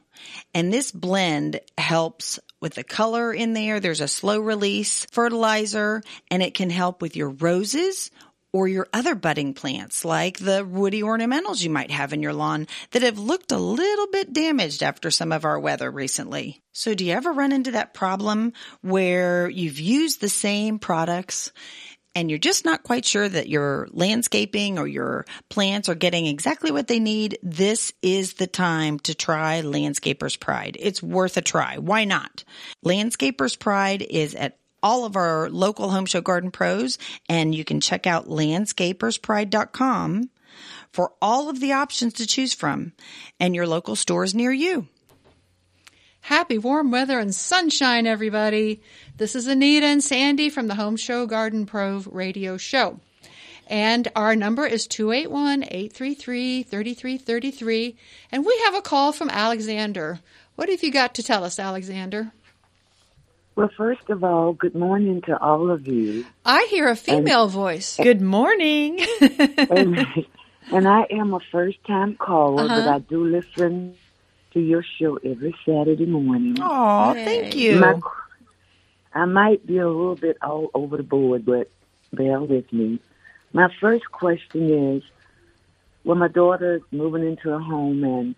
And 0.54 0.72
this 0.72 0.92
blend 0.92 1.60
helps 1.78 2.40
with 2.62 2.76
the 2.76 2.84
color 2.84 3.34
in 3.34 3.54
there. 3.54 3.80
There's 3.80 4.02
a 4.02 4.08
slow 4.08 4.40
release 4.40 5.06
fertilizer 5.12 6.02
and 6.32 6.42
it 6.42 6.54
can 6.54 6.70
help 6.70 7.02
with 7.02 7.16
your 7.16 7.30
roses 7.30 8.12
or 8.54 8.68
your 8.68 8.88
other 8.94 9.16
budding 9.16 9.54
plants 9.54 10.06
like 10.06 10.38
the 10.38 10.64
woody 10.64 11.02
ornamentals 11.02 11.64
you 11.64 11.70
might 11.72 11.92
have 11.92 12.14
in 12.14 12.22
your 12.22 12.34
lawn 12.34 12.68
that 12.92 13.02
have 13.02 13.18
looked 13.18 13.52
a 13.52 13.58
little 13.58 14.08
bit 14.08 14.32
damaged 14.32 14.84
after 14.84 15.10
some 15.10 15.32
of 15.32 15.44
our 15.44 15.60
weather 15.60 15.90
recently. 15.90 16.62
So 16.72 16.94
do 16.94 17.04
you 17.04 17.14
ever 17.14 17.34
run 17.34 17.52
into 17.52 17.72
that 17.72 17.94
problem 17.94 18.54
where 18.82 19.50
you've 19.50 19.80
used 19.80 20.22
the 20.22 20.30
same 20.30 20.78
products 20.78 21.52
and 22.16 22.30
you're 22.30 22.40
just 22.40 22.64
not 22.64 22.84
quite 22.84 23.06
sure 23.06 23.28
that 23.28 23.50
your 23.50 23.88
landscaping 23.92 24.78
or 24.78 24.88
your 24.88 25.26
plants 25.50 25.90
are 25.90 25.96
getting 25.96 26.28
exactly 26.28 26.72
what 26.72 26.88
they 26.88 27.00
need, 27.00 27.40
this 27.42 27.92
is 28.02 28.34
the 28.34 28.48
time 28.48 29.00
to 29.00 29.16
try 29.16 29.62
Landscaper's 29.62 30.36
Pride. 30.36 30.78
It's 30.80 31.02
worth 31.02 31.38
a 31.38 31.42
try. 31.42 31.80
Why 31.80 32.06
not? 32.06 32.44
Landscaper's 32.84 33.56
Pride 33.56 34.04
is 34.04 34.36
at 34.36 34.60
all 34.84 35.06
of 35.06 35.16
our 35.16 35.50
local 35.50 35.90
home 35.90 36.06
show 36.06 36.22
garden 36.22 36.52
pros 36.52 37.00
and 37.28 37.56
you 37.56 37.64
can 37.64 37.82
check 37.82 38.06
out 38.06 38.28
landscaperspride.com 38.28 40.30
for 40.92 41.14
all 41.22 41.50
of 41.50 41.60
the 41.60 41.72
options 41.72 42.14
to 42.14 42.28
choose 42.28 42.54
from 42.54 42.94
and 43.40 43.56
your 43.56 43.66
local 43.66 43.96
stores 43.96 44.36
near 44.36 44.52
you. 44.52 44.88
Happy 46.22 46.58
warm 46.58 46.92
weather 46.92 47.20
and 47.20 47.36
sunshine, 47.36 48.08
everybody. 48.08 48.82
This 49.18 49.36
is 49.36 49.48
Anita 49.48 49.88
and 49.88 50.04
Sandy 50.04 50.50
from 50.50 50.68
the 50.68 50.76
Home 50.76 50.96
Show 50.96 51.26
Garden 51.26 51.66
Pro 51.66 52.00
radio 52.06 52.56
show. 52.56 53.00
And 53.68 54.10
our 54.16 54.36
number 54.36 54.66
is 54.66 54.88
281 54.88 55.64
833 55.64 56.64
3333. 56.64 57.98
And 58.32 58.46
we 58.46 58.62
have 58.66 58.76
a 58.76 58.82
call 58.82 59.12
from 59.12 59.30
Alexander. 59.30 60.20
What 60.56 60.70
have 60.70 60.84
you 60.84 60.92
got 60.92 61.16
to 61.16 61.24
tell 61.24 61.44
us, 61.44 61.60
Alexander? 61.60 62.32
Well, 63.56 63.70
first 63.78 64.10
of 64.10 64.24
all, 64.24 64.54
good 64.54 64.74
morning 64.74 65.22
to 65.24 65.40
all 65.40 65.70
of 65.70 65.88
you. 65.88 66.26
I 66.44 66.68
hear 66.72 66.90
a 66.90 66.96
female 66.96 67.44
and, 67.44 67.52
voice. 67.52 67.98
Good 68.02 68.20
morning. 68.22 69.00
and, 69.22 70.08
and, 70.72 70.88
I 70.88 71.06
am 71.12 71.36
a 71.36 71.40
first 71.52 71.78
time 71.86 72.16
caller, 72.16 72.64
uh-huh. 72.64 72.82
but 72.82 72.88
I 72.88 73.00
do 73.00 73.24
listen 73.26 73.96
to 74.54 74.60
your 74.60 74.84
show 74.98 75.18
every 75.18 75.56
Saturday 75.66 76.08
morning. 76.08 76.58
Oh, 76.60 77.14
thank 77.14 77.56
you. 77.56 77.78
My, 77.78 78.00
I 79.14 79.26
might 79.26 79.68
be 79.68 79.78
a 79.78 79.88
little 79.88 80.16
bit 80.16 80.38
all 80.42 80.72
over 80.74 80.98
the 80.98 81.04
board, 81.04 81.46
but 81.46 81.70
bear 82.12 82.42
with 82.42 82.74
me. 82.74 83.00
My 83.54 83.72
first 83.80 84.12
question 84.12 84.96
is, 84.96 85.04
well, 86.04 86.18
my 86.18 86.28
daughter's 86.28 86.82
moving 86.92 87.24
into 87.24 87.52
a 87.54 87.60
home 87.60 88.04
and 88.04 88.36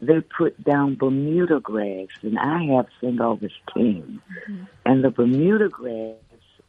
they 0.00 0.20
put 0.20 0.62
down 0.62 0.94
Bermuda 0.94 1.60
grass, 1.60 2.08
and 2.22 2.38
I 2.38 2.64
have 2.74 2.86
St. 3.00 3.20
Augustine. 3.20 4.20
Mm-hmm. 4.48 4.64
And 4.86 5.04
the 5.04 5.10
Bermuda 5.10 5.68
grass, 5.68 6.14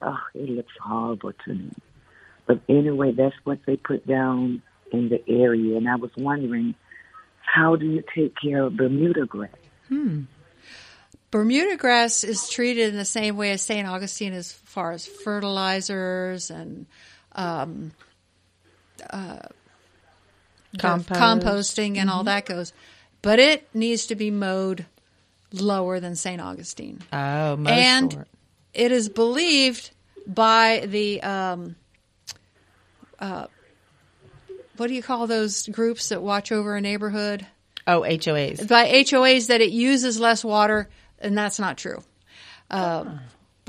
oh, 0.01 0.17
it 0.33 0.49
looks 0.49 0.73
horrible 0.81 1.33
to 1.45 1.53
me. 1.53 1.71
But 2.47 2.61
anyway, 2.67 3.11
that's 3.11 3.35
what 3.43 3.59
they 3.67 3.77
put 3.77 4.07
down 4.07 4.63
in 4.91 5.09
the 5.09 5.21
area. 5.29 5.77
And 5.77 5.87
I 5.87 5.95
was 5.95 6.09
wondering, 6.17 6.73
how 7.41 7.75
do 7.75 7.85
you 7.85 8.03
take 8.15 8.33
care 8.41 8.63
of 8.63 8.75
Bermuda 8.75 9.25
grass? 9.27 9.51
Hmm. 9.87 10.23
Bermuda 11.29 11.77
grass 11.77 12.23
is 12.23 12.49
treated 12.49 12.89
in 12.89 12.95
the 12.95 13.05
same 13.05 13.37
way 13.37 13.51
as 13.51 13.61
St. 13.61 13.87
Augustine 13.87 14.33
as 14.33 14.51
far 14.51 14.91
as 14.91 15.05
fertilizers 15.05 16.49
and 16.49 16.87
um, 17.33 17.91
uh, 19.07 19.37
Compost. 20.77 21.19
composting 21.19 21.97
and 21.97 22.09
mm-hmm. 22.09 22.09
all 22.09 22.23
that 22.23 22.45
goes 22.45 22.73
but 23.21 23.39
it 23.39 23.67
needs 23.73 24.07
to 24.07 24.15
be 24.15 24.31
mowed 24.31 24.85
lower 25.51 25.99
than 25.99 26.15
St. 26.15 26.41
Augustine. 26.41 27.01
Oh, 27.11 27.63
and 27.65 28.13
short. 28.13 28.27
it 28.73 28.91
is 28.91 29.09
believed 29.09 29.91
by 30.27 30.85
the 30.85 31.21
um, 31.23 31.75
uh, 33.19 33.47
what 34.77 34.87
do 34.87 34.93
you 34.93 35.03
call 35.03 35.27
those 35.27 35.67
groups 35.67 36.09
that 36.09 36.21
watch 36.21 36.51
over 36.51 36.75
a 36.75 36.81
neighborhood? 36.81 37.45
Oh, 37.85 38.01
HOAs. 38.01 38.67
By 38.67 38.87
HOAs 38.87 39.47
that 39.47 39.61
it 39.61 39.71
uses 39.71 40.19
less 40.19 40.43
water, 40.43 40.87
and 41.19 41.37
that's 41.37 41.59
not 41.59 41.77
true. 41.77 42.03
Uh, 42.69 43.17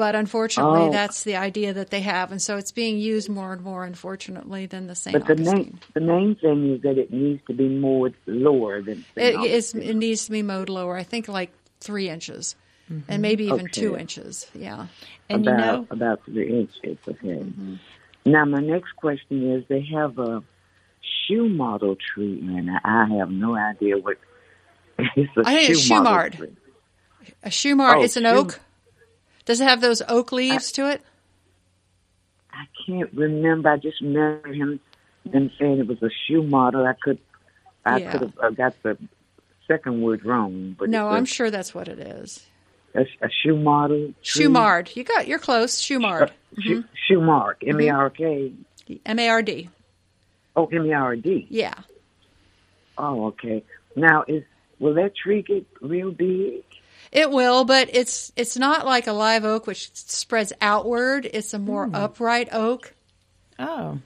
but 0.00 0.14
unfortunately, 0.14 0.84
oh. 0.84 0.90
that's 0.90 1.24
the 1.24 1.36
idea 1.36 1.74
that 1.74 1.90
they 1.90 2.00
have, 2.00 2.32
and 2.32 2.40
so 2.40 2.56
it's 2.56 2.72
being 2.72 2.96
used 2.96 3.28
more 3.28 3.52
and 3.52 3.62
more, 3.62 3.84
unfortunately, 3.84 4.64
than 4.64 4.86
the 4.86 4.94
St. 4.94 5.12
But 5.12 5.26
the 5.26 5.36
main 5.36 5.78
the 5.92 6.00
main 6.00 6.36
thing 6.36 6.76
is 6.76 6.80
that 6.80 6.96
it 6.96 7.12
needs 7.12 7.42
to 7.48 7.52
be 7.52 7.68
mowed 7.68 8.14
lower 8.24 8.80
than 8.80 9.04
it, 9.14 9.34
it 9.74 9.96
needs 9.96 10.24
to 10.24 10.30
be 10.30 10.40
mowed 10.40 10.70
lower. 10.70 10.96
I 10.96 11.02
think 11.02 11.28
like 11.28 11.52
three 11.80 12.08
inches, 12.08 12.56
mm-hmm. 12.90 13.12
and 13.12 13.20
maybe 13.20 13.44
even 13.44 13.66
okay. 13.66 13.72
two 13.72 13.94
inches. 13.94 14.50
Yeah, 14.54 14.86
and 15.28 15.46
about 15.46 15.58
you 15.58 15.66
know, 15.66 15.86
about 15.90 16.24
three 16.24 16.60
inches. 16.60 16.96
Okay. 17.06 17.28
Mm-hmm. 17.28 17.74
Now 18.24 18.46
my 18.46 18.60
next 18.60 18.96
question 18.96 19.52
is: 19.52 19.64
They 19.68 19.86
have 19.92 20.18
a 20.18 20.42
shoe 21.28 21.46
model 21.46 21.98
tree, 22.14 22.40
and 22.40 22.70
I 22.70 23.06
have 23.18 23.30
no 23.30 23.54
idea 23.54 23.98
what. 23.98 24.16
It's 25.14 25.36
a 25.36 25.42
I 25.44 25.56
think 25.56 25.66
shoe 25.66 25.72
it's 25.72 25.90
shumard. 25.90 26.56
A 27.42 27.50
shumard. 27.50 27.96
Oh, 27.96 28.02
it's 28.02 28.16
an 28.16 28.24
shoe- 28.24 28.30
oak. 28.30 28.60
Does 29.44 29.60
it 29.60 29.64
have 29.64 29.80
those 29.80 30.02
oak 30.08 30.32
leaves 30.32 30.70
to 30.72 30.90
it? 30.90 31.02
I 32.52 32.64
can't 32.86 33.12
remember. 33.14 33.68
I 33.70 33.76
just 33.76 34.00
remember 34.00 34.52
him 34.52 34.80
them 35.24 35.50
saying 35.58 35.78
it 35.78 35.86
was 35.86 36.02
a 36.02 36.10
shoe 36.26 36.42
model. 36.42 36.86
I 36.86 36.94
could, 36.94 37.18
I 37.84 37.98
Yeah. 37.98 38.12
could 38.12 38.20
have 38.22 38.38
uh, 38.42 38.50
got 38.50 38.82
the 38.82 38.96
second 39.68 40.00
word 40.02 40.24
wrong, 40.24 40.74
but 40.78 40.88
No, 40.88 41.06
was 41.06 41.16
I'm 41.16 41.24
sure 41.26 41.50
that's 41.50 41.74
what 41.74 41.88
it 41.88 41.98
is. 41.98 42.46
a, 42.94 43.02
a 43.22 43.28
shoe 43.30 43.56
model. 43.56 44.12
tree. 44.22 44.44
You 44.94 45.04
got. 45.04 45.28
You're 45.28 45.38
close. 45.38 45.80
Shumard. 45.80 46.30
Shoe, 46.58 46.84
shoe 47.06 47.20
mark. 47.20 47.62
M 47.66 47.80
A 47.80 47.88
R 47.90 48.10
K. 48.10 48.52
M 49.06 49.18
A 49.18 49.28
R 49.28 49.42
D. 49.42 49.68
Oh, 50.56 50.66
M 50.66 50.86
A 50.86 50.92
R 50.94 51.16
D. 51.16 51.46
Yeah. 51.50 51.74
Oh, 52.98 53.26
okay. 53.26 53.62
Now 53.94 54.24
is 54.26 54.42
will 54.78 54.94
that 54.94 55.14
tree 55.16 55.42
get 55.42 55.66
real 55.80 56.10
big? 56.10 56.64
It 57.12 57.30
will, 57.30 57.64
but 57.64 57.90
it's 57.92 58.32
it's 58.36 58.56
not 58.56 58.86
like 58.86 59.06
a 59.08 59.12
live 59.12 59.44
oak 59.44 59.66
which 59.66 59.90
spreads 59.94 60.52
outward. 60.60 61.28
It's 61.32 61.52
a 61.54 61.58
more 61.58 61.86
Hmm. 61.86 61.94
upright 61.96 62.48
oak. 62.52 62.94
oh, 63.58 63.98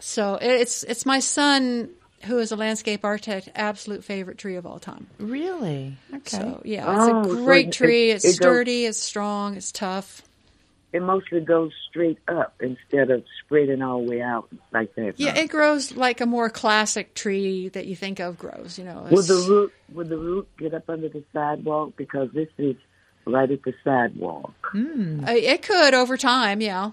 So 0.00 0.34
it's 0.40 0.82
it's 0.82 1.06
my 1.06 1.20
son 1.20 1.90
who 2.24 2.38
is 2.38 2.52
a 2.52 2.56
landscape 2.56 3.04
architect 3.04 3.48
absolute 3.54 4.04
favorite 4.04 4.36
tree 4.36 4.56
of 4.56 4.66
all 4.66 4.78
time. 4.78 5.06
really? 5.18 5.96
Okay. 6.12 6.36
So 6.38 6.60
yeah, 6.64 6.90
it's 6.92 7.12
Oh, 7.12 7.20
a 7.20 7.24
so 7.24 7.44
great 7.44 7.68
it- 7.68 7.72
tree. 7.72 8.10
It's 8.10 8.24
it 8.24 8.28
goes- 8.28 8.34
sturdy. 8.36 8.84
It's 8.86 8.98
strong. 8.98 9.56
It's 9.56 9.72
tough. 9.72 10.22
It 10.92 11.02
mostly 11.02 11.40
goes 11.40 11.72
straight 11.88 12.18
up 12.26 12.54
instead 12.60 13.10
of 13.10 13.22
spreading 13.44 13.80
all 13.80 14.04
the 14.04 14.10
way 14.10 14.22
out 14.22 14.48
like 14.72 14.94
that. 14.96 15.14
Yeah, 15.20 15.36
it 15.36 15.48
grows 15.48 15.94
like 15.96 16.20
a 16.20 16.26
more 16.26 16.50
classic 16.50 17.14
tree 17.14 17.68
that 17.68 17.86
you 17.86 17.94
think 17.94 18.18
of 18.18 18.38
grows. 18.38 18.76
You 18.78 18.84
know, 18.86 19.06
would 19.10 19.24
the 19.26 19.46
root 19.48 19.72
will 19.92 20.06
the 20.06 20.16
root 20.18 20.48
get 20.58 20.74
up 20.74 20.88
under 20.88 21.08
the 21.08 21.22
sidewalk 21.32 21.92
because 21.96 22.28
this 22.32 22.48
is 22.58 22.74
right 23.24 23.50
at 23.50 23.62
the 23.62 23.72
sidewalk. 23.84 24.52
Uh, 24.74 25.30
It 25.32 25.62
could 25.62 25.94
over 25.94 26.16
time, 26.16 26.60
yeah, 26.60 26.90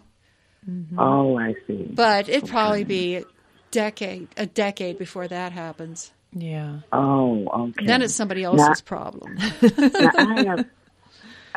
Oh, 0.97 1.37
I 1.37 1.55
see. 1.65 1.89
but 1.93 2.29
it'd 2.29 2.49
probably 2.49 2.83
be 2.83 3.15
a 3.17 3.23
decade, 3.71 4.27
a 4.37 4.45
decade 4.45 4.97
before 4.99 5.27
that 5.27 5.53
happens. 5.53 6.11
Yeah. 6.33 6.79
Oh, 6.91 7.47
okay. 7.69 7.85
Then 7.85 8.01
it's 8.01 8.13
somebody 8.13 8.43
Now- 8.43 8.53
else's 8.53 8.81
problem. 8.81 9.37
now, 9.37 10.11
I 10.15 10.43
have 10.45 10.65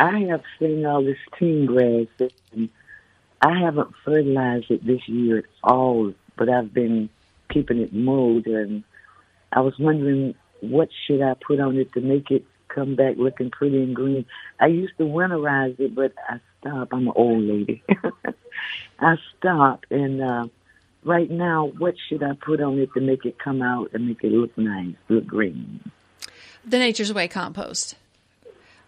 I 0.00 0.20
have 0.30 0.42
seen 0.58 0.86
all 0.86 1.04
this 1.04 1.18
teen 1.38 1.66
grass, 1.66 2.06
and 2.52 2.70
I 3.42 3.60
haven't 3.60 3.94
fertilized 4.02 4.70
it 4.70 4.84
this 4.84 5.06
year 5.06 5.38
at 5.38 5.44
all. 5.62 6.14
But 6.36 6.48
I've 6.48 6.72
been 6.72 7.10
keeping 7.50 7.80
it 7.80 7.92
mowed, 7.92 8.46
and 8.46 8.82
I 9.52 9.60
was 9.60 9.78
wondering 9.78 10.34
what 10.60 10.88
should 11.06 11.20
I 11.20 11.34
put 11.34 11.60
on 11.60 11.76
it 11.76 11.92
to 11.92 12.00
make 12.00 12.30
it 12.30 12.46
come 12.68 12.96
back 12.96 13.16
looking 13.18 13.50
pretty 13.50 13.82
and 13.82 13.94
green. 13.94 14.24
I 14.58 14.68
used 14.68 14.96
to 14.96 15.04
winterize 15.04 15.78
it, 15.78 15.94
but 15.94 16.14
I 16.26 16.40
stopped. 16.60 16.94
I'm 16.94 17.08
an 17.08 17.12
old 17.14 17.42
lady. 17.42 17.82
I 19.00 19.16
stopped, 19.36 19.90
and 19.90 20.22
uh, 20.22 20.46
right 21.04 21.30
now, 21.30 21.66
what 21.76 21.96
should 22.08 22.22
I 22.22 22.32
put 22.40 22.62
on 22.62 22.78
it 22.78 22.94
to 22.94 23.02
make 23.02 23.26
it 23.26 23.38
come 23.38 23.60
out 23.60 23.90
and 23.92 24.08
make 24.08 24.24
it 24.24 24.32
look 24.32 24.56
nice, 24.56 24.94
look 25.10 25.26
green? 25.26 25.90
the 26.64 26.78
Nature's 26.78 27.12
Way 27.12 27.28
compost 27.28 27.96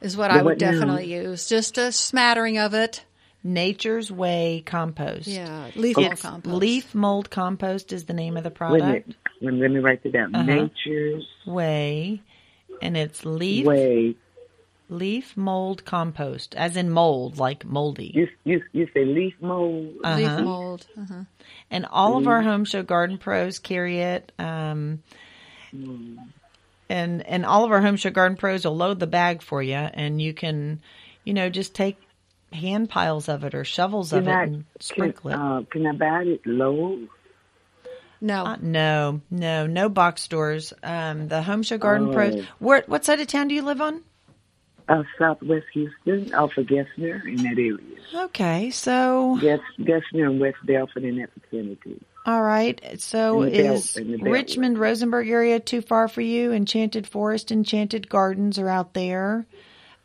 is 0.03 0.17
what 0.17 0.29
The 0.29 0.35
I 0.35 0.43
would 0.43 0.45
what 0.45 0.61
now? 0.61 0.71
definitely 0.73 1.13
use. 1.13 1.49
Just 1.49 1.79
a 1.79 1.93
smattering 1.93 2.59
of 2.59 2.75
it. 2.75 3.05
Nature's 3.45 4.11
Way 4.13 4.63
compost. 4.65 5.27
Yeah, 5.27 5.71
leaf 5.75 5.97
mold 5.97 6.21
compost. 6.21 6.55
Leaf 6.57 6.95
mold 6.95 7.31
compost 7.31 7.93
is 7.93 8.05
the 8.05 8.13
name 8.13 8.37
of 8.37 8.45
the 8.45 8.51
Wait 8.51 8.55
a 8.55 8.59
product. 8.59 9.15
minute. 9.41 9.61
Let 9.61 9.71
me, 9.73 9.79
write 9.81 10.01
it 10.05 10.13
down. 10.13 10.33
Uh-huh. 10.35 10.45
Nature's 10.45 11.27
Way, 11.45 12.23
and 12.81 12.97
it's 12.97 13.25
leaf 13.25 13.67
Way. 13.67 14.15
leaf 14.89 15.37
mold 15.37 15.85
compost, 15.85 16.55
as 16.55 16.77
in 16.77 16.89
mold, 16.91 17.39
like 17.39 17.65
moldy. 17.65 18.13
You 18.15 18.29
you 18.45 18.63
you 18.71 18.87
say 18.95 19.05
leaf 19.05 19.35
mold. 19.41 19.97
Uh-huh. 20.05 20.17
Leaf 20.17 20.45
mold. 20.45 20.87
Uh-huh. 20.97 21.25
And 21.69 21.85
all 21.87 22.17
of 22.19 22.29
our 22.29 22.43
home 22.43 22.65
show 22.65 22.85
garden 22.85 23.19
pros 23.19 23.59
carry 23.59 23.99
it. 23.99 24.31
Um, 24.39 25.03
and 26.93 27.27
and 27.27 27.45
all 27.47 27.65
of 27.65 27.73
our 27.73 27.81
home 27.81 27.97
show 27.97 28.11
garden 28.11 28.37
pros 28.37 28.65
will 28.65 28.77
load 28.77 29.01
the 29.01 29.07
bag 29.07 29.43
for 29.43 29.63
you, 29.63 29.75
and 29.75 30.21
you 30.21 30.35
can, 30.35 30.81
you 31.25 31.33
know, 31.35 31.49
just 31.49 31.75
take 31.75 31.97
hand 32.53 32.91
piles 32.91 33.29
of 33.29 33.45
it 33.45 33.55
or 33.55 33.65
shovels 33.65 34.13
of 34.13 34.25
Can 34.25 34.33
it 34.33 34.43
and 34.49 34.65
sprinkle 34.79 35.31
can, 35.31 35.41
it. 35.41 35.43
uh, 35.43 35.63
can 35.71 35.87
I 35.87 35.93
buy 35.93 36.23
it 36.25 36.47
low? 36.47 36.99
No, 38.21 38.45
Uh, 38.45 38.57
no, 38.61 39.21
no, 39.31 39.67
no 39.67 39.89
box 39.89 40.23
stores. 40.23 40.73
Um, 40.83 41.29
the 41.29 41.43
Home 41.43 41.63
Show 41.65 41.79
Garden 41.79 42.13
Pros. 42.13 42.37
Oh. 42.37 42.45
Where, 42.61 42.85
what 42.87 43.05
side 43.05 43.21
of 43.21 43.27
town 43.27 43.49
do 43.49 43.55
you 43.55 43.63
live 43.63 43.81
on? 43.81 44.03
Uh, 44.89 45.03
Southwest 45.19 45.67
Houston, 45.73 46.33
off 46.35 46.57
of 46.57 46.67
Gessner 46.67 47.27
in 47.27 47.37
that 47.37 47.57
area. 47.59 47.79
Okay, 48.27 48.71
so 48.71 49.39
Gess, 49.41 49.61
Gessner 49.81 50.27
and 50.31 50.39
West 50.41 50.59
Bellfort 50.67 51.09
in 51.09 51.17
that 51.19 51.31
vicinity. 51.41 52.01
All 52.27 52.43
right. 52.43 53.01
So 53.01 53.43
In 53.43 53.53
the 53.53 53.63
Bel- 53.63 53.75
is. 53.75 53.97
Richmond 54.23 54.79
Rosenberg 54.79 55.29
area 55.29 55.59
too 55.61 55.83
far 55.83 56.09
for 56.09 56.21
you? 56.21 56.53
Enchanted 56.53 57.07
Forest, 57.07 57.51
Enchanted 57.53 58.09
Gardens 58.09 58.59
are 58.59 58.69
out 58.69 58.95
there. 58.95 59.47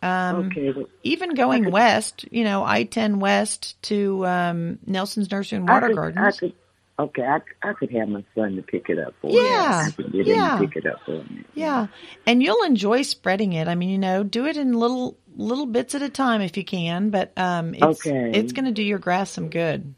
Um, 0.02 0.52
okay, 0.52 0.74
even 1.04 1.34
going 1.34 1.72
west, 1.72 2.26
you 2.32 2.44
know, 2.44 2.64
I 2.64 2.84
ten 2.84 3.20
west 3.20 3.82
to 3.84 4.26
um, 4.28 4.78
Nelson's 4.86 5.32
Nursery 5.32 5.58
and 5.58 5.70
I 5.70 5.74
Water 5.74 5.88
could, 5.88 5.96
Gardens. 5.96 6.26
I 6.28 6.40
could, 6.40 6.54
okay, 7.00 7.24
I, 7.24 7.40
I 7.64 7.74
could 7.74 7.90
have 7.92 8.08
my 8.08 8.24
son 8.36 8.58
to 8.58 8.62
pick 8.62 8.90
it 8.90 9.00
up 9.00 9.16
for 9.22 9.32
Yeah, 9.32 9.42
me. 9.42 9.48
I 9.48 9.92
could 9.96 10.28
yeah. 10.28 10.54
him 10.54 10.62
to 10.62 10.68
pick 10.68 10.86
it 10.86 10.92
up 10.92 11.00
for 11.04 11.12
me. 11.14 11.44
Yeah, 11.56 11.88
and 12.28 12.44
you'll 12.44 12.64
enjoy 12.64 13.02
spreading 13.02 13.54
it. 13.54 13.68
I 13.68 13.74
mean, 13.74 13.90
you 13.90 13.98
know, 13.98 14.22
do 14.24 14.46
it 14.46 14.56
in 14.56 14.74
little 14.74 15.18
little 15.36 15.66
bits 15.66 15.96
at 15.96 16.04
a 16.04 16.10
time 16.10 16.42
if 16.42 16.58
you 16.58 16.64
can. 16.64 17.10
But 17.10 17.32
um, 17.36 17.74
it's 17.74 18.06
Okay. 18.06 18.32
it's 18.36 18.54
going 18.54 18.66
to 18.66 18.72
do 18.72 18.84
your 18.84 19.00
grass 19.00 19.32
some 19.32 19.50
good. 19.50 19.96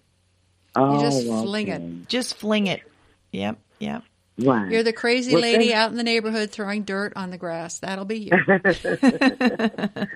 Oh, 0.75 0.95
you 0.95 1.01
just 1.01 1.25
fling 1.25 1.67
it. 1.67 2.08
Just 2.10 2.36
fling 2.38 2.67
it. 2.67 2.82
Yep, 3.32 3.58
yep. 3.79 4.03
Right. 4.38 4.71
You're 4.71 4.84
the 4.84 4.93
crazy 4.93 5.34
Well, 5.34 5.41
lady 5.41 5.65
thank- 5.67 5.75
out 5.75 5.91
in 5.91 5.97
the 5.97 6.03
neighborhood 6.03 6.51
throwing 6.51 6.84
dirt 6.84 7.13
on 7.15 7.29
the 7.29 7.38
grass. 7.38 7.79
That'll 7.79 8.05
be 8.05 8.29
you. 8.32 8.32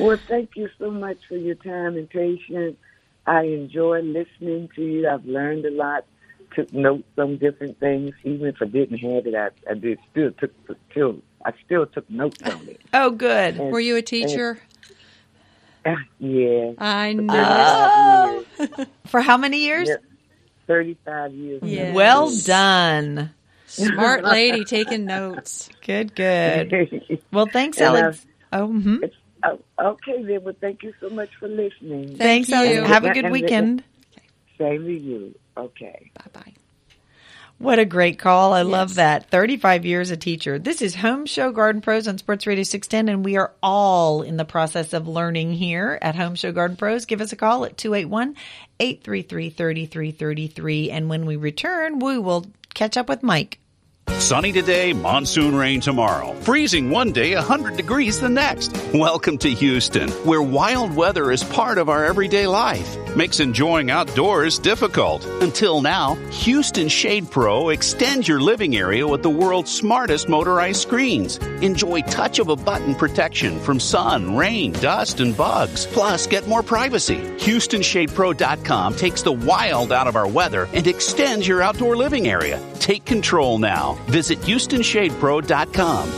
Well, 0.00 0.18
thank 0.28 0.56
you 0.56 0.68
so 0.78 0.90
much 0.90 1.18
for 1.28 1.36
your 1.36 1.54
time 1.54 1.96
and 1.96 2.08
patience. 2.10 2.76
I 3.26 3.42
enjoy 3.42 4.00
listening 4.00 4.68
to 4.74 4.82
you. 4.82 5.08
I've 5.08 5.24
learned 5.24 5.64
a 5.64 5.70
lot. 5.70 6.04
Took 6.54 6.72
notes 6.72 7.04
on 7.18 7.36
different 7.38 7.78
things. 7.78 8.14
Even 8.24 8.46
if 8.46 8.56
I 8.60 8.64
didn't 8.66 8.98
have 8.98 9.26
it, 9.26 9.34
I, 9.34 9.50
I 9.70 9.74
did 9.74 9.98
still 10.10 10.30
took 10.32 10.52
still 10.90 11.18
I 11.44 11.52
still 11.64 11.86
took 11.86 12.08
notes 12.10 12.40
on 12.42 12.66
it. 12.68 12.80
Oh, 12.94 13.10
good. 13.10 13.58
And- 13.58 13.72
Were 13.72 13.80
you 13.80 13.96
a 13.96 14.02
teacher? 14.02 14.58
Ah, 15.86 15.96
yeah. 16.18 16.72
I 16.78 17.12
know. 17.12 18.44
For 19.06 19.20
how 19.20 19.36
many 19.36 19.58
years? 19.58 19.88
Yeah, 19.88 19.96
Thirty-five 20.66 21.32
years. 21.32 21.62
Yes. 21.64 21.94
Well 21.94 22.30
done. 22.44 23.30
Smart 23.66 24.24
lady 24.24 24.64
taking 24.64 25.04
notes. 25.04 25.68
Good, 25.84 26.14
good. 26.14 27.20
Well, 27.32 27.46
thanks, 27.46 27.78
And 27.78 27.86
Alex. 27.96 28.26
Oh, 28.52 28.66
hmm 28.68 28.96
Oh, 29.44 29.58
okay 29.78 30.22
then. 30.22 30.42
Well, 30.42 30.54
thank 30.60 30.82
you 30.82 30.92
so 31.00 31.08
much 31.10 31.30
for 31.36 31.46
listening. 31.48 32.16
thanks, 32.16 32.48
you. 32.48 32.56
Alex. 32.56 32.88
Have 32.88 33.04
a 33.04 33.10
good 33.12 33.26
And- 33.26 33.32
weekend. 33.32 33.84
Same 34.58 34.84
to 34.86 34.92
you. 34.92 35.34
Okay. 35.56 36.10
Bye 36.14 36.30
bye. 36.32 36.52
What 37.58 37.78
a 37.78 37.86
great 37.86 38.18
call. 38.18 38.52
I 38.52 38.62
love 38.62 38.96
that. 38.96 39.30
35 39.30 39.86
years 39.86 40.10
a 40.10 40.16
teacher. 40.16 40.58
This 40.58 40.82
is 40.82 40.94
Home 40.96 41.24
Show 41.24 41.52
Garden 41.52 41.80
Pros 41.80 42.06
on 42.06 42.18
Sports 42.18 42.46
Radio 42.46 42.64
610, 42.64 43.08
and 43.12 43.24
we 43.24 43.38
are 43.38 43.54
all 43.62 44.20
in 44.20 44.36
the 44.36 44.44
process 44.44 44.92
of 44.92 45.08
learning 45.08 45.54
here 45.54 45.98
at 46.02 46.16
Home 46.16 46.34
Show 46.34 46.52
Garden 46.52 46.76
Pros. 46.76 47.06
Give 47.06 47.22
us 47.22 47.32
a 47.32 47.36
call 47.36 47.64
at 47.64 47.78
281 47.78 48.36
833 48.78 49.48
3333. 49.48 50.90
And 50.90 51.08
when 51.08 51.24
we 51.24 51.36
return, 51.36 51.98
we 51.98 52.18
will 52.18 52.44
catch 52.74 52.98
up 52.98 53.08
with 53.08 53.22
Mike. 53.22 53.58
Sunny 54.18 54.50
today, 54.50 54.92
monsoon 54.92 55.54
rain 55.54 55.80
tomorrow. 55.80 56.32
Freezing 56.40 56.90
one 56.90 57.12
day, 57.12 57.34
100 57.34 57.76
degrees 57.76 58.18
the 58.18 58.28
next. 58.28 58.76
Welcome 58.92 59.38
to 59.38 59.48
Houston, 59.50 60.08
where 60.24 60.42
wild 60.42 60.96
weather 60.96 61.30
is 61.30 61.44
part 61.44 61.78
of 61.78 61.88
our 61.88 62.04
everyday 62.04 62.46
life. 62.46 62.96
Makes 63.14 63.40
enjoying 63.40 63.90
outdoors 63.90 64.58
difficult. 64.58 65.24
Until 65.42 65.80
now, 65.80 66.16
Houston 66.30 66.88
Shade 66.88 67.30
Pro 67.30 67.68
extends 67.68 68.26
your 68.26 68.40
living 68.40 68.76
area 68.76 69.06
with 69.06 69.22
the 69.22 69.30
world's 69.30 69.72
smartest 69.72 70.28
motorized 70.28 70.80
screens. 70.82 71.38
Enjoy 71.62 72.00
touch 72.02 72.38
of 72.38 72.48
a 72.48 72.56
button 72.56 72.94
protection 72.94 73.60
from 73.60 73.78
sun, 73.78 74.36
rain, 74.36 74.72
dust, 74.72 75.20
and 75.20 75.36
bugs. 75.36 75.86
Plus, 75.86 76.26
get 76.26 76.48
more 76.48 76.62
privacy. 76.62 77.18
HoustonShadePro.com 77.38 78.96
takes 78.96 79.22
the 79.22 79.32
wild 79.32 79.92
out 79.92 80.08
of 80.08 80.16
our 80.16 80.28
weather 80.28 80.68
and 80.74 80.86
extends 80.86 81.46
your 81.46 81.62
outdoor 81.62 81.96
living 81.96 82.28
area. 82.28 82.60
Take 82.80 83.04
control 83.04 83.58
now. 83.58 83.95
Visit 84.06 84.40
HoustonShadePro.com. 84.40 86.08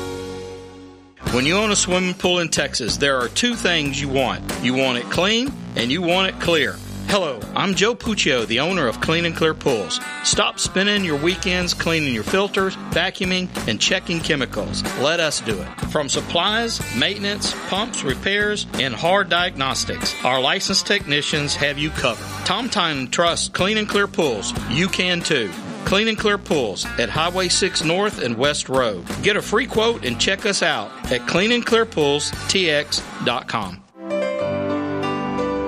When 1.33 1.45
you 1.45 1.57
own 1.57 1.71
a 1.71 1.77
swimming 1.77 2.15
pool 2.15 2.39
in 2.39 2.49
Texas, 2.49 2.97
there 2.97 3.19
are 3.19 3.29
two 3.29 3.55
things 3.55 4.01
you 4.01 4.09
want. 4.09 4.43
You 4.63 4.75
want 4.75 4.99
it 4.99 5.05
clean 5.05 5.53
and 5.77 5.93
you 5.93 6.01
want 6.01 6.29
it 6.29 6.41
clear. 6.41 6.77
Hello, 7.09 7.41
I'm 7.55 7.75
Joe 7.75 7.95
Puccio, 7.95 8.47
the 8.47 8.61
owner 8.61 8.87
of 8.87 9.01
Clean 9.01 9.25
and 9.25 9.35
Clear 9.35 9.55
Pools. 9.55 9.99
Stop 10.25 10.59
spending 10.59 11.07
your 11.07 11.17
weekends 11.17 11.73
cleaning 11.73 12.13
your 12.13 12.23
filters, 12.23 12.77
vacuuming, 12.91 13.49
and 13.67 13.81
checking 13.81 14.21
chemicals. 14.21 14.83
Let 14.99 15.19
us 15.19 15.41
do 15.41 15.59
it. 15.59 15.69
From 15.91 16.11
supplies, 16.11 16.81
maintenance, 16.95 17.55
pumps, 17.69 18.05
repairs, 18.05 18.67
and 18.75 18.95
hard 18.95 19.31
diagnostics, 19.31 20.15
our 20.23 20.39
licensed 20.39 20.87
technicians 20.87 21.55
have 21.57 21.79
you 21.79 21.89
covered. 21.89 22.27
Tom 22.45 22.69
Tynan 22.69 23.09
trusts 23.11 23.49
Clean 23.49 23.79
and 23.79 23.89
Clear 23.89 24.07
Pools. 24.07 24.53
You 24.69 24.89
can 24.89 25.23
too. 25.23 25.51
Clean 25.89 26.09
and 26.09 26.19
Clear 26.19 26.37
Pools 26.37 26.85
at 26.99 27.09
Highway 27.09 27.49
6 27.49 27.83
North 27.83 28.23
and 28.23 28.37
West 28.37 28.69
Road. 28.69 29.07
Get 29.23 29.39
a 29.39 29.43
free 29.43 29.67
quote 29.67 30.05
and 30.05 30.21
check 30.21 30.45
us 30.45 30.63
out 30.63 30.91
at 31.11 31.23
cleanandclearpoolstx.com. 31.23 33.83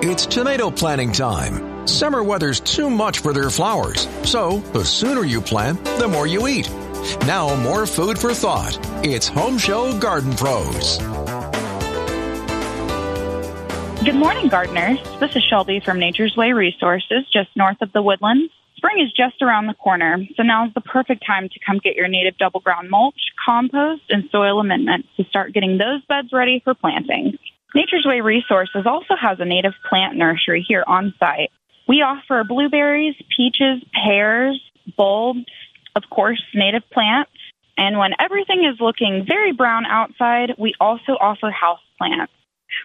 It's 0.02 0.26
tomato 0.26 0.70
planting 0.70 1.12
time. 1.12 1.86
Summer 1.88 2.22
weather's 2.22 2.60
too 2.60 2.90
much 2.90 3.20
for 3.20 3.32
their 3.32 3.48
flowers, 3.48 4.06
so 4.22 4.58
the 4.74 4.84
sooner 4.84 5.24
you 5.24 5.40
plant, 5.40 5.82
the 5.98 6.06
more 6.06 6.26
you 6.26 6.48
eat. 6.48 6.68
Now, 7.24 7.56
more 7.56 7.86
food 7.86 8.18
for 8.18 8.34
thought. 8.34 8.78
It's 9.02 9.26
Home 9.28 9.56
Show 9.56 9.98
Garden 9.98 10.34
Pros. 10.34 10.98
Good 14.04 14.16
morning, 14.16 14.48
gardeners. 14.48 14.98
This 15.18 15.34
is 15.34 15.42
Shelby 15.44 15.80
from 15.80 15.98
Nature's 15.98 16.36
Way 16.36 16.52
Resources, 16.52 17.24
just 17.32 17.48
north 17.56 17.80
of 17.80 17.90
the 17.92 18.02
woodlands. 18.02 18.52
Spring 18.80 19.04
is 19.04 19.12
just 19.12 19.42
around 19.42 19.66
the 19.66 19.74
corner, 19.74 20.16
so 20.38 20.42
now 20.42 20.66
is 20.66 20.72
the 20.72 20.80
perfect 20.80 21.22
time 21.26 21.50
to 21.50 21.60
come 21.66 21.80
get 21.84 21.96
your 21.96 22.08
native 22.08 22.38
double 22.38 22.60
ground 22.60 22.88
mulch, 22.88 23.20
compost, 23.44 24.00
and 24.08 24.24
soil 24.32 24.58
amendments 24.58 25.06
to 25.18 25.24
start 25.24 25.52
getting 25.52 25.76
those 25.76 26.02
beds 26.08 26.28
ready 26.32 26.62
for 26.64 26.72
planting. 26.72 27.36
Nature's 27.74 28.06
Way 28.06 28.22
Resources 28.22 28.86
also 28.86 29.16
has 29.20 29.38
a 29.38 29.44
native 29.44 29.74
plant 29.86 30.16
nursery 30.16 30.64
here 30.66 30.82
on 30.86 31.12
site. 31.20 31.50
We 31.88 31.96
offer 31.96 32.42
blueberries, 32.42 33.16
peaches, 33.36 33.84
pears, 33.92 34.58
bulbs, 34.96 35.44
of 35.94 36.04
course, 36.10 36.42
native 36.54 36.88
plants. 36.90 37.32
And 37.76 37.98
when 37.98 38.12
everything 38.18 38.64
is 38.64 38.80
looking 38.80 39.26
very 39.28 39.52
brown 39.52 39.84
outside, 39.84 40.54
we 40.56 40.72
also 40.80 41.18
offer 41.20 41.50
house 41.50 41.80
plants. 41.98 42.32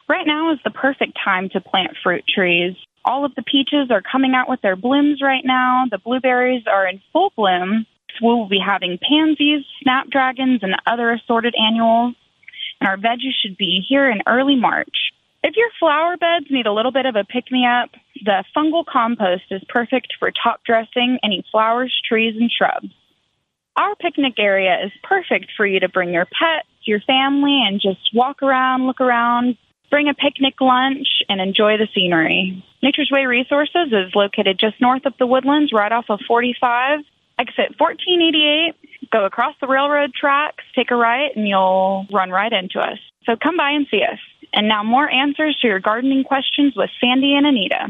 Right 0.10 0.28
now 0.28 0.52
is 0.52 0.60
the 0.66 0.72
perfect 0.72 1.18
time 1.24 1.48
to 1.54 1.62
plant 1.62 1.96
fruit 2.04 2.26
trees. 2.28 2.76
All 3.06 3.24
of 3.24 3.36
the 3.36 3.44
peaches 3.44 3.92
are 3.92 4.02
coming 4.02 4.34
out 4.34 4.50
with 4.50 4.62
their 4.62 4.76
blooms 4.76 5.22
right 5.22 5.46
now. 5.46 5.86
The 5.90 6.00
blueberries 6.00 6.64
are 6.66 6.88
in 6.88 7.02
full 7.14 7.32
bloom. 7.38 7.86
We'll 8.20 8.48
be 8.48 8.60
having 8.60 8.98
pansies, 8.98 9.64
snapdragons, 9.84 10.62
and 10.64 10.76
other 10.88 11.12
assorted 11.12 11.54
annuals. 11.56 12.16
And 12.82 12.90
our 12.90 12.98
veggies 12.98 13.38
should 13.42 13.58
be 13.58 13.86
here 13.88 14.10
in 14.10 14.22
early 14.26 14.56
March. 14.56 15.12
If 15.44 15.56
your 15.56 15.70
flower 15.80 16.18
beds 16.18 16.48
need 16.50 16.66
a 16.66 16.74
little 16.74 16.92
bit 16.92 17.06
of 17.06 17.16
a 17.16 17.24
pick 17.24 17.52
me 17.52 17.68
up, 17.68 17.92
the 18.24 18.44
fungal 18.58 18.84
compost 18.84 19.44
is 19.52 19.62
perfect 19.70 20.16
for 20.18 20.32
top 20.32 20.62
dressing 20.66 21.20
any 21.24 21.46
flowers, 21.52 21.96
trees, 22.10 22.36
and 22.40 22.50
shrubs. 22.50 22.90
Our 23.78 23.96
picnic 23.96 24.40
area 24.40 24.84
is 24.84 24.92
perfect 25.04 25.52
for 25.56 25.68
you 25.68 25.82
to 25.82 25.90
bring 25.90 26.14
your 26.14 26.26
pets, 26.26 26.68
your 26.86 27.02
family, 27.02 27.62
and 27.68 27.80
just 27.80 28.10
walk 28.14 28.42
around, 28.42 28.88
look 28.88 29.02
around, 29.02 29.58
bring 29.92 30.08
a 30.08 30.16
picnic 30.16 30.56
lunch, 30.62 31.08
and 31.30 31.40
enjoy 31.40 31.78
the 31.78 31.88
scenery. 31.94 32.64
Nature's 32.86 33.10
Way 33.12 33.26
Resources 33.26 33.92
is 33.92 34.14
located 34.14 34.60
just 34.60 34.80
north 34.80 35.08
of 35.08 35.14
the 35.18 35.26
Woodlands, 35.26 35.74
right 35.74 35.92
off 35.92 36.06
of 36.08 36.20
45, 36.28 37.00
exit 37.40 37.74
1488. 37.80 39.10
Go 39.12 39.26
across 39.26 39.56
the 39.60 39.66
railroad 39.66 40.14
tracks, 40.14 40.64
take 40.76 40.92
a 40.92 40.96
right, 40.96 41.36
and 41.36 41.48
you'll 41.48 42.06
run 42.14 42.30
right 42.30 42.54
into 42.54 42.78
us. 42.78 43.00
So 43.26 43.36
come 43.42 43.58
by 43.58 43.72
and 43.72 43.88
see 43.90 44.04
us. 44.04 44.20
And 44.54 44.68
now 44.68 44.84
more 44.84 45.10
answers 45.10 45.58
to 45.62 45.68
your 45.68 45.80
gardening 45.80 46.26
questions 46.26 46.74
with 46.76 46.92
Sandy 47.02 47.34
and 47.34 47.48
Anita. 47.48 47.88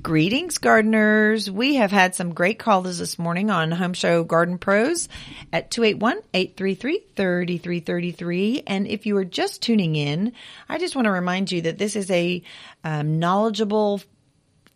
Greetings, 0.00 0.58
gardeners. 0.58 1.50
We 1.50 1.74
have 1.76 1.90
had 1.92 2.14
some 2.14 2.34
great 2.34 2.58
callers 2.58 2.98
this 2.98 3.18
morning 3.18 3.50
on 3.50 3.70
Home 3.70 3.94
Show 3.94 4.24
Garden 4.24 4.58
Pros 4.58 5.08
at 5.52 5.70
281-833-3333. 5.70 8.64
And 8.66 8.86
if 8.86 9.06
you 9.06 9.16
are 9.16 9.24
just 9.24 9.62
tuning 9.62 9.96
in, 9.96 10.34
I 10.68 10.76
just 10.78 10.94
want 10.94 11.06
to 11.06 11.12
remind 11.12 11.50
you 11.52 11.62
that 11.62 11.78
this 11.78 11.96
is 11.96 12.10
a 12.10 12.42
um, 12.82 13.18
knowledgeable, 13.18 14.02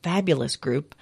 fabulous 0.03 0.57
group 0.57 0.95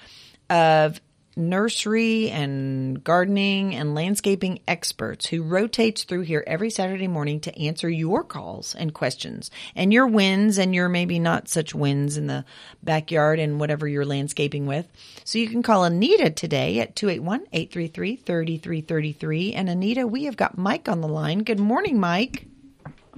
of 0.50 1.00
nursery 1.36 2.30
and 2.30 3.04
gardening 3.04 3.74
and 3.74 3.94
landscaping 3.94 4.58
experts 4.66 5.26
who 5.26 5.42
rotates 5.42 6.04
through 6.04 6.22
here 6.22 6.42
every 6.46 6.70
Saturday 6.70 7.08
morning 7.08 7.40
to 7.40 7.54
answer 7.58 7.90
your 7.90 8.24
calls 8.24 8.74
and 8.74 8.94
questions 8.94 9.50
and 9.74 9.92
your 9.92 10.06
wins 10.06 10.56
and 10.56 10.74
your 10.74 10.88
maybe 10.88 11.18
not 11.18 11.46
such 11.48 11.74
wins 11.74 12.16
in 12.16 12.26
the 12.26 12.42
backyard 12.82 13.38
and 13.38 13.60
whatever 13.60 13.86
you're 13.86 14.06
landscaping 14.06 14.64
with. 14.66 14.88
So 15.24 15.38
you 15.38 15.48
can 15.48 15.62
call 15.62 15.84
Anita 15.84 16.30
today 16.30 16.80
at 16.80 16.96
281-833-3333. 16.96 19.52
And 19.54 19.68
Anita, 19.68 20.06
we 20.06 20.24
have 20.24 20.38
got 20.38 20.56
Mike 20.56 20.88
on 20.88 21.02
the 21.02 21.08
line. 21.08 21.40
Good 21.40 21.60
morning, 21.60 22.00
Mike. 22.00 22.46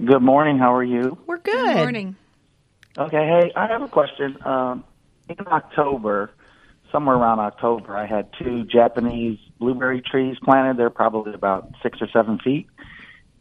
Good 0.03 0.21
morning. 0.21 0.57
How 0.57 0.75
are 0.75 0.83
you? 0.83 1.17
We're 1.25 1.37
good. 1.37 1.53
Good 1.53 1.75
morning. 1.75 2.17
Okay. 2.97 3.17
Hey, 3.17 3.53
I 3.55 3.67
have 3.67 3.81
a 3.81 3.87
question. 3.87 4.37
Um, 4.45 4.83
in 5.29 5.47
October, 5.47 6.31
somewhere 6.91 7.15
around 7.15 7.39
October, 7.39 7.95
I 7.95 8.05
had 8.05 8.29
two 8.41 8.65
Japanese 8.65 9.39
blueberry 9.59 10.01
trees 10.01 10.37
planted. 10.43 10.77
They're 10.77 10.89
probably 10.89 11.33
about 11.33 11.71
six 11.83 11.99
or 12.01 12.07
seven 12.11 12.39
feet. 12.39 12.67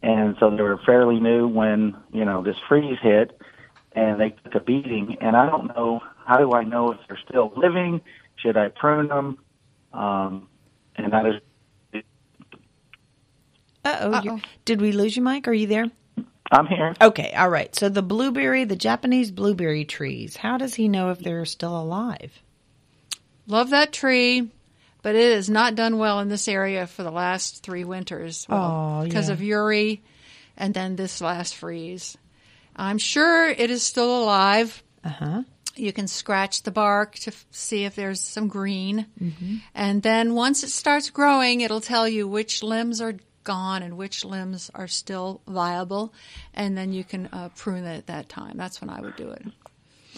And 0.03 0.37
so 0.39 0.51
they 0.51 0.63
were 0.63 0.79
fairly 0.87 1.19
new 1.19 1.49
when, 1.49 1.97
you 2.13 2.25
know, 2.25 2.43
this 2.43 2.57
freeze 2.69 2.99
hit 3.03 3.39
and 3.93 4.21
they 4.21 4.31
took 4.45 4.55
a 4.55 4.61
beating. 4.61 5.17
And 5.21 5.37
I 5.37 5.47
don't 5.47 5.69
know, 5.69 6.01
how 6.25 6.39
do 6.39 6.53
I 6.53 6.65
know 6.65 6.93
if 6.93 6.99
they're 7.09 7.19
still 7.29 7.53
living? 7.57 8.01
Should 8.37 8.57
I 8.57 8.69
prune 8.69 9.09
them? 9.09 9.39
Um, 9.93 10.49
and 10.97 11.13
that 11.13 11.27
is. 11.27 12.03
Uh 13.85 14.21
oh. 14.25 14.41
Did 14.65 14.81
we 14.81 14.93
lose 14.93 15.17
you, 15.17 15.23
Mike? 15.23 15.49
Are 15.49 15.53
you 15.53 15.67
there? 15.67 15.87
I'm 16.51 16.67
here. 16.67 16.95
Okay. 17.01 17.33
All 17.35 17.49
right. 17.49 17.75
So 17.75 17.89
the 17.89 18.03
blueberry, 18.03 18.65
the 18.65 18.77
Japanese 18.77 19.31
blueberry 19.31 19.85
trees, 19.85 20.37
how 20.37 20.59
does 20.59 20.75
he 20.75 20.89
know 20.89 21.11
if 21.11 21.19
they're 21.19 21.45
still 21.45 21.79
alive? 21.79 22.43
Love 23.49 23.71
that 23.71 23.93
tree, 23.93 24.49
but 25.03 25.15
it 25.17 25.35
has 25.35 25.49
not 25.51 25.75
done 25.75 25.99
well 25.99 26.21
in 26.21 26.29
this 26.29 26.47
area 26.49 26.87
for 26.87 27.03
the 27.03 27.11
last 27.11 27.63
three 27.63 27.83
winters 27.85 28.47
Oh, 28.49 29.03
because 29.05 29.29
yeah. 29.29 29.33
of 29.35 29.43
Uri 29.43 30.03
and 30.57 30.75
then 30.75 30.97
this 30.97 31.21
last 31.21 31.57
freeze. 31.57 32.17
I'm 32.77 32.99
sure 32.99 33.49
it 33.49 33.71
is 33.71 33.83
still 33.83 34.23
alive. 34.23 34.83
Uh 35.03 35.09
huh. 35.09 35.43
You 35.77 35.93
can 35.93 36.09
scratch 36.09 36.63
the 36.65 36.71
bark 36.73 37.15
to 37.21 37.31
f- 37.31 37.47
see 37.53 37.85
if 37.85 37.95
there's 37.95 38.21
some 38.21 38.49
green. 38.49 39.07
Mm-hmm. 39.23 39.57
And 39.75 40.03
then 40.03 40.35
once 40.35 40.63
it 40.65 40.71
starts 40.71 41.09
growing, 41.11 41.61
it'll 41.61 41.81
tell 41.81 42.09
you 42.09 42.27
which 42.27 42.63
limbs 42.65 43.01
are 43.01 43.15
gone 43.45 43.83
and 43.85 43.97
which 43.97 44.25
limbs 44.25 44.71
are 44.75 44.89
still 44.89 45.41
viable. 45.47 46.13
And 46.53 46.77
then 46.77 46.93
you 46.93 47.05
can 47.05 47.29
uh, 47.33 47.49
prune 47.57 47.85
it 47.85 47.97
at 47.99 48.07
that 48.09 48.29
time. 48.29 48.57
That's 48.57 48.81
when 48.81 48.91
I 48.91 49.01
would 49.01 49.15
do 49.17 49.31
it. 49.31 49.47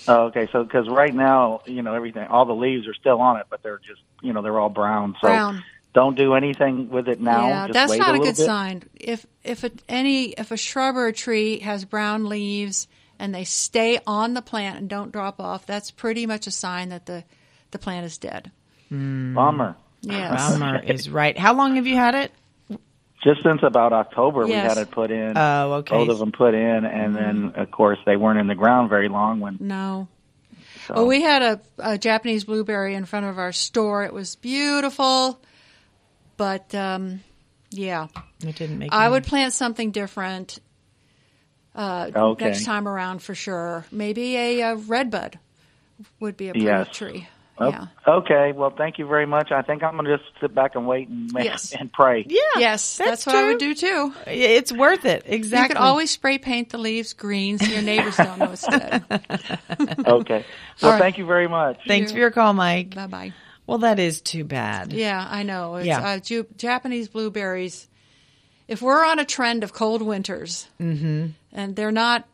Oh, 0.09 0.25
okay. 0.27 0.49
So, 0.53 0.63
because 0.65 0.89
right 0.89 1.15
now, 1.15 1.63
you 1.67 1.83
know, 1.83 1.95
everything, 1.95 2.27
all 2.29 2.45
the 2.45 2.55
leaves 2.55 2.87
are 2.89 2.95
still 2.95 3.21
on 3.21 3.39
it, 3.39 3.47
but 3.51 3.63
they're 3.63 3.79
just, 3.79 4.01
you 4.23 4.33
know, 4.33 4.43
they're 4.43 4.59
all 4.59 4.69
brown. 4.69 5.15
So 5.21 5.29
Brown. 5.29 5.63
don't 5.93 6.17
do 6.17 6.35
anything 6.35 6.89
with 6.89 7.09
it 7.09 7.21
now. 7.21 7.47
Yeah, 7.49 7.67
Just 7.67 7.75
that's 7.75 7.91
wait 7.91 7.99
not 7.99 8.09
a, 8.09 8.13
little 8.13 8.27
good 8.27 8.37
bit. 8.37 8.47
sign. 8.47 8.83
If 8.97 9.27
if 9.45 9.65
a, 9.65 9.71
any 9.89 10.31
if 10.31 10.51
a 10.51 10.57
shrub 10.57 10.97
or 10.97 11.07
a 11.07 11.13
tree 11.13 11.61
has 11.61 11.85
brown 11.85 12.29
leaves 12.29 12.89
and 13.19 13.35
they 13.35 13.45
stay 13.45 14.01
on 14.07 14.35
the 14.35 14.43
plant 14.43 14.79
and 14.79 14.89
don't 14.89 15.13
drop 15.13 15.41
off, 15.41 15.67
that's 15.67 15.91
pretty 15.91 16.27
much 16.27 16.47
a 16.47 16.51
sign 16.51 16.89
that 16.91 17.07
the 17.07 17.25
the 17.71 17.79
plant 17.79 18.07
is 18.07 18.19
dead. 18.19 18.51
Hmm. 18.89 19.35
Bummer. 19.35 19.77
Yes. 20.03 20.53
Bummer 20.53 20.81
is 20.83 21.11
right. 21.11 21.37
How 21.39 21.55
long 21.55 21.77
have 21.77 21.87
you 21.87 21.97
had 21.97 22.15
it? 22.15 22.33
Just 23.23 23.43
since 23.43 23.61
about 23.63 23.93
October, 23.93 24.47
we 24.47 24.53
had 24.53 24.79
it 24.79 24.91
put 24.91 25.11
in. 25.11 25.37
Oh, 25.37 25.73
okay. 25.75 25.95
Both 25.95 26.09
of 26.09 26.19
them 26.19 26.33
put 26.33 26.55
in, 26.55 26.85
and 26.87 27.15
then 27.15 27.53
of 27.57 27.71
course 27.71 27.99
they 28.07 28.17
weren't 28.17 28.39
in 28.39 28.47
the 28.47 28.55
ground 28.55 28.89
very 28.89 29.09
long 29.09 29.41
when. 29.41 29.59
No. 29.61 30.09
So. 30.87 30.95
Well, 30.95 31.07
we 31.07 31.21
had 31.21 31.43
a, 31.43 31.61
a 31.79 31.99
Japanese 31.99 32.45
blueberry 32.45 32.95
in 32.95 33.05
front 33.05 33.27
of 33.27 33.39
our 33.39 33.53
store. 33.53 34.05
It 34.05 34.15
was 34.15 34.37
beautiful, 34.37 35.39
but 36.39 36.75
um, 36.75 37.21
yeah, 37.71 38.09
It 38.43 38.57
didn't 38.57 38.79
make. 38.79 38.93
I 38.93 39.05
any- 39.05 39.13
would 39.13 39.25
plant 39.25 39.53
something 39.53 39.91
different 39.91 40.59
uh, 41.75 42.11
Okay. 42.15 42.47
next 42.47 42.65
time 42.65 42.89
around 42.89 43.23
for 43.23 43.35
sure. 43.35 43.85
Maybe 43.93 44.37
a, 44.37 44.63
uh 44.63 44.75
redbud 44.77 45.39
would 46.19 46.37
be 46.39 46.49
a 46.49 46.53
Yes. 46.55 46.89
tree. 46.97 47.29
Oh, 47.61 47.69
Yeah. 47.69 47.87
Okay. 48.07 48.53
Well, 48.53 48.71
thank 48.71 48.99
you 48.99 49.07
very 49.07 49.27
much. 49.27 49.53
I 49.53 49.63
think 49.63 49.83
I'm 49.83 49.93
going 49.93 50.07
to 50.07 50.17
just 50.17 50.29
sit 50.41 50.55
back 50.55 50.75
and 50.77 50.87
wait 50.87 51.09
and 51.09 51.31
Yes. 51.39 51.75
and 51.79 51.93
pray. 51.93 52.25
Yeah. 52.29 52.41
Yes, 52.59 52.97
that's 52.99 53.11
that's, 53.25 53.27
what 53.27 53.37
I 53.37 53.45
would 53.45 53.59
do 53.59 53.75
too. 53.75 54.13
It's 54.27 54.73
worth 54.73 55.05
it. 55.05 55.25
Exactly. 55.27 55.63
You 55.63 55.69
could 55.69 55.77
always 55.77 56.11
spray 56.11 56.39
paint 56.39 56.71
the 56.71 56.79
leaves 56.79 57.13
green 57.13 57.59
so 57.59 57.67
your 57.67 57.83
neighbors 57.83 58.17
don't 58.17 58.39
know 58.39 58.51
it's 58.53 58.67
dead. 58.67 59.05
Okay. 60.07 60.45
Well, 60.83 60.91
All 60.91 60.91
right. 60.93 60.99
thank 61.01 61.19
you 61.19 61.27
very 61.27 61.49
much. 61.49 61.79
Thanks 61.87 62.13
for 62.13 62.19
your 62.19 62.31
call, 62.31 62.53
Mike. 62.55 62.95
Bye 62.95 63.07
bye. 63.07 63.33
Well, 63.67 63.79
that 63.79 63.99
is 63.99 64.21
too 64.21 64.45
bad. 64.45 64.93
Yeah, 64.93 65.25
I 65.31 65.43
know. 65.45 65.77
It's, 65.77 65.87
Yeah. 65.87 66.01
uh, 66.01 66.19
Ju- 66.19 66.47
Japanese 66.57 67.09
blueberries. 67.09 67.89
If 68.67 68.83
we're 68.83 69.05
on 69.05 69.19
a 69.19 69.25
trend 69.25 69.63
of 69.65 69.73
cold 69.73 70.03
winters, 70.03 70.67
Mm-hmm. 70.81 71.27
and 71.53 71.77
they're 71.77 71.93
not, 71.93 72.27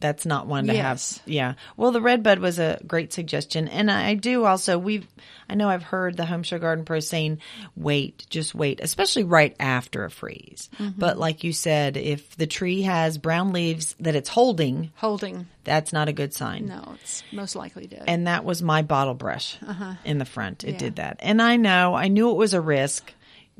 That's 0.00 0.24
not 0.24 0.46
one 0.46 0.66
to 0.66 0.72
Yes. 0.74 1.18
have. 1.18 1.28
Yeah. 1.28 1.54
Well, 1.76 1.92
the 1.92 2.00
red 2.00 2.22
bud 2.22 2.38
was 2.38 2.58
a 2.58 2.80
great 2.86 3.12
suggestion, 3.12 3.68
and 3.68 3.90
I 3.90 4.14
do 4.14 4.44
also. 4.46 4.78
We've. 4.78 5.06
I 5.48 5.54
know 5.56 5.68
I've 5.68 5.82
heard 5.82 6.16
the 6.16 6.24
Home 6.26 6.42
Show 6.42 6.58
Garden 6.58 6.84
Pro 6.84 7.00
saying, 7.00 7.38
"Wait, 7.76 8.24
just 8.30 8.54
wait," 8.54 8.80
especially 8.82 9.24
right 9.24 9.54
after 9.60 10.04
a 10.04 10.10
freeze. 10.10 10.70
Mhm. 10.78 10.94
But 10.96 11.18
like 11.18 11.44
you 11.44 11.52
said, 11.52 11.96
if 11.96 12.36
the 12.36 12.46
tree 12.46 12.82
has 12.82 13.18
brown 13.18 13.52
leaves 13.52 13.94
that 14.00 14.14
it's 14.14 14.28
holding, 14.30 14.90
holding. 14.96 15.48
that's 15.64 15.92
not 15.92 16.08
a 16.08 16.12
good 16.12 16.32
sign. 16.32 16.66
No, 16.66 16.94
it's 17.02 17.22
most 17.32 17.54
likely 17.56 17.86
dead. 17.86 18.04
And 18.06 18.26
that 18.26 18.44
was 18.44 18.62
my 18.62 18.82
bottle 18.82 19.14
brush 19.14 19.58
Uh-huh. 19.66 19.94
in 20.04 20.18
the 20.18 20.24
front. 20.24 20.64
It 20.64 20.72
Yeah. 20.72 20.78
did 20.78 20.96
that. 20.96 21.16
And 21.20 21.42
I 21.42 21.56
know, 21.56 21.94
I 21.94 22.08
knew 22.08 22.30
it 22.30 22.36
was 22.36 22.54
a 22.54 22.60
risk 22.60 23.12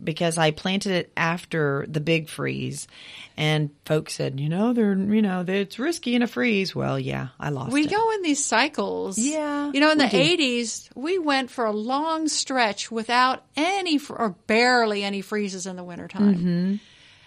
because 0.03 0.39
I 0.39 0.51
planted 0.51 0.93
it 0.93 1.13
after 1.17 1.85
the 1.89 2.01
big 2.01 2.29
freeze 2.29 2.89
and 3.37 3.71
folks 3.85 4.15
said, 4.15 4.39
you 4.41 4.49
know, 4.49 4.73
they're, 4.73 4.95
you 4.97 5.23
know, 5.23 5.45
it's 5.47 5.79
risky 5.79 6.15
in 6.15 6.23
a 6.23 6.27
freeze. 6.27 6.75
Well, 6.75 6.99
yeah, 6.99 7.29
I 7.39 7.51
lost 7.51 7.69
it. 7.71 7.75
we 7.75 7.83
it. 7.87 7.91
go 7.91 8.11
in 8.13 8.23
these 8.23 8.45
cycles. 8.45 9.19
Yeah, 9.19 9.71
You 9.73 9.81
know, 9.81 9.91
in 9.91 9.99
the 9.99 10.05
80s, 10.05 10.89
we 10.95 11.19
went 11.19 11.51
for 11.51 11.65
a 11.65 11.73
long 11.73 12.29
stretch 12.29 12.91
without 12.91 13.45
any, 13.57 13.99
fr- 13.99 14.15
or 14.17 14.31
barely 14.47 15.03
any 15.03 15.21
freezes 15.23 15.67
in 15.67 15.77
the 15.77 15.85
wintertime. 15.85 16.35
hmm 16.35 16.75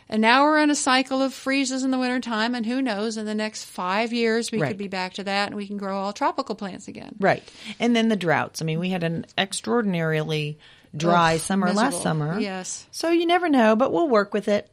And 0.10 0.22
now 0.22 0.44
we're 0.44 0.62
in 0.62 0.70
a 0.70 0.76
cycle 0.76 1.22
of 1.24 1.34
freezes 1.34 1.84
in 1.84 1.90
the 1.92 1.98
wintertime, 1.98 2.54
and 2.54 2.66
who 2.66 2.82
knows, 2.82 3.18
in 3.18 3.26
the 3.26 3.34
next 3.34 3.64
five 3.66 4.14
years, 4.14 4.52
we 4.52 4.60
Right. 4.60 4.68
could 4.68 4.78
be 4.78 4.88
back 4.90 5.14
to 5.14 5.24
that 5.24 5.48
and 5.48 5.56
we 5.56 5.66
can 5.66 5.78
grow 5.78 5.98
all 5.98 6.14
tropical 6.14 6.54
plants 6.56 6.88
again. 6.88 7.16
Right. 7.20 7.42
And 7.80 7.96
then 7.96 8.10
the 8.10 8.16
droughts. 8.18 8.62
I 8.62 8.66
mean, 8.66 8.80
we 8.80 8.90
had 8.90 9.04
an 9.04 9.26
extraordinarily 9.38 10.60
dry 10.96 11.38
summer 11.38 11.72
last 11.74 12.02
summer. 12.02 12.40
Yes. 12.40 12.88
So 12.92 13.10
you 13.10 13.26
never 13.26 13.50
know, 13.50 13.76
but 13.76 13.92
we'll 13.92 14.10
work 14.10 14.34
with 14.34 14.48
it. 14.48 14.70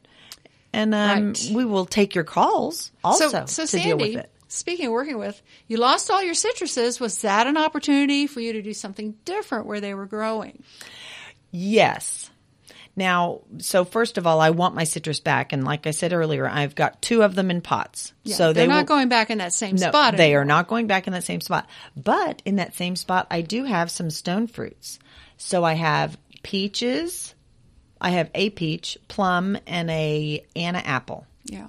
And 0.73 0.95
um, 0.95 1.27
Right. 1.29 1.51
we 1.53 1.65
will 1.65 1.87
take 1.87 2.15
your 2.15 2.25
calls 2.25 2.93
also 3.03 3.29
so, 3.29 3.47
so 3.47 3.63
to 3.63 3.67
Sandy, 3.67 3.87
deal 3.89 3.99
with 3.99 4.17
it. 4.17 4.31
speaking 4.49 4.87
of 4.87 4.93
working 4.93 5.19
with, 5.19 5.41
you 5.67 5.79
lost 5.79 6.11
all 6.11 6.23
your 6.23 6.35
citruses. 6.35 7.01
Was 7.01 7.23
that 7.23 7.47
an 7.49 7.57
opportunity 7.57 8.27
for 8.29 8.41
you 8.41 8.53
to 8.53 8.63
do 8.63 8.73
something 8.73 9.15
different 9.25 9.67
where 9.67 9.81
they 9.81 9.95
were 9.95 10.07
growing? 10.07 10.63
Yes. 11.51 12.31
Now, 12.97 13.41
so 13.59 13.85
first 13.85 14.19
of 14.19 14.27
all, 14.27 14.41
I 14.41 14.51
want 14.51 14.75
my 14.75 14.85
citrus 14.85 15.21
back, 15.21 15.53
and 15.53 15.65
like 15.65 15.87
I 15.87 15.91
said 15.93 16.13
earlier, 16.13 16.47
I've 16.47 16.75
got 16.75 17.01
two 17.01 17.23
of 17.23 17.35
them 17.35 17.51
in 17.51 17.61
pots. 17.63 18.13
Yeah, 18.25 18.37
so 18.37 18.53
they're 18.53 18.65
they 18.65 18.69
not 18.69 18.81
will, 18.81 18.85
going 18.97 19.09
back 19.09 19.31
in 19.31 19.39
that 19.39 19.53
same 19.53 19.77
no, 19.77 19.89
spot. 19.89 20.17
they 20.17 20.25
anymore. 20.25 20.43
are 20.43 20.45
not 20.45 20.69
going 20.69 20.87
back 20.87 21.07
in 21.07 21.13
that 21.15 21.25
same 21.25 21.41
spot. 21.41 21.69
But 21.97 22.43
in 22.45 22.57
that 22.57 22.75
same 22.75 22.97
spot, 22.97 23.27
I 23.31 23.41
do 23.41 23.65
have 23.65 23.91
some 23.91 24.11
stone 24.11 24.47
fruits. 24.49 24.99
So 25.43 25.65
I 25.65 25.73
have 25.73 26.19
peaches, 26.43 27.35
I 27.99 28.11
have 28.11 28.31
a 28.35 28.51
peach, 28.51 28.99
plum, 29.09 29.57
and 29.67 29.91
a 29.91 30.45
Anna 30.55 30.79
apple. 30.79 31.27
Yeah. 31.45 31.69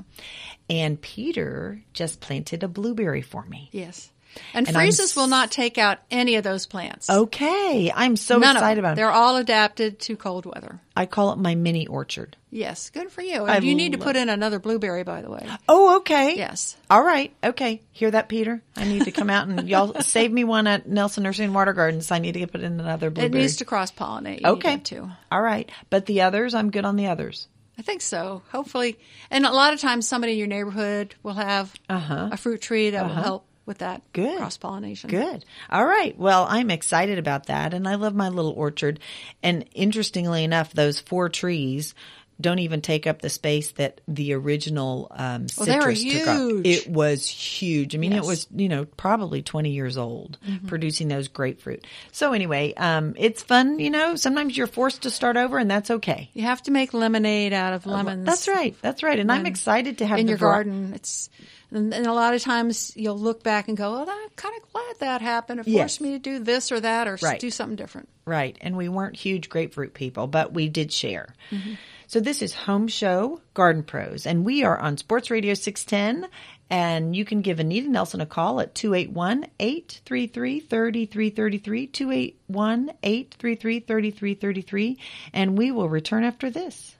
And 0.69 1.01
Peter 1.01 1.81
just 1.93 2.19
planted 2.19 2.63
a 2.63 2.67
blueberry 2.67 3.21
for 3.21 3.45
me. 3.45 3.69
Yes. 3.71 4.11
And, 4.53 4.67
And 4.67 4.97
will 5.15 5.27
not 5.27 5.51
take 5.51 5.77
out 5.77 5.99
any 6.09 6.35
of 6.35 6.43
those 6.43 6.65
plants. 6.65 7.09
Okay, 7.09 7.91
I'm 7.93 8.15
so 8.15 8.37
None 8.37 8.55
excited 8.55 8.79
about 8.79 8.93
it. 8.93 8.95
They're 8.97 9.11
all 9.11 9.37
adapted 9.37 9.99
to 10.01 10.15
cold 10.15 10.45
weather. 10.45 10.79
I 10.95 11.05
call 11.05 11.31
it 11.31 11.37
my 11.37 11.55
mini 11.55 11.87
orchard. 11.87 12.35
Yes, 12.49 12.89
good 12.89 13.11
for 13.11 13.21
you. 13.21 13.45
I 13.45 13.55
And 13.57 13.65
you 13.65 13.75
need 13.75 13.93
to 13.93 13.97
put 13.97 14.15
in 14.15 14.27
another 14.27 14.59
blueberry, 14.59 15.03
by 15.03 15.21
the 15.21 15.29
way. 15.29 15.47
Oh, 15.69 15.97
okay. 15.97 16.35
Yes. 16.35 16.75
All 16.89 17.01
right. 17.01 17.33
Okay. 17.43 17.81
Hear 17.91 18.11
that, 18.11 18.27
Peter? 18.27 18.61
I 18.75 18.83
need 18.85 19.05
to 19.05 19.11
come 19.11 19.29
out 19.29 19.47
and 19.47 19.69
y'all 19.69 19.93
save 20.01 20.31
me 20.31 20.43
one 20.43 20.67
at 20.67 20.87
Nelson 20.87 21.23
Nursery 21.23 21.45
and 21.45 21.55
Water 21.55 21.71
Gardens. 21.73 22.11
I 22.11 22.19
need 22.19 22.33
to 22.33 22.39
get 22.39 22.51
put 22.51 22.61
in 22.61 22.79
another 22.79 23.09
blueberry. 23.09 23.27
It 23.39 23.43
needs 23.43 23.55
to 23.57 23.65
cross 23.65 23.91
pollinate. 23.91 24.43
Okay. 24.43 24.77
too. 24.77 25.09
All 25.31 25.41
right. 25.41 25.69
But 25.89 26.05
the 26.07 26.21
others, 26.21 26.53
I'm 26.53 26.71
good 26.71 26.83
on 26.85 26.97
the 26.97 27.07
others. 27.07 27.47
I 27.79 27.83
think 27.83 28.01
so. 28.01 28.43
Hopefully, 28.51 28.99
and 29.31 29.45
a 29.45 29.51
lot 29.51 29.73
of 29.73 29.79
times 29.79 30.07
somebody 30.07 30.33
in 30.33 30.37
your 30.39 30.47
neighborhood 30.47 31.15
will 31.23 31.33
have 31.33 31.73
Uh-huh. 31.89 32.29
a 32.33 32.37
fruit 32.37 32.61
tree 32.61 32.89
that 32.91 33.03
will 33.05 33.11
Uh-huh. 33.11 33.23
help 33.23 33.45
with 33.65 33.79
that 33.79 34.01
Good. 34.13 34.37
cross 34.37 34.57
pollination. 34.57 35.09
Good. 35.09 35.45
All 35.69 35.85
right. 35.85 36.17
Well, 36.17 36.45
I'm 36.49 36.71
excited 36.71 37.19
about 37.19 37.45
that. 37.47 37.73
And 37.73 37.87
I 37.87 37.95
love 37.95 38.15
my 38.15 38.29
little 38.29 38.51
orchard. 38.51 38.99
And 39.43 39.65
interestingly 39.73 40.43
enough, 40.43 40.73
those 40.73 40.99
four 40.99 41.29
trees 41.29 41.93
don't 42.39 42.57
even 42.57 42.81
take 42.81 43.05
up 43.05 43.21
the 43.21 43.29
space 43.29 43.69
that 43.73 44.01
the 44.07 44.33
original 44.33 45.05
um, 45.11 45.43
were 45.59 45.65
citrus 45.65 46.03
took 46.03 46.27
up. 46.27 46.65
It 46.65 46.87
was 46.87 47.27
huge. 47.27 47.93
I 47.93 47.99
mean, 47.99 48.13
Yes. 48.13 48.23
it 48.23 48.27
was, 48.27 48.47
you 48.55 48.67
know, 48.67 48.85
probably 48.85 49.43
20 49.43 49.69
years 49.69 49.95
old 49.95 50.39
Mhm. 50.49 50.65
producing 50.67 51.07
those 51.07 51.27
grapefruit. 51.27 51.85
So 52.11 52.33
anyway, 52.33 52.73
um, 52.73 53.13
it's 53.15 53.43
fun. 53.43 53.77
You 53.77 53.91
know, 53.91 54.15
sometimes 54.15 54.57
you're 54.57 54.65
forced 54.65 55.03
to 55.03 55.11
start 55.11 55.37
over 55.37 55.59
and 55.59 55.69
that's 55.69 55.91
okay. 55.91 56.31
You 56.33 56.41
have 56.43 56.63
to 56.63 56.71
make 56.71 56.95
lemonade 56.95 57.53
out 57.53 57.73
of 57.73 57.85
lemons. 57.85 58.25
That's 58.25 58.47
right. 58.47 58.75
That's 58.81 59.03
right. 59.03 59.19
And 59.19 59.31
I'm 59.31 59.45
excited 59.45 59.99
to 59.99 60.07
have 60.07 60.17
in 60.17 60.25
the 60.25 60.31
your 60.31 60.37
var- 60.39 60.53
garden. 60.63 60.93
It's 60.95 61.29
and, 61.71 61.93
and 61.93 62.05
a 62.07 62.13
lot 62.13 62.33
of 62.33 62.41
times 62.41 62.91
you'll 62.95 63.17
look 63.19 63.43
back 63.43 63.67
and 63.67 63.77
go, 63.77 63.93
"Oh, 63.95 64.05
I'm 64.09 64.29
kind 64.35 64.55
of 64.61 64.71
glad 64.73 64.95
that 64.99 65.21
happened. 65.21 65.61
It 65.61 65.67
Yes. 65.67 65.79
forced 65.97 66.01
me 66.01 66.11
to 66.11 66.19
do 66.19 66.39
this 66.39 66.71
or 66.71 66.79
that 66.79 67.07
or 67.07 67.17
Right. 67.21 67.39
do 67.39 67.49
something 67.49 67.75
different." 67.75 68.09
Right. 68.25 68.57
And 68.61 68.77
we 68.77 68.89
weren't 68.89 69.15
huge 69.15 69.49
grapefruit 69.49 69.93
people, 69.93 70.27
but 70.27 70.53
we 70.53 70.69
did 70.69 70.91
share. 70.91 71.33
Mhm. 71.51 71.77
So 72.07 72.19
this 72.19 72.41
is 72.41 72.53
Home 72.53 72.87
Show 72.89 73.39
Garden 73.53 73.83
Pros, 73.83 74.25
and 74.25 74.43
we 74.43 74.63
are 74.63 74.77
on 74.77 74.97
Sports 74.97 75.31
Radio 75.31 75.53
610. 75.53 76.29
And 76.69 77.13
you 77.13 77.25
can 77.25 77.41
give 77.41 77.59
Anita 77.59 77.89
Nelson 77.89 78.21
a 78.21 78.25
call 78.25 78.61
at 78.61 78.73
281 78.75 79.45
833 79.59 80.61
3333, 80.61 81.87
281 81.87 82.91
833 83.03 83.79
3333, 83.81 84.97
and 85.33 85.57
we 85.57 85.71
will 85.71 85.89
return 85.89 86.23
after 86.23 86.49
this. 86.49 86.95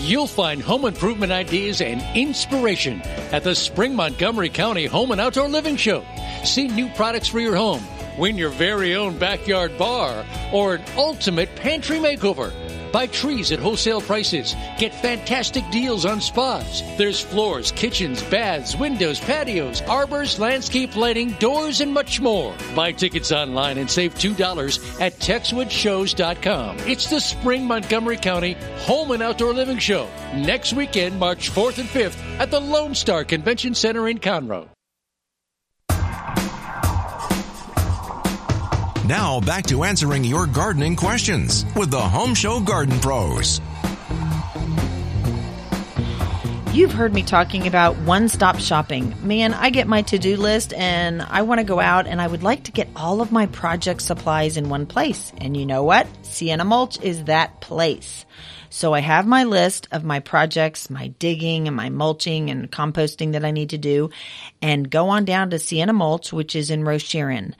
You'll 0.00 0.26
find 0.26 0.62
home 0.62 0.84
improvement 0.84 1.32
ideas 1.32 1.80
and 1.80 2.02
inspiration 2.16 3.00
at 3.32 3.44
the 3.44 3.54
Spring 3.54 3.94
Montgomery 3.94 4.48
County 4.48 4.86
Home 4.86 5.10
and 5.10 5.20
Outdoor 5.20 5.48
Living 5.48 5.76
Show. 5.76 6.04
See 6.44 6.68
new 6.68 6.88
products 6.90 7.28
for 7.28 7.40
your 7.40 7.56
home, 7.56 7.82
win 8.18 8.36
your 8.36 8.50
very 8.50 8.94
own 8.94 9.18
backyard 9.18 9.76
bar, 9.78 10.24
or 10.52 10.74
an 10.76 10.84
ultimate 10.96 11.54
pantry 11.56 11.98
makeover. 11.98 12.52
Buy 12.96 13.06
trees 13.08 13.52
at 13.52 13.58
wholesale 13.58 14.00
prices. 14.00 14.56
Get 14.78 14.94
fantastic 14.94 15.68
deals 15.70 16.06
on 16.06 16.18
spas. 16.18 16.82
There's 16.96 17.20
floors, 17.20 17.70
kitchens, 17.70 18.22
baths, 18.22 18.74
windows, 18.74 19.20
patios, 19.20 19.82
arbors, 19.82 20.38
landscape 20.38 20.96
lighting, 20.96 21.32
doors, 21.32 21.82
and 21.82 21.92
much 21.92 22.22
more. 22.22 22.54
Buy 22.74 22.92
tickets 22.92 23.32
online 23.32 23.76
and 23.76 23.90
save 23.90 24.14
$2 24.14 24.98
at 24.98 25.12
TexwoodShows.com. 25.18 26.78
It's 26.88 27.10
the 27.10 27.20
Spring 27.20 27.66
Montgomery 27.66 28.16
County 28.16 28.56
Home 28.86 29.10
and 29.10 29.22
Outdoor 29.22 29.52
Living 29.52 29.76
Show. 29.76 30.08
Next 30.34 30.72
weekend, 30.72 31.18
March 31.18 31.50
4th 31.50 31.76
and 31.76 31.90
5th 31.90 32.16
at 32.40 32.50
the 32.50 32.60
Lone 32.62 32.94
Star 32.94 33.24
Convention 33.24 33.74
Center 33.74 34.08
in 34.08 34.20
Conroe. 34.20 34.70
Now 39.06 39.38
back 39.38 39.66
to 39.66 39.84
answering 39.84 40.24
your 40.24 40.48
gardening 40.48 40.96
questions 40.96 41.64
with 41.76 41.92
the 41.92 42.00
Home 42.00 42.34
Show 42.34 42.58
Garden 42.58 42.98
Pros. 42.98 43.60
You've 46.72 46.92
heard 46.92 47.14
me 47.14 47.22
talking 47.22 47.68
about 47.68 47.96
one 47.98 48.28
stop 48.28 48.58
shopping. 48.58 49.14
Man, 49.22 49.54
I 49.54 49.70
get 49.70 49.86
my 49.86 50.02
to 50.02 50.18
do 50.18 50.36
list 50.36 50.72
and 50.72 51.22
I 51.22 51.42
want 51.42 51.60
to 51.60 51.64
go 51.64 51.78
out 51.78 52.08
and 52.08 52.20
I 52.20 52.26
would 52.26 52.42
like 52.42 52.64
to 52.64 52.72
get 52.72 52.88
all 52.96 53.20
of 53.20 53.30
my 53.30 53.46
project 53.46 54.02
supplies 54.02 54.56
in 54.56 54.68
one 54.70 54.86
place. 54.86 55.32
And 55.38 55.56
you 55.56 55.66
know 55.66 55.84
what? 55.84 56.08
Sienna 56.22 56.64
Mulch 56.64 57.00
is 57.00 57.24
that 57.24 57.60
place. 57.60 58.26
So 58.70 58.92
I 58.92 59.00
have 59.00 59.24
my 59.24 59.44
list 59.44 59.86
of 59.92 60.02
my 60.02 60.18
projects, 60.18 60.90
my 60.90 61.06
digging 61.06 61.68
and 61.68 61.76
my 61.76 61.90
mulching 61.90 62.50
and 62.50 62.70
composting 62.70 63.32
that 63.32 63.44
I 63.44 63.52
need 63.52 63.70
to 63.70 63.78
do 63.78 64.10
and 64.60 64.90
go 64.90 65.10
on 65.10 65.24
down 65.24 65.50
to 65.50 65.60
Sienna 65.60 65.92
Mulch, 65.92 66.32
which 66.32 66.56
is 66.56 66.70
in 66.70 66.82
Rosharon. 66.82 67.54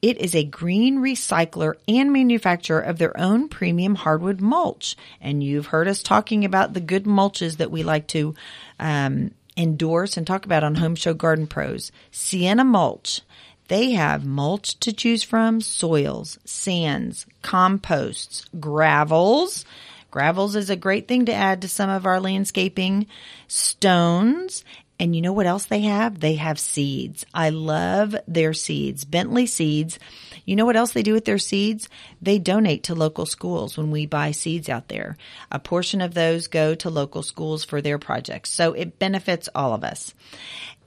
It 0.00 0.18
is 0.18 0.34
a 0.34 0.44
green 0.44 0.98
recycler 0.98 1.74
and 1.88 2.12
manufacturer 2.12 2.80
of 2.80 2.98
their 2.98 3.18
own 3.18 3.48
premium 3.48 3.96
hardwood 3.96 4.40
mulch. 4.40 4.96
And 5.20 5.42
you've 5.42 5.66
heard 5.66 5.88
us 5.88 6.02
talking 6.02 6.44
about 6.44 6.72
the 6.72 6.80
good 6.80 7.04
mulches 7.04 7.56
that 7.56 7.70
we 7.70 7.82
like 7.82 8.06
to 8.08 8.34
um, 8.78 9.32
endorse 9.56 10.16
and 10.16 10.26
talk 10.26 10.44
about 10.44 10.62
on 10.62 10.76
Home 10.76 10.94
Show 10.94 11.14
Garden 11.14 11.46
Pros. 11.46 11.90
Sienna 12.12 12.64
Mulch. 12.64 13.22
They 13.66 13.90
have 13.90 14.24
mulch 14.24 14.78
to 14.80 14.92
choose 14.92 15.22
from, 15.22 15.60
soils, 15.60 16.38
sands, 16.44 17.26
composts, 17.42 18.46
gravels. 18.58 19.66
Gravels 20.10 20.56
is 20.56 20.70
a 20.70 20.76
great 20.76 21.06
thing 21.06 21.26
to 21.26 21.34
add 21.34 21.60
to 21.60 21.68
some 21.68 21.90
of 21.90 22.06
our 22.06 22.18
landscaping, 22.18 23.06
stones, 23.46 24.64
and 25.00 25.14
you 25.14 25.22
know 25.22 25.32
what 25.32 25.46
else 25.46 25.66
they 25.66 25.82
have? 25.82 26.18
They 26.18 26.34
have 26.34 26.58
seeds. 26.58 27.24
I 27.32 27.50
love 27.50 28.16
their 28.26 28.52
seeds. 28.52 29.04
Bentley 29.04 29.46
seeds. 29.46 29.98
You 30.44 30.56
know 30.56 30.66
what 30.66 30.76
else 30.76 30.92
they 30.92 31.02
do 31.02 31.12
with 31.12 31.24
their 31.24 31.38
seeds? 31.38 31.88
They 32.20 32.38
donate 32.38 32.84
to 32.84 32.94
local 32.94 33.26
schools 33.26 33.76
when 33.76 33.90
we 33.90 34.06
buy 34.06 34.32
seeds 34.32 34.68
out 34.68 34.88
there. 34.88 35.16
A 35.52 35.58
portion 35.58 36.00
of 36.00 36.14
those 36.14 36.48
go 36.48 36.74
to 36.76 36.90
local 36.90 37.22
schools 37.22 37.64
for 37.64 37.80
their 37.80 37.98
projects. 37.98 38.50
So 38.50 38.72
it 38.72 38.98
benefits 38.98 39.48
all 39.54 39.74
of 39.74 39.84
us. 39.84 40.14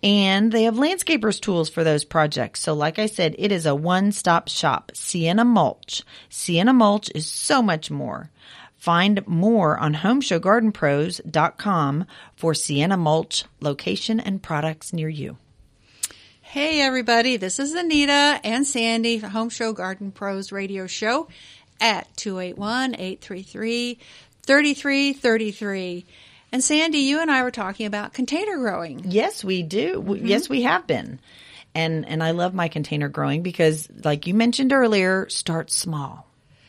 And 0.03 0.51
they 0.51 0.63
have 0.63 0.75
landscapers 0.75 1.39
tools 1.39 1.69
for 1.69 1.83
those 1.83 2.03
projects. 2.03 2.61
So 2.61 2.73
like 2.73 2.97
I 2.97 3.05
said, 3.05 3.35
it 3.37 3.51
is 3.51 3.67
a 3.67 3.75
one-stop 3.75 4.47
shop. 4.49 4.91
Sienna 4.95 5.45
Mulch. 5.45 6.01
Sienna 6.27 6.73
Mulch 6.73 7.11
is 7.13 7.27
so 7.27 7.61
much 7.61 7.91
more. 7.91 8.31
Find 8.81 9.25
more 9.27 9.77
on 9.77 9.93
homeshowgardenpros.com 9.93 12.05
for 12.35 12.55
Sienna 12.55 12.97
Mulch 12.97 13.45
location 13.59 14.19
and 14.19 14.41
products 14.41 14.91
near 14.91 15.07
you. 15.07 15.37
Hey, 16.41 16.81
everybody, 16.81 17.37
this 17.37 17.59
is 17.59 17.75
Anita 17.75 18.41
and 18.43 18.65
Sandy 18.65 19.19
from 19.19 19.29
Home 19.29 19.49
Show 19.49 19.73
Garden 19.73 20.11
Pros 20.11 20.51
radio 20.51 20.87
show 20.87 21.27
at 21.79 22.07
281 22.17 22.95
833 22.95 23.99
3333. 24.47 26.05
And 26.51 26.63
Sandy, 26.63 26.97
you 26.97 27.21
and 27.21 27.29
I 27.29 27.43
were 27.43 27.51
talking 27.51 27.85
about 27.85 28.13
container 28.13 28.57
growing. 28.57 29.03
Yes, 29.05 29.43
we 29.43 29.61
do. 29.61 29.93
W 29.93 30.17
mm-hmm. 30.17 30.25
Yes, 30.25 30.49
we 30.49 30.63
have 30.63 30.87
been. 30.87 31.19
And 31.75 32.07
and 32.07 32.23
I 32.23 32.31
love 32.31 32.55
my 32.55 32.67
container 32.67 33.09
growing 33.09 33.43
because 33.43 33.87
like 34.03 34.25
you 34.25 34.33
mentioned 34.33 34.73
earlier, 34.73 35.29
start 35.29 35.69
small. 35.69 36.25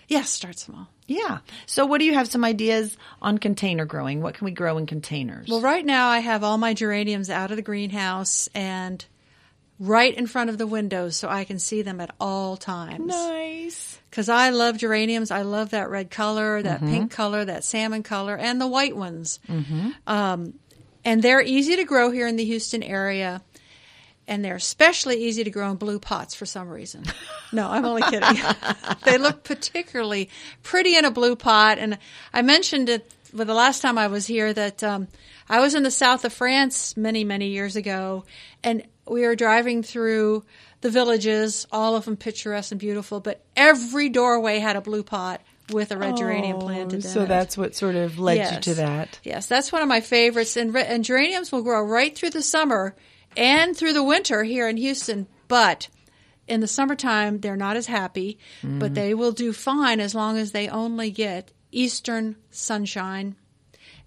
Yes, 0.09 0.29
start 0.29 0.59
small. 0.59 0.89
Yeah. 1.07 1.39
So 1.67 1.85
what 1.87 1.99
do 1.99 2.05
you 2.05 2.15
have 2.15 2.29
some 2.29 2.45
ideas 2.45 2.97
on 3.21 3.39
container 3.39 3.85
growing? 3.85 4.23
What 4.23 4.35
can 4.35 4.45
we 4.45 4.53
grow 4.53 4.79
in 4.79 4.87
containers? 4.87 5.49
Well, 5.49 5.61
right 5.61 5.85
now 5.85 6.09
I 6.09 6.21
have 6.21 6.45
all 6.45 6.59
my 6.59 6.75
geraniums 6.75 7.29
out 7.29 7.51
of 7.51 7.57
the 7.57 7.63
greenhouse 7.63 8.49
and 8.55 9.05
right 9.79 10.15
in 10.17 10.27
front 10.27 10.49
of 10.49 10.59
the 10.59 10.67
windows 10.67 11.17
so 11.17 11.29
I 11.29 11.45
can 11.45 11.59
see 11.59 11.83
them 11.83 12.01
at 12.01 12.15
all 12.21 12.57
times. 12.57 13.07
Nice. 13.09 13.99
Because 14.11 14.29
I 14.29 14.51
love 14.51 14.79
geraniums. 14.79 15.31
I 15.31 15.43
love 15.43 15.71
that 15.71 15.91
red 15.91 16.11
color, 16.11 16.63
that 16.63 16.81
Mhm. 16.83 16.91
pink 16.91 17.11
color, 17.11 17.45
that 17.45 17.65
salmon 17.65 18.03
color, 18.03 18.37
and 18.37 18.61
the 18.61 18.67
white 18.69 18.97
ones. 18.97 19.41
Mm-hmm. 19.49 19.91
Um, 20.07 20.55
and 21.05 21.21
they're 21.23 21.43
easy 21.43 21.75
to 21.77 21.85
grow 21.85 22.11
here 22.13 22.29
in 22.29 22.37
the 22.37 22.45
Houston 22.45 22.83
area. 22.83 23.43
And 24.33 24.43
they're 24.43 24.57
especially 24.57 25.25
easy 25.25 25.45
to 25.45 25.51
grow 25.51 25.71
in 25.71 25.77
blue 25.77 25.99
pots 25.99 26.35
for 26.35 26.47
some 26.47 26.69
reason. 26.69 27.05
No, 27.53 27.69
I'm 27.69 27.85
only 27.85 28.01
kidding. 28.01 28.43
they 29.05 29.19
look 29.19 29.45
particularly 29.45 30.31
pretty 30.63 30.97
in 30.97 31.05
a 31.05 31.11
blue 31.11 31.37
pot. 31.37 31.79
And 31.79 31.99
I 32.33 32.41
mentioned 32.41 32.89
it 32.89 33.13
well, 33.33 33.47
the 33.47 33.55
last 33.55 33.81
time 33.81 33.99
I 33.99 34.09
was 34.09 34.27
here 34.27 34.53
that 34.53 34.83
um, 34.83 35.09
I 35.49 35.61
was 35.61 35.75
in 35.75 35.83
the 35.83 35.91
south 35.91 36.25
of 36.25 36.33
France 36.33 36.97
many, 36.97 37.25
many 37.25 37.49
years 37.49 37.77
ago, 37.77 38.25
and 38.63 38.85
we 39.07 39.27
were 39.27 39.35
driving 39.35 39.83
through 39.83 40.45
the 40.81 40.91
villages, 40.91 41.67
all 41.73 41.97
of 41.97 42.05
them 42.05 42.17
picturesque 42.17 42.73
and 42.73 42.81
beautiful, 42.81 43.21
but 43.21 43.43
every 43.57 44.09
doorway 44.09 44.59
had 44.59 44.77
a 44.77 44.81
blue 44.81 45.03
pot 45.03 45.41
with 45.71 45.93
a 45.93 45.97
red 45.97 46.17
geranium 46.17 46.59
planted. 46.59 46.97
in 46.97 47.03
So 47.03 47.25
that's 47.25 47.57
what 47.57 47.75
sort 47.75 47.95
of 47.95 48.19
led 48.19 48.53
you 48.53 48.61
to 48.61 48.75
that. 48.75 49.21
Yes, 49.23 49.47
that's 49.47 49.73
one 49.73 49.81
of 49.81 49.89
my 49.89 50.01
favorites. 50.01 50.57
And, 50.57 50.75
re- 50.75 50.85
and 50.85 51.05
geraniums 51.05 51.53
will 51.53 51.63
grow 51.63 51.83
right 51.83 52.17
through 52.17 52.31
the 52.31 52.43
summer 52.43 52.95
and 53.37 53.77
through 53.77 53.93
the 53.93 54.03
winter 54.05 54.43
here 54.45 54.69
in 54.69 54.77
Houston. 54.77 55.27
But 55.49 55.89
in 56.49 56.61
the 56.61 56.67
summertime, 56.67 57.41
they're 57.41 57.57
not 57.57 57.77
as 57.77 57.87
happy, 57.87 58.39
but 58.63 58.93
Mhm. 58.93 58.95
they 58.95 59.15
will 59.15 59.33
do 59.33 59.53
fine 59.53 60.01
as 60.01 60.15
long 60.15 60.37
as 60.39 60.53
they 60.53 60.69
only 60.69 61.11
get 61.11 61.53
eastern 61.71 62.37
sunshine. 62.51 63.37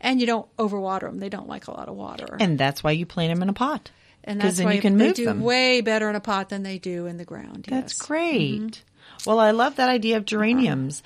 And 0.01 0.19
you 0.19 0.27
don't 0.27 0.47
overwater 0.57 1.01
them; 1.01 1.19
they 1.19 1.29
don't 1.29 1.47
like 1.47 1.67
a 1.67 1.71
lot 1.71 1.87
of 1.87 1.95
water. 1.95 2.37
And 2.39 2.57
that's 2.59 2.83
why 2.83 2.91
you 2.91 3.05
plant 3.05 3.33
them 3.33 3.41
in 3.41 3.49
a 3.49 3.53
pot. 3.53 3.89
And 4.23 4.41
that's 4.41 4.61
why 4.61 4.73
you 4.73 4.81
can 4.81 4.97
they 4.97 5.07
move 5.07 5.15
do 5.15 5.25
them. 5.25 5.41
way 5.41 5.81
better 5.81 6.09
in 6.09 6.15
a 6.15 6.19
pot 6.19 6.49
than 6.49 6.63
they 6.63 6.77
do 6.79 7.05
in 7.05 7.17
the 7.17 7.25
ground. 7.25 7.67
That's 7.69 7.93
yes. 7.93 8.07
great. 8.07 8.61
Mhm. 8.61 8.77
Well, 9.25 9.39
I 9.39 9.51
love 9.51 9.75
that 9.77 9.89
idea 9.89 10.17
of 10.17 10.25
geraniums. 10.25 11.01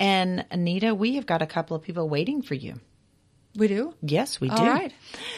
And 0.00 0.44
Anita, 0.50 0.94
we 0.94 1.14
have 1.14 1.26
got 1.26 1.42
a 1.42 1.46
couple 1.46 1.76
of 1.76 1.82
people 1.82 2.08
waiting 2.08 2.42
for 2.42 2.54
you. 2.54 2.80
We 3.56 3.68
do? 3.68 3.94
Yes, 4.00 4.40
we 4.40 4.48
do. 4.48 4.54
All 4.54 4.66
right. 4.66 4.92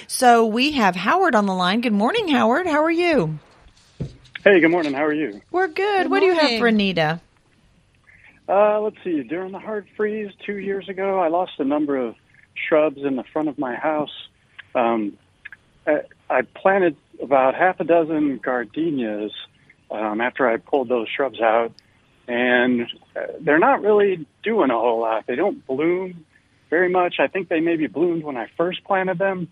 So 0.07 0.47
we 0.47 0.73
have 0.73 0.95
Howard 0.95 1.35
on 1.35 1.47
the 1.47 1.55
line. 1.55 1.81
Good 1.81 1.93
morning, 1.93 2.29
Howard. 2.29 2.67
How 2.67 2.85
are 2.85 2.91
you? 2.91 3.39
Hey, 4.45 4.61
good 4.61 4.71
morning. 4.71 4.93
How 4.93 5.05
are 5.05 5.12
you? 5.12 5.41
We're 5.51 5.69
good. 5.69 6.11
what 6.11 6.21
do 6.21 6.27
you 6.27 6.35
have 6.35 6.61
for 6.61 6.69
Anita? 6.69 7.21
Uh, 8.49 8.81
let's 8.81 8.97
see. 9.03 9.23
During 9.23 9.53
the 9.53 9.59
hard 9.59 9.87
freeze 9.97 10.31
two 10.45 10.59
years 10.59 10.89
ago, 10.89 11.19
I 11.19 11.29
lost 11.29 11.53
a 11.59 11.65
number 11.65 11.97
of 11.97 12.15
shrubs 12.55 12.99
in 13.03 13.17
the 13.17 13.25
front 13.25 13.49
of 13.49 13.59
my 13.59 13.75
house. 13.75 14.12
Um, 14.75 15.19
I, 15.87 16.03
I 16.31 16.43
planted 16.43 16.97
about 17.21 17.55
half 17.55 17.81
a 17.81 17.85
dozen 17.85 18.39
gardenias 18.39 19.33
um, 19.91 20.21
after 20.21 20.49
I 20.49 20.59
pulled 20.59 20.89
those 20.89 21.09
shrubs 21.09 21.41
out, 21.41 21.73
and 22.29 22.83
uh, 23.17 23.21
they're 23.41 23.59
not 23.59 23.83
really 23.83 24.27
doing 24.43 24.71
a 24.71 24.79
whole 24.79 25.01
lot. 25.01 25.27
They 25.27 25.37
don't 25.37 25.67
bloom 25.67 26.25
very 26.71 26.89
much. 26.89 27.17
I 27.19 27.27
think 27.27 27.49
they 27.49 27.61
maybe 27.61 27.87
bloomed 27.87 28.25
when 28.25 28.37
I 28.37 28.49
first 28.57 28.85
planted 28.85 29.19
them. 29.19 29.49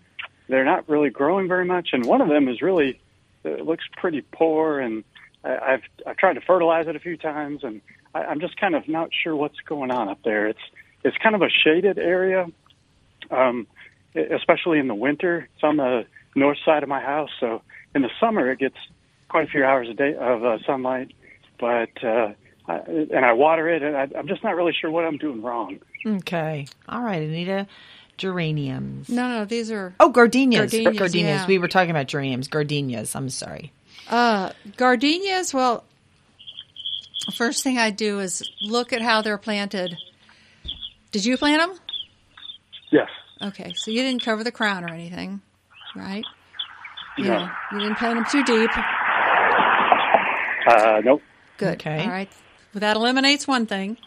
They're 0.47 0.65
not 0.65 0.89
really 0.89 1.09
growing 1.09 1.47
very 1.47 1.65
much, 1.65 1.89
and 1.93 2.05
one 2.05 2.21
of 2.21 2.27
them 2.27 2.47
is 2.47 2.61
really 2.61 2.99
it 3.43 3.65
looks 3.65 3.83
pretty 3.97 4.21
poor, 4.21 4.79
and 4.79 5.03
I, 5.43 5.57
I've 5.57 5.81
I've 6.05 6.17
tried 6.17 6.33
to 6.33 6.41
fertilize 6.41 6.87
it 6.87 6.95
a 6.95 6.99
few 6.99 7.17
times, 7.17 7.63
and 7.63 7.81
I, 8.13 8.23
I'm 8.23 8.39
just 8.39 8.57
kind 8.57 8.75
of 8.75 8.87
not 8.87 9.09
sure 9.23 9.35
what's 9.35 9.59
going 9.65 9.91
on 9.91 10.09
up 10.09 10.19
there. 10.23 10.47
It's 10.47 10.59
it's 11.03 11.17
kind 11.17 11.35
of 11.35 11.41
a 11.41 11.49
shaded 11.49 11.97
area, 11.97 12.47
um, 13.31 13.67
especially 14.15 14.79
in 14.79 14.87
the 14.87 14.95
winter. 14.95 15.47
It's 15.55 15.63
on 15.63 15.77
the 15.77 16.05
north 16.35 16.57
side 16.65 16.83
of 16.83 16.89
my 16.89 17.01
house, 17.01 17.29
so 17.39 17.61
in 17.95 18.01
the 18.01 18.11
summer 18.19 18.49
it 18.51 18.59
gets 18.59 18.77
quite 19.29 19.47
a 19.47 19.51
few 19.51 19.63
hours 19.63 19.89
a 19.89 19.93
day 19.93 20.15
of 20.15 20.43
uh, 20.43 20.57
sunlight, 20.65 21.13
but 21.59 22.03
uh, 22.03 22.33
I, 22.67 22.77
and 22.77 23.25
I 23.25 23.33
water 23.33 23.67
it, 23.69 23.83
and 23.83 23.95
I, 23.97 24.07
I'm 24.17 24.27
just 24.27 24.43
not 24.43 24.55
really 24.55 24.73
sure 24.79 24.89
what 24.89 25.03
I'm 25.05 25.17
doing 25.17 25.41
wrong. 25.41 25.79
Okay. 26.05 26.65
All 26.87 27.01
right, 27.01 27.21
Anita. 27.21 27.67
Geraniums. 28.17 29.09
No, 29.09 29.27
no, 29.27 29.45
these 29.45 29.71
are 29.71 29.95
Oh, 29.99 30.09
gardenias. 30.09 30.71
Gardenias, 30.71 31.13
yeah. 31.15 31.47
We 31.47 31.57
were 31.57 31.67
talking 31.67 31.89
about 31.91 32.07
geraniums. 32.07 32.47
Gardenias. 32.47 33.15
I'm 33.15 33.29
sorry. 33.29 33.73
Uh, 34.09 34.51
gardenias, 34.77 35.53
well, 35.53 35.83
first 37.35 37.63
thing 37.63 37.77
I 37.79 37.89
do 37.89 38.19
is 38.19 38.43
look 38.61 38.93
at 38.93 39.01
how 39.01 39.21
they're 39.23 39.37
planted. 39.39 39.97
Did 41.11 41.25
you 41.25 41.37
plant 41.37 41.61
them? 41.61 41.79
Yes. 42.91 43.09
Okay, 43.41 43.73
so 43.75 43.91
you 43.91 44.01
didn't 44.03 44.23
cover 44.23 44.43
the 44.43 44.51
crown 44.51 44.83
or 44.83 44.93
anything, 44.93 45.41
right? 45.95 46.23
No. 47.17 47.25
Yeah, 47.25 47.49
you 47.71 47.79
didn't 47.79 47.97
plant 47.97 48.15
them 48.15 48.25
too 48.31 48.43
deep. 48.43 48.69
Uh, 50.67 51.01
nope. 51.03 51.21
Good. 51.57 51.73
Okay. 51.75 52.03
All 52.03 52.09
right. 52.09 52.31
Well, 52.73 52.79
that 52.81 52.95
eliminates 52.97 53.47
one 53.47 53.65
thing. 53.65 53.97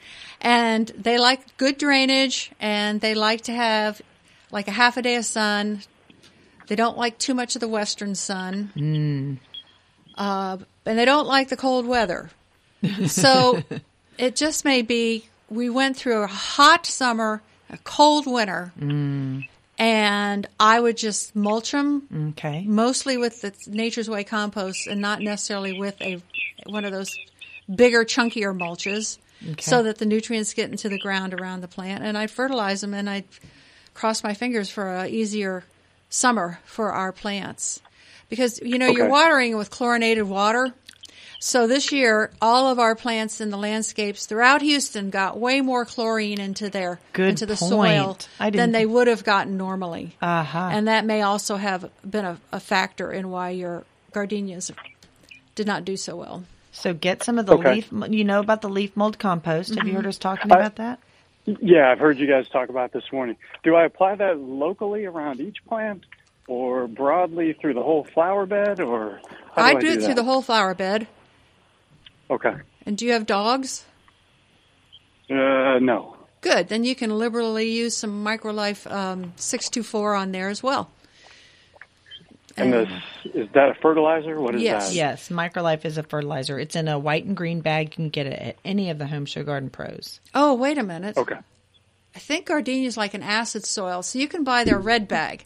And 0.40 0.88
they 0.88 1.18
like 1.18 1.56
good 1.56 1.78
drainage 1.78 2.50
and 2.60 3.00
they 3.00 3.14
like 3.14 3.42
to 3.42 3.52
have 3.52 4.02
like 4.50 4.68
a 4.68 4.72
half 4.72 4.96
a 4.96 5.02
day 5.02 5.16
of 5.16 5.24
sun. 5.24 5.82
They 6.66 6.76
don't 6.76 6.98
like 6.98 7.18
too 7.18 7.34
much 7.34 7.54
of 7.56 7.60
the 7.60 7.68
western 7.68 8.14
sun. 8.14 8.72
Mm. 8.76 9.38
Uh, 10.18 10.58
and 10.84 10.98
they 10.98 11.04
don't 11.04 11.26
like 11.26 11.48
the 11.48 11.56
cold 11.56 11.86
weather. 11.86 12.30
So 13.06 13.62
it 14.18 14.36
just 14.36 14.64
may 14.64 14.82
be 14.82 15.28
we 15.48 15.70
went 15.70 15.96
through 15.96 16.22
a 16.22 16.26
hot 16.26 16.86
summer, 16.86 17.42
a 17.70 17.78
cold 17.78 18.26
winter, 18.26 18.72
Mm. 18.78 19.48
and 19.78 20.46
I 20.60 20.78
would 20.80 20.96
just 20.96 21.34
mulch 21.34 21.72
them 21.72 22.06
Okay. 22.38 22.64
mostly 22.66 23.16
with 23.16 23.40
the 23.42 23.52
Nature's 23.66 24.08
Way 24.10 24.24
compost 24.24 24.86
and 24.86 25.00
not 25.00 25.20
necessarily 25.20 25.72
with 25.78 26.00
a 26.02 26.22
one 26.66 26.84
of 26.84 26.92
those 26.92 27.10
bigger, 27.74 28.04
chunkier 28.04 28.56
mulches, 28.56 29.18
Okay. 29.42 29.60
so 29.62 29.82
that 29.82 29.98
the 29.98 30.06
nutrients 30.06 30.54
get 30.54 30.70
into 30.70 30.88
the 30.88 30.98
ground 30.98 31.34
around 31.34 31.60
the 31.60 31.68
plant. 31.68 32.02
And 32.02 32.16
I'd 32.16 32.30
fertilize 32.30 32.80
them, 32.80 32.94
and 32.94 33.08
I'd 33.08 33.24
cross 33.92 34.24
my 34.24 34.32
fingers 34.34 34.70
for 34.70 34.88
an 34.96 35.10
easier 35.10 35.64
summer 36.08 36.58
for 36.64 36.92
our 36.92 37.12
plants, 37.12 37.80
because 38.30 38.60
you 38.62 38.78
know 38.78 38.86
you're 38.88 39.08
watering 39.08 39.56
with 39.56 39.70
chlorinated 39.70 40.24
water. 40.24 40.72
So 41.38 41.66
this 41.66 41.92
year, 41.92 42.30
all 42.40 42.68
of 42.72 42.78
our 42.78 42.94
plants 42.94 43.42
in 43.42 43.50
the 43.50 43.58
landscapes 43.58 44.24
throughout 44.24 44.62
Houston 44.62 45.10
got 45.10 45.38
way 45.38 45.60
more 45.60 45.84
chlorine 45.84 46.40
into 46.40 46.70
their 46.70 46.98
Good 47.12 47.28
into 47.28 47.44
the 47.44 47.56
point. 47.56 47.68
soil 47.68 48.18
than 48.52 48.72
they 48.72 48.86
would 48.86 49.06
have 49.06 49.22
gotten 49.22 49.58
normally. 49.58 50.16
Uh-huh. 50.22 50.70
And 50.72 50.88
that 50.88 51.04
may 51.04 51.20
also 51.20 51.56
have 51.56 51.90
been 52.08 52.24
a, 52.24 52.40
a 52.52 52.58
factor 52.58 53.12
in 53.12 53.28
why 53.30 53.50
your 53.50 53.84
gardenias 54.12 54.72
did 55.54 55.66
not 55.66 55.84
do 55.84 55.98
so 55.98 56.16
well. 56.16 56.44
So 56.76 56.92
get 56.92 57.22
some 57.22 57.38
of 57.38 57.46
the 57.46 57.54
Okay. 57.54 57.76
leaf. 57.76 57.90
You 58.10 58.22
know 58.24 58.38
about 58.38 58.60
the 58.60 58.68
leaf 58.68 58.94
mold 58.96 59.18
compost. 59.18 59.74
Have 59.76 59.88
you 59.88 59.94
heard 59.94 60.06
us 60.06 60.18
talking 60.18 60.52
I- 60.52 60.56
about 60.56 60.76
that? 60.76 60.98
Yeah, 61.46 61.90
I've 61.90 61.98
heard 61.98 62.18
you 62.18 62.26
guys 62.26 62.48
talk 62.48 62.68
about 62.68 62.92
this 62.92 63.04
morning. 63.12 63.36
Do 63.62 63.74
I 63.76 63.84
apply 63.84 64.16
that 64.16 64.38
locally 64.38 65.06
around 65.06 65.40
each 65.40 65.64
plant, 65.66 66.04
or 66.48 66.86
broadly 66.86 67.54
through 67.54 67.74
the 67.74 67.82
whole 67.82 68.04
flower 68.04 68.44
bed, 68.46 68.80
or 68.80 69.20
how 69.54 69.62
I 69.62 69.72
do 69.72 69.78
I 69.78 69.80
do 69.80 69.86
it 69.88 69.94
do 69.94 70.04
through 70.06 70.14
the 70.14 70.24
whole 70.24 70.42
flower 70.42 70.74
bed. 70.74 71.06
Okay. 72.30 72.54
And 72.84 72.98
do 72.98 73.06
you 73.06 73.12
have 73.12 73.26
dogs? 73.26 73.86
Uh, 75.30 75.78
no. 75.80 76.16
Good. 76.40 76.68
Then 76.68 76.84
you 76.84 76.94
can 76.94 77.16
liberally 77.16 77.70
use 77.70 77.96
some 77.96 78.24
Microlife 78.24 78.90
um, 78.90 79.32
624 79.36 80.14
on 80.14 80.32
there 80.32 80.48
as 80.48 80.62
well. 80.62 80.90
And 82.56 82.72
this 82.72 82.88
is 83.34 83.48
that 83.52 83.70
a 83.70 83.74
fertilizer? 83.74 84.40
What 84.40 84.54
is 84.54 84.62
yes. 84.62 84.88
that? 84.88 84.94
Yes. 84.94 85.30
Yes. 85.30 85.36
Microlife 85.36 85.84
is 85.84 85.98
a 85.98 86.02
fertilizer. 86.02 86.58
It's 86.58 86.74
in 86.76 86.88
a 86.88 86.98
white 86.98 87.24
and 87.24 87.36
green 87.36 87.60
bag. 87.60 87.88
You 87.88 87.94
can 87.96 88.08
get 88.08 88.26
it 88.26 88.38
at 88.38 88.56
any 88.64 88.90
of 88.90 88.98
the 88.98 89.06
Home 89.06 89.26
Show 89.26 89.42
Garden 89.42 89.70
Pros. 89.70 90.20
Oh, 90.34 90.54
wait 90.54 90.78
a 90.78 90.82
minute. 90.82 91.16
Okay. 91.16 91.36
I 92.14 92.18
think 92.18 92.46
gardenia 92.46 92.88
is 92.88 92.96
like 92.96 93.12
an 93.12 93.22
acid 93.22 93.66
soil, 93.66 94.02
so 94.02 94.18
you 94.18 94.26
can 94.26 94.42
buy 94.42 94.64
their 94.64 94.78
red 94.78 95.06
bag. 95.06 95.44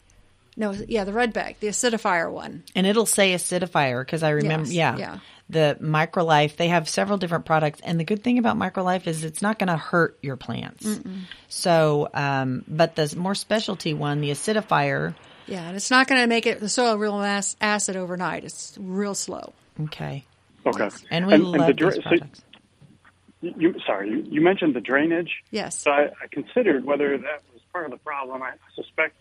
No, 0.55 0.71
yeah, 0.71 1.03
the 1.03 1.13
red 1.13 1.33
bag, 1.33 1.57
the 1.59 1.67
acidifier 1.67 2.31
one. 2.31 2.63
And 2.75 2.87
it'll 2.87 3.05
say 3.05 3.33
acidifier 3.33 4.05
because 4.05 4.23
I 4.23 4.29
remember, 4.29 4.67
Yes, 4.67 4.73
yeah, 4.73 4.97
yeah. 4.97 5.19
the 5.49 5.77
Microlife. 5.81 6.55
They 6.55 6.69
have 6.69 6.87
several 6.87 7.17
different 7.17 7.45
products, 7.45 7.81
and 7.83 7.99
the 7.99 8.03
good 8.05 8.23
thing 8.23 8.37
about 8.37 8.57
Microlife 8.57 9.07
is 9.07 9.23
it's 9.23 9.41
not 9.41 9.59
going 9.59 9.67
to 9.67 9.77
hurt 9.77 10.17
your 10.21 10.37
plants. 10.37 10.85
Mm-mm. 10.85 11.21
So, 11.49 12.09
um, 12.13 12.63
but 12.67 12.95
the 12.95 13.13
more 13.17 13.35
specialty 13.35 13.93
one, 13.93 14.21
the 14.21 14.29
acidifier. 14.31 15.13
Yeah, 15.47 15.67
and 15.67 15.75
it's 15.75 15.91
not 15.91 16.07
going 16.07 16.21
to 16.21 16.27
make 16.27 16.45
it 16.45 16.59
the 16.59 16.69
soil 16.69 16.97
real 16.97 17.19
mass 17.19 17.55
acid 17.59 17.95
overnight. 17.95 18.43
It's 18.43 18.77
real 18.79 19.15
slow. 19.15 19.53
Okay. 19.83 20.23
Okay. 20.65 20.89
And 21.09 21.27
we 21.27 21.37
love 21.37 21.67
the 21.67 21.73
dra- 21.73 21.89
these 21.91 22.03
so 22.03 22.09
products. 22.09 22.41
you, 23.41 23.53
you- 23.57 23.75
sorry, 23.85 24.09
you, 24.09 24.25
you 24.29 24.41
mentioned 24.41 24.75
the 24.75 24.81
drainage. 24.81 25.31
Yes. 25.49 25.79
So 25.81 25.91
I, 25.91 26.03
I 26.21 26.27
considered 26.31 26.85
whether 26.85 27.17
that 27.17 27.41
was 27.53 27.61
part 27.73 27.85
of 27.85 27.91
the 27.91 27.97
problem. 27.97 28.41
I 28.43 28.53
suspect 28.75 29.15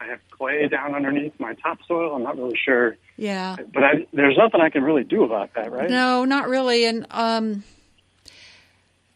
I 0.00 0.06
have 0.06 0.20
clay 0.30 0.68
down 0.68 0.94
underneath 0.94 1.32
my 1.40 1.54
topsoil. 1.54 2.14
I'm 2.14 2.22
not 2.22 2.36
really 2.36 2.56
sure, 2.64 2.96
Yeah. 3.16 3.56
but 3.72 3.82
I, 3.82 4.06
there's 4.12 4.36
nothing 4.36 4.60
I 4.60 4.68
can 4.70 4.82
really 4.84 5.04
do 5.04 5.24
about 5.24 5.54
that, 5.54 5.72
right? 5.72 5.88
No, 5.90 6.24
not 6.24 6.48
really. 6.48 6.84
And 6.84 7.06
um, 7.10 7.64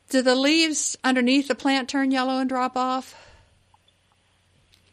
do 0.08 0.22
the 0.22 0.34
leaves 0.34 0.96
underneath 1.04 1.48
the 1.48 1.54
plant 1.54 1.88
turn 1.88 2.10
yellow 2.10 2.38
and 2.38 2.48
drop 2.48 2.76
off? 2.76 3.14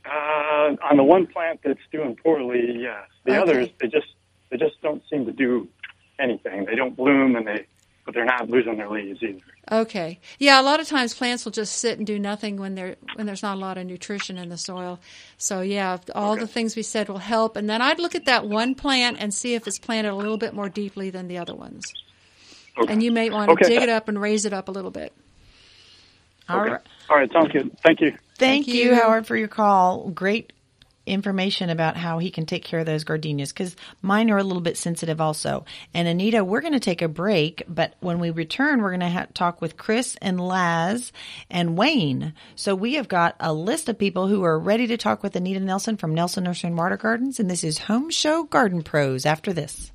Uh, 0.07 0.75
on 0.89 0.97
the 0.97 1.03
one 1.03 1.27
plant 1.27 1.61
that's 1.63 1.79
doing 1.91 2.17
poorly, 2.23 2.79
yes. 2.79 3.03
The 3.25 3.37
Okay. 3.37 3.41
others, 3.41 3.69
they 3.81 3.87
just 3.87 4.07
they 4.51 4.57
just 4.57 4.81
don't 4.81 5.03
seem 5.11 5.25
to 5.27 5.33
do 5.33 5.69
anything. 6.19 6.65
They 6.65 6.75
don't 6.75 6.95
bloom, 6.95 7.35
and 7.35 7.47
they 7.47 7.67
but 8.05 8.15
they're 8.15 8.25
not 8.25 8.49
losing 8.49 8.77
their 8.77 8.89
leaves 8.89 9.21
either. 9.23 9.41
Okay. 9.71 10.19
Yeah, 10.39 10.61
a 10.61 10.63
lot 10.63 10.79
of 10.79 10.87
times 10.87 11.13
plants 11.13 11.45
will 11.45 11.51
just 11.51 11.77
sit 11.79 11.97
and 11.97 12.07
do 12.07 12.19
nothing 12.19 12.57
when 12.57 12.75
they're 12.75 12.95
when 13.15 13.27
there's 13.27 13.43
not 13.43 13.57
a 13.57 13.59
lot 13.59 13.77
of 13.77 13.85
nutrition 13.85 14.37
in 14.37 14.49
the 14.49 14.57
soil. 14.57 14.99
So 15.37 15.61
yeah, 15.61 15.97
all 16.15 16.37
the 16.37 16.47
things 16.47 16.75
we 16.75 16.83
said 16.83 17.09
will 17.09 17.19
help. 17.19 17.57
And 17.57 17.69
then 17.69 17.81
I'd 17.81 17.99
look 17.99 18.15
at 18.15 18.25
that 18.25 18.47
one 18.47 18.75
plant 18.75 19.17
and 19.19 19.33
see 19.33 19.55
if 19.55 19.67
it's 19.67 19.79
planted 19.79 20.11
a 20.11 20.15
little 20.15 20.37
bit 20.37 20.53
more 20.53 20.69
deeply 20.69 21.09
than 21.09 21.27
the 21.27 21.37
other 21.37 21.55
ones. 21.55 21.93
And 22.87 23.03
you 23.03 23.11
may 23.11 23.29
want 23.29 23.51
to 23.51 23.55
Okay. 23.55 23.65
dig 23.65 23.81
it 23.81 23.89
up 23.89 24.07
and 24.07 24.21
raise 24.21 24.45
it 24.45 24.53
up 24.53 24.69
a 24.69 24.71
little 24.71 24.91
bit. 24.91 25.13
All 26.49 26.59
okay. 26.59 26.71
right. 26.71 26.81
All 27.09 27.17
right, 27.17 27.31
sounds 27.31 27.51
good. 27.51 27.77
Thank 27.79 28.01
you. 28.01 28.11
Thank, 28.11 28.19
Thank 28.65 28.67
you, 28.67 28.89
you. 28.89 28.95
Howard, 28.95 29.25
for 29.25 29.35
your 29.35 29.47
call. 29.47 30.09
Great 30.09 30.53
information 31.07 31.69
about 31.69 31.97
how 31.97 32.19
he 32.19 32.29
can 32.29 32.45
take 32.45 32.63
care 32.63 32.81
of 32.81 32.85
those 32.85 33.03
gardenias 33.03 33.51
because 33.53 33.75
mine 34.01 34.29
are 34.29 34.37
a 34.37 34.43
little 34.43 34.61
bit 34.61 34.77
sensitive 34.77 35.21
also. 35.21 35.65
And 35.93 36.07
Anita, 36.07 36.43
we're 36.43 36.61
going 36.61 36.73
to 36.73 36.79
take 36.79 37.01
a 37.01 37.07
break, 37.07 37.63
but 37.67 37.95
when 37.99 38.19
we 38.19 38.29
return, 38.29 38.81
we're 38.81 38.91
going 38.91 38.99
to 38.99 39.09
ha- 39.09 39.27
talk 39.33 39.61
with 39.61 39.77
Chris 39.77 40.17
and 40.21 40.39
Laz 40.39 41.11
and 41.49 41.77
Wayne. 41.77 42.33
So 42.55 42.75
we 42.75 42.95
have 42.95 43.07
got 43.07 43.35
a 43.39 43.53
list 43.53 43.89
of 43.89 43.97
people 43.97 44.27
who 44.27 44.43
are 44.43 44.59
ready 44.59 44.87
to 44.87 44.97
talk 44.97 45.23
with 45.23 45.35
Anita 45.35 45.59
Nelson 45.59 45.97
from 45.97 46.13
Nelson 46.13 46.43
Nursery 46.43 46.69
and 46.69 46.77
Water 46.77 46.97
Gardens, 46.97 47.39
and 47.39 47.49
this 47.49 47.63
is 47.63 47.77
Home 47.79 48.09
Show 48.09 48.43
Garden 48.43 48.83
Pros 48.83 49.25
after 49.25 49.53
this. 49.53 49.91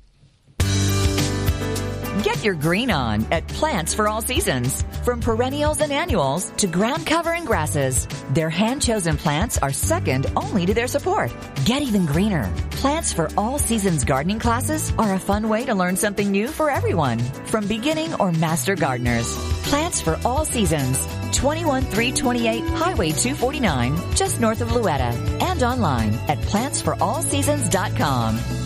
Get 2.23 2.41
your 2.41 2.55
green 2.55 2.89
on 2.89 3.27
at 3.33 3.45
Plants 3.49 3.93
for 3.93 4.07
All 4.07 4.21
Seasons. 4.21 4.85
From 5.03 5.19
perennials 5.19 5.81
and 5.81 5.91
annuals 5.91 6.51
to 6.51 6.67
ground 6.67 7.05
cover 7.05 7.33
and 7.33 7.45
grasses, 7.45 8.07
their 8.33 8.49
hand-chosen 8.49 9.17
plants 9.17 9.57
are 9.57 9.73
second 9.73 10.27
only 10.37 10.65
to 10.65 10.73
their 10.73 10.87
support. 10.87 11.33
Get 11.65 11.81
even 11.81 12.05
greener. 12.05 12.49
Plants 12.71 13.11
for 13.11 13.29
All 13.35 13.59
Seasons 13.59 14.05
gardening 14.05 14.39
classes 14.39 14.93
are 14.97 15.15
a 15.15 15.19
fun 15.19 15.49
way 15.49 15.65
to 15.65 15.75
learn 15.75 15.97
something 15.97 16.31
new 16.31 16.47
for 16.47 16.69
everyone, 16.69 17.19
from 17.45 17.67
beginning 17.67 18.13
or 18.13 18.31
master 18.31 18.75
gardeners. 18.75 19.27
Plants 19.63 19.99
for 19.99 20.17
All 20.23 20.45
Seasons. 20.45 20.97
21328 21.33 22.63
Highway 22.69 23.11
249, 23.11 23.97
just 24.15 24.39
north 24.39 24.61
of 24.61 24.69
Louetta, 24.69 25.11
and 25.41 25.61
online 25.61 26.13
at 26.29 26.37
plantsforallseasons.com. 26.37 28.62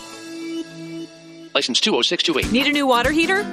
License 1.57 1.79
20628. 1.79 2.51
Need 2.51 2.67
a 2.67 2.71
new 2.71 2.85
water 2.85 3.11
heater? 3.11 3.43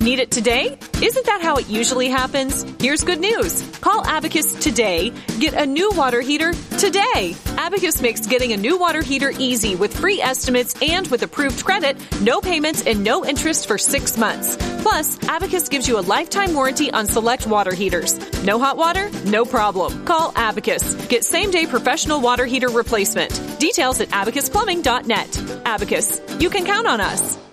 Need 0.00 0.18
it 0.18 0.30
today? 0.30 0.78
Isn't 1.02 1.26
that 1.26 1.42
how 1.42 1.56
it 1.56 1.68
usually 1.68 2.08
happens? 2.08 2.64
Here's 2.80 3.04
good 3.04 3.20
news. 3.20 3.60
Call 3.82 4.02
Abacus 4.06 4.54
today. 4.54 5.12
Get 5.40 5.52
a 5.52 5.66
new 5.66 5.90
water 5.90 6.22
heater 6.22 6.54
today. 6.78 7.36
Abacus 7.58 8.00
makes 8.00 8.26
getting 8.26 8.54
a 8.54 8.56
new 8.56 8.78
water 8.78 9.02
heater 9.02 9.30
easy 9.38 9.76
with 9.76 9.94
free 9.94 10.22
estimates 10.22 10.74
and 10.80 11.06
with 11.08 11.22
approved 11.22 11.62
credit, 11.62 11.98
no 12.22 12.40
payments 12.40 12.86
and 12.86 13.04
no 13.04 13.26
interest 13.26 13.68
for 13.68 13.76
six 13.76 14.16
months. 14.16 14.56
Plus, 14.80 15.22
Abacus 15.28 15.68
gives 15.68 15.86
you 15.86 15.98
a 15.98 16.06
lifetime 16.14 16.54
warranty 16.54 16.90
on 16.90 17.04
select 17.04 17.46
water 17.46 17.74
heaters. 17.74 18.18
No 18.42 18.58
hot 18.58 18.78
water? 18.78 19.10
No 19.26 19.44
problem. 19.44 20.06
Call 20.06 20.32
Abacus. 20.34 20.94
Get 21.08 21.24
same 21.24 21.50
day 21.50 21.66
professional 21.66 22.22
water 22.22 22.46
heater 22.46 22.70
replacement. 22.70 23.38
Details 23.60 24.00
at 24.00 24.08
abacusplumbing.net. 24.08 25.66
Abacus. 25.66 26.22
You 26.40 26.48
can 26.48 26.64
count 26.64 26.86
on 26.86 27.02
us. 27.02 27.49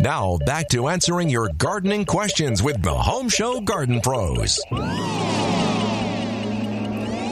Now 0.00 0.38
back 0.44 0.68
to 0.70 0.88
answering 0.88 1.28
your 1.30 1.48
gardening 1.56 2.04
questions 2.04 2.62
with 2.62 2.82
the 2.82 2.94
Home 2.94 3.28
Show 3.28 3.60
Garden 3.60 4.00
Pros. 4.00 4.60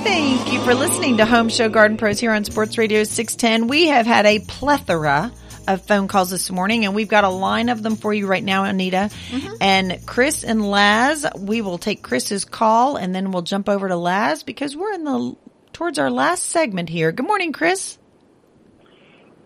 Thank 0.03 0.53
you 0.53 0.61
for 0.61 0.75
listening 0.75 1.19
to 1.19 1.25
Home 1.25 1.49
Show 1.49 1.69
Garden 1.69 1.97
Pros 1.97 2.19
here 2.19 2.33
on 2.33 2.45
Sports 2.45 2.77
Radio 2.79 3.05
610. 3.05 3.69
We 3.69 3.89
have 3.89 4.07
had 4.07 4.27
a 4.27 4.41
plethora 4.41 5.33
of 5.69 5.83
phone 5.83 6.09
calls 6.09 6.31
this 6.31 6.51
morning 6.51 6.85
and 6.85 6.95
we've 6.95 7.09
got 7.09 7.25
a 7.25 7.29
line 7.29 7.69
of 7.69 7.83
them 7.83 7.97
for 7.97 8.13
you 8.13 8.27
right 8.27 8.43
now, 8.43 8.65
Anita. 8.65 9.11
Mm-hmm. 9.31 9.55
And 9.61 10.07
Chris 10.07 10.45
and 10.45 10.69
Laz, 10.69 11.27
we 11.39 11.63
will 11.63 11.79
take 11.79 12.03
Chris's 12.03 12.45
call 12.45 12.97
and 12.97 13.15
then 13.15 13.31
we'll 13.31 13.43
jump 13.43 13.69
over 13.69 13.89
to 13.89 13.97
Laz 13.97 14.43
because 14.43 14.77
we're 14.77 14.93
in 14.93 15.05
the 15.05 15.37
towards 15.73 15.99
our 15.99 16.11
last 16.11 16.47
segment 16.47 16.89
here. 16.89 17.13
Good 17.13 17.27
morning, 17.27 17.53
Chris. 17.53 17.99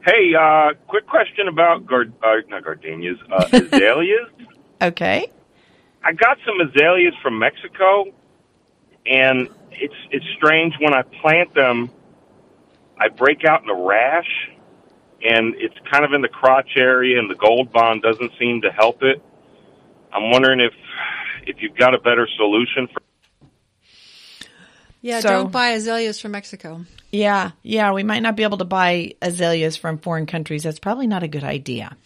Hey, 0.07 0.33
uh, 0.39 0.75
quick 0.87 1.05
question 1.09 1.49
about 1.49 1.85
gard- 1.85 2.13
uh, 2.23 2.37
not 2.49 2.63
gardenias, 2.63 3.19
uh, 3.29 3.49
azaleas. 3.53 4.29
okay. 4.81 5.27
I 6.05 6.13
got 6.13 6.39
some 6.47 6.61
azaleas 6.61 7.15
from 7.21 7.41
Mexico, 7.41 8.05
and 9.05 9.49
it's 9.73 9.95
it's 10.13 10.25
strange 10.37 10.75
when 10.79 10.95
I 10.95 11.03
plant 11.03 11.53
them, 11.55 11.91
I 13.01 13.09
break 13.09 13.45
out 13.45 13.65
in 13.65 13.69
a 13.69 13.75
rash, 13.75 14.49
and 15.29 15.57
it's 15.57 15.75
kind 15.91 16.05
of 16.05 16.13
in 16.13 16.21
the 16.23 16.29
crotch 16.29 16.71
area, 16.77 17.19
and 17.19 17.29
the 17.29 17.35
gold 17.35 17.73
bond 17.73 18.03
doesn't 18.03 18.31
seem 18.39 18.61
to 18.63 18.71
help 18.71 19.03
it. 19.03 19.21
I'm 20.13 20.31
wondering 20.31 20.61
if 20.61 20.73
if 21.49 21.57
you've 21.61 21.77
got 21.77 21.95
a 21.95 21.99
better 21.99 22.29
solution 22.37 22.87
for. 22.87 23.01
Yeah, 25.03 25.19
So- 25.19 25.29
don't 25.31 25.51
buy 25.53 25.71
azaleas 25.71 26.21
from 26.21 26.31
Mexico. 26.31 26.83
Yeah, 27.13 27.53
yeah, 27.63 27.93
we 27.93 28.03
might 28.03 28.21
not 28.23 28.37
be 28.37 28.43
able 28.43 28.59
to 28.59 28.65
buy 28.65 29.13
azaleas 29.23 29.77
from 29.77 29.99
foreign 29.99 30.27
countries. 30.27 30.65
That's 30.65 30.79
probably 30.81 31.07
not 31.07 31.23
a 31.23 31.29
good 31.29 31.45
idea. 31.45 31.97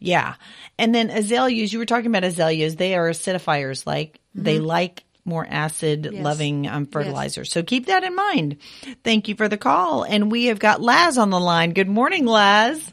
Yeah. 0.00 0.34
And 0.78 0.94
then 0.94 1.10
azaleas, 1.10 1.72
you 1.72 1.78
were 1.78 1.86
talking 1.86 2.06
about 2.06 2.24
azaleas, 2.24 2.76
they 2.76 2.94
are 2.96 3.08
acidifiers, 3.10 3.86
like 3.86 4.20
they 4.34 4.58
Mhm. 4.58 4.66
like 4.66 5.04
more 5.24 5.46
acid 5.48 6.08
Yes. 6.12 6.22
loving 6.24 6.66
um, 6.68 6.86
fertilizers. 6.86 7.50
So 7.50 7.62
keep 7.62 7.86
that 7.86 8.04
in 8.04 8.14
mind. 8.14 8.56
Thank 9.04 9.28
you 9.28 9.34
for 9.34 9.48
the 9.48 9.56
call. 9.56 10.04
And 10.04 10.30
we 10.30 10.46
have 10.46 10.58
got 10.58 10.80
Laz 10.80 11.18
on 11.18 11.30
the 11.30 11.40
line. 11.40 11.72
Good 11.72 11.88
morning, 11.88 12.26
Laz. 12.26 12.92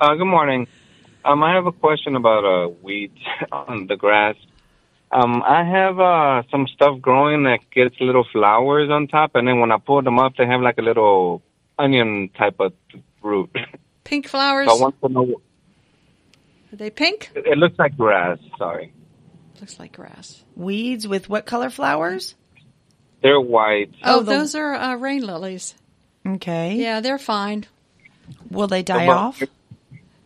Uh, 0.00 0.14
good 0.14 0.24
morning. 0.26 0.66
Um, 1.24 1.42
I 1.42 1.54
have 1.54 1.66
a 1.66 1.72
question 1.72 2.16
about 2.16 2.44
uh, 2.44 2.68
weeds 2.82 3.18
on 3.52 3.86
the 3.86 3.96
grass. 3.96 4.36
Um, 5.10 5.42
I 5.42 5.64
have 5.64 5.98
uh, 5.98 6.42
some 6.50 6.66
stuff 6.66 7.00
growing 7.00 7.44
that 7.44 7.60
gets 7.70 7.94
little 8.00 8.24
flowers 8.30 8.90
on 8.90 9.08
top, 9.08 9.34
and 9.34 9.48
then 9.48 9.58
when 9.60 9.72
I 9.72 9.78
pull 9.78 10.02
them 10.02 10.18
up, 10.18 10.36
they 10.36 10.46
have 10.46 10.60
like 10.60 10.76
a 10.78 10.82
little 10.82 11.42
onion 11.78 12.28
type 12.36 12.56
of 12.60 12.72
root. 13.22 13.50
Pink 14.04 14.28
flowers. 14.28 14.68
So 14.68 14.76
I 14.76 14.80
want 14.80 15.00
to 15.02 15.08
know. 15.08 15.40
Are 16.72 16.76
they 16.76 16.90
pink? 16.90 17.30
It 17.34 17.56
looks 17.56 17.78
like 17.78 17.96
grass. 17.96 18.38
Sorry, 18.58 18.92
Looks 19.60 19.78
like 19.78 19.92
grass. 19.92 20.42
Weeds 20.54 21.08
with 21.08 21.28
what 21.28 21.46
color 21.46 21.70
flowers? 21.70 22.34
they're 23.22 23.40
white. 23.40 23.90
Oh, 24.04 24.20
the- 24.20 24.30
those 24.32 24.54
are 24.54 24.74
uh, 24.74 24.94
rain 24.96 25.22
lilies. 25.26 25.74
Okay. 26.26 26.74
Yeah, 26.76 27.00
they're 27.00 27.18
fine. 27.18 27.64
Will 28.50 28.68
they 28.68 28.82
die 28.82 29.06
But- 29.06 29.16
off? 29.16 29.42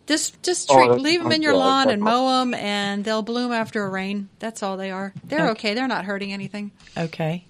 Just 0.07 0.43
just 0.43 0.71
Oh, 0.71 0.75
treat, 0.75 0.89
that's- 0.89 1.03
leave 1.03 1.23
them 1.23 1.33
in 1.33 1.43
your 1.43 1.53
okay, 1.53 1.61
lawn 1.61 1.91
and 1.91 2.03
mow 2.03 2.41
them, 2.41 2.55
and 2.55 3.05
they'll 3.05 3.23
bloom 3.23 3.53
after 3.53 3.85
a 3.85 3.89
rain. 3.89 4.29
That's 4.41 4.63
all 4.63 4.77
they 4.77 4.91
are. 4.91 5.13
They're 5.25 5.51
okay. 5.51 5.75
They're 5.75 5.89
not 5.89 6.05
hurting 6.05 6.33
anything. 6.33 6.73
Okay. 6.97 7.45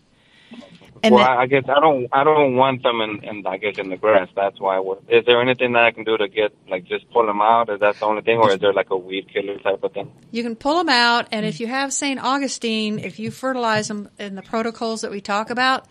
And 1.04 1.14
well, 1.14 1.24
then- 1.24 1.32
I 1.32 1.42
I 1.42 1.46
guess 1.46 1.64
I 1.68 1.80
don't. 1.80 2.08
I 2.12 2.22
don't 2.24 2.54
want 2.56 2.82
them 2.82 3.00
in, 3.00 3.24
in. 3.24 3.46
I 3.46 3.56
guess 3.56 3.78
in 3.78 3.88
the 3.88 3.96
grass. 3.96 4.28
That's 4.36 4.60
why. 4.60 4.76
I 4.76 4.80
would- 4.80 4.98
Is 5.08 5.24
there 5.24 5.40
anything 5.40 5.72
that 5.72 5.84
I 5.84 5.90
can 5.90 6.04
do 6.04 6.16
to 6.16 6.28
get 6.28 6.54
like 6.68 6.84
just 6.84 7.10
pull 7.10 7.26
them 7.26 7.40
out? 7.40 7.70
Is 7.70 7.80
that 7.80 7.96
the 7.96 8.04
only 8.04 8.22
thing, 8.22 8.38
or 8.38 8.52
is 8.52 8.60
there 8.60 8.72
like 8.72 8.90
a 8.90 8.96
weed 8.96 9.28
killer 9.32 9.58
type 9.58 9.82
of 9.82 9.92
thing? 9.92 10.12
You 10.30 10.42
can 10.42 10.54
pull 10.54 10.76
them 10.76 10.90
out, 10.90 11.26
and 11.32 11.44
if 11.44 11.56
mm. 11.56 11.60
you 11.60 11.66
have 11.68 11.92
St. 11.92 12.22
Augustine, 12.22 12.98
if 12.98 13.18
you 13.18 13.30
fertilize 13.30 13.88
them 13.88 14.10
in 14.18 14.34
the 14.36 14.42
protocols 14.42 15.00
that 15.00 15.10
we 15.10 15.20
talk 15.20 15.50
about, 15.50 15.86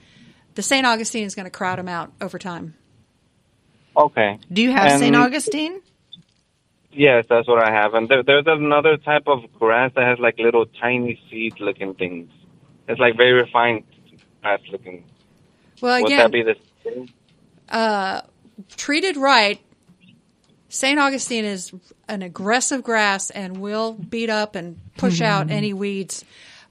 the 0.55 0.61
St. 0.61 0.85
Augustine 0.85 1.25
is 1.25 1.35
going 1.35 1.45
to 1.45 1.49
crowd 1.51 1.79
them 1.79 1.89
out 1.89 2.13
over 2.21 2.37
time. 2.39 2.75
Okay. 3.97 4.39
Do 4.53 4.61
you 4.61 4.71
have 4.71 4.91
And- 4.91 4.99
St. 4.99 5.15
Augustine? 5.15 5.81
Yes, 6.93 7.25
that's 7.29 7.47
what 7.47 7.63
I 7.65 7.71
have. 7.71 7.93
And 7.93 8.09
there, 8.09 8.23
there's 8.23 8.45
another 8.47 8.97
type 8.97 9.23
of 9.27 9.51
grass 9.53 9.91
that 9.95 10.03
has 10.03 10.19
like 10.19 10.37
little 10.37 10.65
tiny 10.65 11.19
seed 11.29 11.59
looking 11.59 11.93
things. 11.93 12.29
It's 12.87 12.99
like 12.99 13.15
very 13.15 13.33
refined 13.33 13.83
grass 14.41 14.59
looking. 14.71 15.05
Well, 15.81 16.01
Would 16.01 16.07
again, 16.11 16.19
that 16.19 16.31
be 16.31 16.43
the 16.43 16.55
same? 16.83 17.09
uh, 17.69 18.21
treated 18.75 19.17
right, 19.17 19.59
St. 20.69 20.99
Augustine 20.99 21.45
is 21.45 21.73
an 22.07 22.21
aggressive 22.21 22.83
grass 22.83 23.29
and 23.29 23.57
will 23.57 23.93
beat 23.93 24.29
up 24.29 24.55
and 24.55 24.79
push 24.97 25.21
out 25.21 25.49
any 25.49 25.73
weeds. 25.73 26.23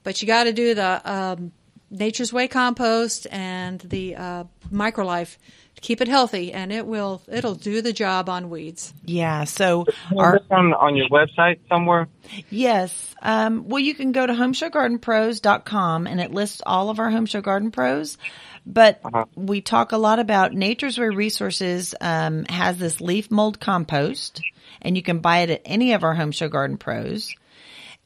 But 0.03 0.21
you 0.21 0.27
got 0.27 0.45
to 0.45 0.53
do 0.53 0.73
the 0.73 1.11
um, 1.11 1.51
Nature's 1.89 2.31
Way 2.33 2.47
compost 2.47 3.27
and 3.31 3.79
the 3.81 4.15
uh, 4.15 4.43
Microlife 4.71 5.37
to 5.37 5.37
keep 5.81 5.99
it 5.99 6.07
healthy, 6.07 6.53
and 6.53 6.71
it 6.71 6.85
will 6.85 7.21
it'll 7.27 7.55
do 7.55 7.81
the 7.81 7.93
job 7.93 8.29
on 8.29 8.49
weeds. 8.49 8.93
Yeah. 9.05 9.43
So 9.43 9.85
Are 10.17 10.39
on 10.49 10.73
on 10.73 10.95
your 10.95 11.09
website 11.09 11.59
somewhere? 11.67 12.07
Yes. 12.49 13.15
Um, 13.21 13.67
well, 13.67 13.79
you 13.79 13.93
can 13.93 14.11
go 14.13 14.25
to 14.25 14.33
homeshowgardenpros.com 14.33 16.07
and 16.07 16.21
it 16.21 16.31
lists 16.31 16.61
all 16.65 16.89
of 16.89 16.99
our 16.99 17.11
Home 17.11 17.25
Show 17.25 17.41
Garden 17.41 17.71
Pros. 17.71 18.17
But 18.65 19.01
we 19.35 19.61
talk 19.61 19.91
a 19.91 19.97
lot 19.97 20.19
about 20.19 20.53
Nature's 20.53 20.97
Way 20.97 21.09
Resources 21.09 21.95
um, 21.99 22.45
has 22.45 22.77
this 22.77 23.01
leaf 23.01 23.31
mold 23.31 23.59
compost, 23.59 24.41
and 24.81 24.95
you 24.95 25.01
can 25.01 25.19
buy 25.19 25.39
it 25.39 25.49
at 25.49 25.61
any 25.65 25.93
of 25.93 26.03
our 26.03 26.13
Home 26.13 26.31
Show 26.31 26.47
Garden 26.47 26.77
Pros. 26.77 27.33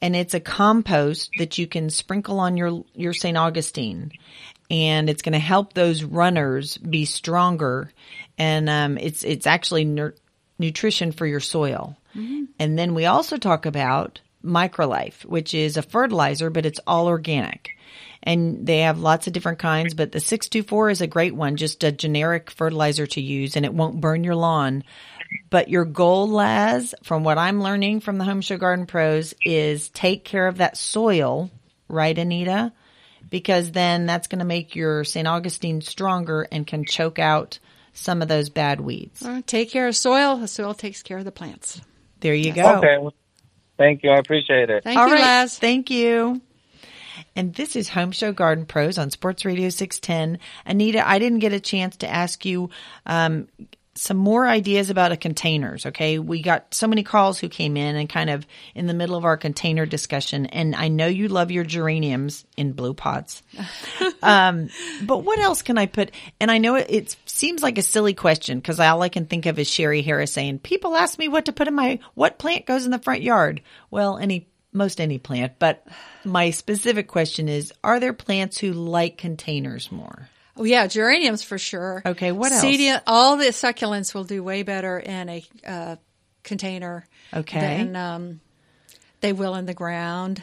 And 0.00 0.16
it's 0.16 0.34
a 0.34 0.40
compost 0.40 1.30
that 1.38 1.58
you 1.58 1.66
can 1.66 1.90
sprinkle 1.90 2.40
on 2.40 2.56
your 2.56 2.84
your 2.94 3.12
St. 3.12 3.36
Augustine, 3.36 4.12
and 4.70 5.08
it's 5.08 5.22
going 5.22 5.32
to 5.32 5.38
help 5.38 5.72
those 5.72 6.02
runners 6.02 6.76
be 6.78 7.04
stronger. 7.04 7.92
And 8.38 8.68
um, 8.68 8.98
it's 8.98 9.24
it's 9.24 9.46
actually 9.46 9.84
nutrition 10.58 11.12
for 11.12 11.26
your 11.26 11.40
soil. 11.40 11.96
And 12.58 12.78
then 12.78 12.94
we 12.94 13.06
also 13.06 13.36
talk 13.36 13.66
about 13.66 14.20
Microlife, 14.44 15.24
which 15.24 15.54
is 15.54 15.76
a 15.76 15.82
fertilizer, 15.82 16.50
but 16.50 16.66
it's 16.66 16.80
all 16.86 17.08
organic. 17.08 17.70
And 18.22 18.66
they 18.66 18.80
have 18.80 18.98
lots 18.98 19.26
of 19.26 19.32
different 19.32 19.58
kinds, 19.58 19.94
but 19.94 20.12
the 20.12 20.20
624 20.20 20.90
is 20.90 21.00
a 21.00 21.06
great 21.06 21.34
one, 21.34 21.56
just 21.56 21.84
a 21.84 21.92
generic 21.92 22.50
fertilizer 22.50 23.06
to 23.06 23.20
use 23.20 23.56
and 23.56 23.64
it 23.64 23.74
won't 23.74 24.00
burn 24.00 24.24
your 24.24 24.34
lawn. 24.34 24.82
But 25.50 25.68
your 25.68 25.84
goal, 25.84 26.28
Laz, 26.28 26.94
from 27.02 27.24
what 27.24 27.38
I'm 27.38 27.62
learning 27.62 28.00
from 28.00 28.18
the 28.18 28.24
Home 28.24 28.40
Show 28.40 28.56
Garden 28.56 28.86
Pros 28.86 29.34
is 29.44 29.88
take 29.90 30.24
care 30.24 30.46
of 30.48 30.58
that 30.58 30.76
soil, 30.76 31.50
right, 31.88 32.16
Anita? 32.16 32.72
Because 33.36 33.70
then 33.70 34.06
that's 34.06 34.28
going 34.28 34.38
to 34.38 34.46
make 34.46 34.74
your 34.74 35.04
St. 35.04 35.28
Augustine 35.28 35.82
stronger 35.82 36.48
and 36.50 36.66
can 36.66 36.86
choke 36.86 37.18
out 37.18 37.58
some 37.92 38.22
of 38.22 38.28
those 38.28 38.48
bad 38.48 38.80
weeds. 38.80 39.22
Or 39.26 39.42
take 39.42 39.70
care 39.70 39.86
of 39.86 39.94
soil. 39.94 40.38
The 40.38 40.48
soil 40.48 40.72
takes 40.72 41.02
care 41.02 41.18
of 41.18 41.26
the 41.26 41.32
plants. 41.32 41.82
There 42.20 42.32
you 42.32 42.54
go. 42.54 42.78
Okay. 42.78 42.96
well, 42.98 43.12
Thank 43.76 44.02
you. 44.02 44.10
I 44.10 44.16
appreciate 44.16 44.70
it. 44.70 44.84
Thank 44.84 44.98
All 44.98 45.06
you, 45.06 45.12
right. 45.12 45.20
Laz. 45.20 45.58
Thank 45.58 45.90
you. 45.90 46.40
And 47.34 47.54
this 47.54 47.76
is 47.76 47.90
Home 47.90 48.10
Show 48.10 48.32
Garden 48.32 48.64
Pros 48.64 48.96
on 48.96 49.10
Sports 49.10 49.44
Radio 49.44 49.68
610. 49.68 50.38
Anita, 50.64 51.06
I 51.06 51.18
didn't 51.18 51.40
get 51.40 51.52
a 51.52 51.60
chance 51.60 51.98
to 51.98 52.08
ask 52.08 52.46
you 52.46 52.70
um, 53.04 53.48
some 53.96 54.16
more 54.16 54.46
ideas 54.46 54.90
about 54.90 55.12
a 55.12 55.16
containers. 55.16 55.86
Okay. 55.86 56.18
We 56.18 56.42
got 56.42 56.74
so 56.74 56.86
many 56.86 57.02
calls 57.02 57.38
who 57.38 57.48
came 57.48 57.76
in 57.76 57.96
and 57.96 58.08
kind 58.08 58.30
of 58.30 58.46
in 58.74 58.86
the 58.86 58.94
middle 58.94 59.16
of 59.16 59.24
our 59.24 59.36
container 59.36 59.86
discussion. 59.86 60.46
And 60.46 60.74
I 60.74 60.88
know 60.88 61.06
you 61.06 61.28
love 61.28 61.50
your 61.50 61.64
geraniums 61.64 62.44
in 62.56 62.72
blue 62.72 62.94
pots. 62.94 63.42
um, 64.22 64.68
but 65.02 65.18
what 65.18 65.38
else 65.38 65.62
can 65.62 65.78
I 65.78 65.86
put? 65.86 66.10
And 66.40 66.50
I 66.50 66.58
know 66.58 66.76
it, 66.76 66.86
it 66.88 67.16
seems 67.26 67.62
like 67.62 67.78
a 67.78 67.82
silly 67.82 68.14
question 68.14 68.58
because 68.58 68.80
all 68.80 69.02
I 69.02 69.08
can 69.08 69.26
think 69.26 69.46
of 69.46 69.58
is 69.58 69.68
Sherry 69.68 70.02
Harris 70.02 70.32
saying, 70.32 70.60
people 70.60 70.94
ask 70.94 71.18
me 71.18 71.28
what 71.28 71.46
to 71.46 71.52
put 71.52 71.68
in 71.68 71.74
my, 71.74 71.98
what 72.14 72.38
plant 72.38 72.66
goes 72.66 72.84
in 72.84 72.90
the 72.90 72.98
front 72.98 73.22
yard? 73.22 73.62
Well, 73.90 74.18
any, 74.18 74.48
most 74.72 75.00
any 75.00 75.18
plant, 75.18 75.54
but 75.58 75.86
my 76.24 76.50
specific 76.50 77.08
question 77.08 77.48
is, 77.48 77.72
are 77.82 77.98
there 77.98 78.12
plants 78.12 78.58
who 78.58 78.72
like 78.72 79.16
containers 79.16 79.90
more? 79.90 80.28
Oh 80.56 80.64
yeah, 80.64 80.86
geraniums 80.86 81.42
for 81.42 81.58
sure. 81.58 82.02
Okay, 82.04 82.32
what 82.32 82.50
else? 82.52 82.64
Cedia- 82.64 83.02
all 83.06 83.36
the 83.36 83.46
succulents 83.46 84.14
will 84.14 84.24
do 84.24 84.42
way 84.42 84.62
better 84.62 84.98
in 84.98 85.28
a 85.28 85.44
uh, 85.66 85.96
container 86.42 87.06
Okay. 87.34 87.60
than 87.60 87.96
um, 87.96 88.40
they 89.20 89.32
will 89.32 89.54
in 89.54 89.66
the 89.66 89.74
ground. 89.74 90.42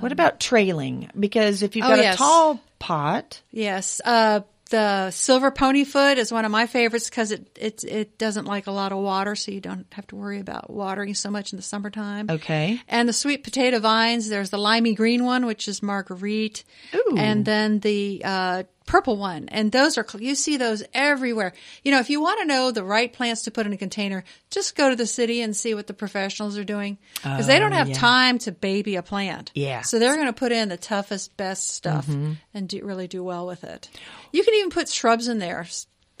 what 0.00 0.12
about 0.12 0.38
trailing? 0.40 1.10
Because 1.18 1.62
if 1.62 1.74
you've 1.74 1.84
Oh, 1.86 1.88
got 1.88 1.98
yes. 1.98 2.14
a 2.14 2.18
tall 2.18 2.60
pot, 2.78 3.40
Yes, 3.50 4.00
uh, 4.04 4.40
the 4.70 5.10
silver 5.10 5.50
ponyfoot 5.50 6.16
is 6.16 6.32
one 6.32 6.44
of 6.44 6.50
my 6.50 6.66
favorites 6.66 7.10
because 7.10 7.30
it, 7.30 7.58
it 7.60 7.84
it 7.84 8.18
doesn't 8.18 8.46
like 8.46 8.66
a 8.66 8.70
lot 8.70 8.92
of 8.92 8.98
water, 8.98 9.34
so 9.36 9.50
you 9.52 9.60
don't 9.60 9.86
have 9.92 10.06
to 10.08 10.16
worry 10.16 10.40
about 10.40 10.70
watering 10.70 11.14
so 11.14 11.30
much 11.30 11.52
in 11.52 11.56
the 11.56 11.62
summertime. 11.62 12.30
okay. 12.30 12.80
And 12.88 13.08
the 13.08 13.12
sweet 13.12 13.44
potato 13.44 13.78
vines, 13.80 14.28
there's 14.28 14.50
the 14.50 14.58
limey 14.58 14.94
green 14.94 15.24
one, 15.24 15.46
which 15.46 15.68
is 15.68 15.82
marguerite, 15.82 16.64
Ooh. 16.94 17.16
and 17.16 17.44
then 17.44 17.80
the 17.80 18.22
uh, 18.24 18.62
purple 18.90 19.16
one. 19.16 19.48
And 19.50 19.70
those 19.70 19.96
are 19.98 20.04
you 20.18 20.34
see 20.34 20.56
those 20.56 20.82
everywhere. 20.92 21.52
You 21.84 21.92
know, 21.92 22.00
if 22.00 22.10
you 22.10 22.20
want 22.20 22.40
to 22.40 22.46
know 22.46 22.70
the 22.72 22.82
right 22.84 23.12
plants 23.12 23.42
to 23.42 23.50
put 23.52 23.64
in 23.66 23.72
a 23.72 23.76
container, 23.76 24.24
just 24.50 24.74
go 24.74 24.90
to 24.90 24.96
the 24.96 25.06
city 25.06 25.42
and 25.42 25.56
see 25.56 25.74
what 25.74 25.86
the 25.86 25.94
professionals 25.94 26.58
are 26.58 26.64
doing 26.64 26.98
because 27.22 27.46
they 27.46 27.58
don't 27.60 27.72
Oh, 27.72 27.76
have 27.76 27.88
yeah. 27.90 27.94
time 27.94 28.38
to 28.40 28.52
baby 28.52 28.96
a 28.96 29.02
plant. 29.02 29.52
Yeah. 29.54 29.82
So 29.82 29.98
they're 29.98 30.16
going 30.16 30.26
to 30.26 30.32
put 30.32 30.50
in 30.50 30.68
the 30.68 30.76
toughest, 30.76 31.36
best 31.36 31.70
stuff 31.70 32.06
Mhm. 32.06 32.36
and 32.52 32.68
do, 32.68 32.84
really 32.84 33.06
do 33.06 33.22
well 33.22 33.46
with 33.46 33.62
it. 33.64 33.88
You 34.32 34.42
can 34.42 34.54
even 34.54 34.70
put 34.70 34.88
shrubs 34.88 35.28
in 35.28 35.38
there. 35.38 35.66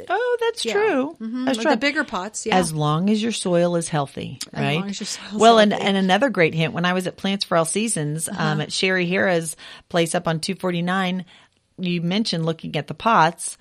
Oh, 0.08 0.36
that's 0.40 0.64
Yeah. 0.64 0.72
true. 0.72 1.16
Mhm. 1.20 1.44
That's 1.46 1.58
true. 1.58 1.70
The 1.72 1.76
bigger 1.76 2.04
pots, 2.04 2.46
yeah. 2.46 2.56
As 2.56 2.72
long 2.72 3.10
as 3.10 3.22
your 3.22 3.32
soil 3.32 3.76
is 3.76 3.88
healthy, 3.88 4.38
As 4.52 4.60
right? 4.62 4.78
long 4.80 4.88
as 4.90 5.00
your 5.00 5.38
well, 5.38 5.58
and, 5.58 5.72
healthy. 5.72 5.86
and 5.86 5.96
another 5.96 6.30
great 6.30 6.54
hint, 6.54 6.72
when 6.72 6.86
I 6.86 6.94
was 6.94 7.06
at 7.06 7.16
Plants 7.16 7.44
for 7.44 7.56
All 7.58 7.66
Seasons, 7.66 8.26
um, 8.28 8.34
Uh-huh. 8.36 8.60
at 8.62 8.72
Sherry 8.72 9.06
Hira's 9.06 9.56
place 9.90 10.14
up 10.14 10.26
on 10.26 10.40
249, 10.40 11.26
you 11.82 12.00
mentioned 12.02 12.44
looking 12.46 12.76
at 12.76 12.86
the 12.86 12.94
pots. 12.94 13.56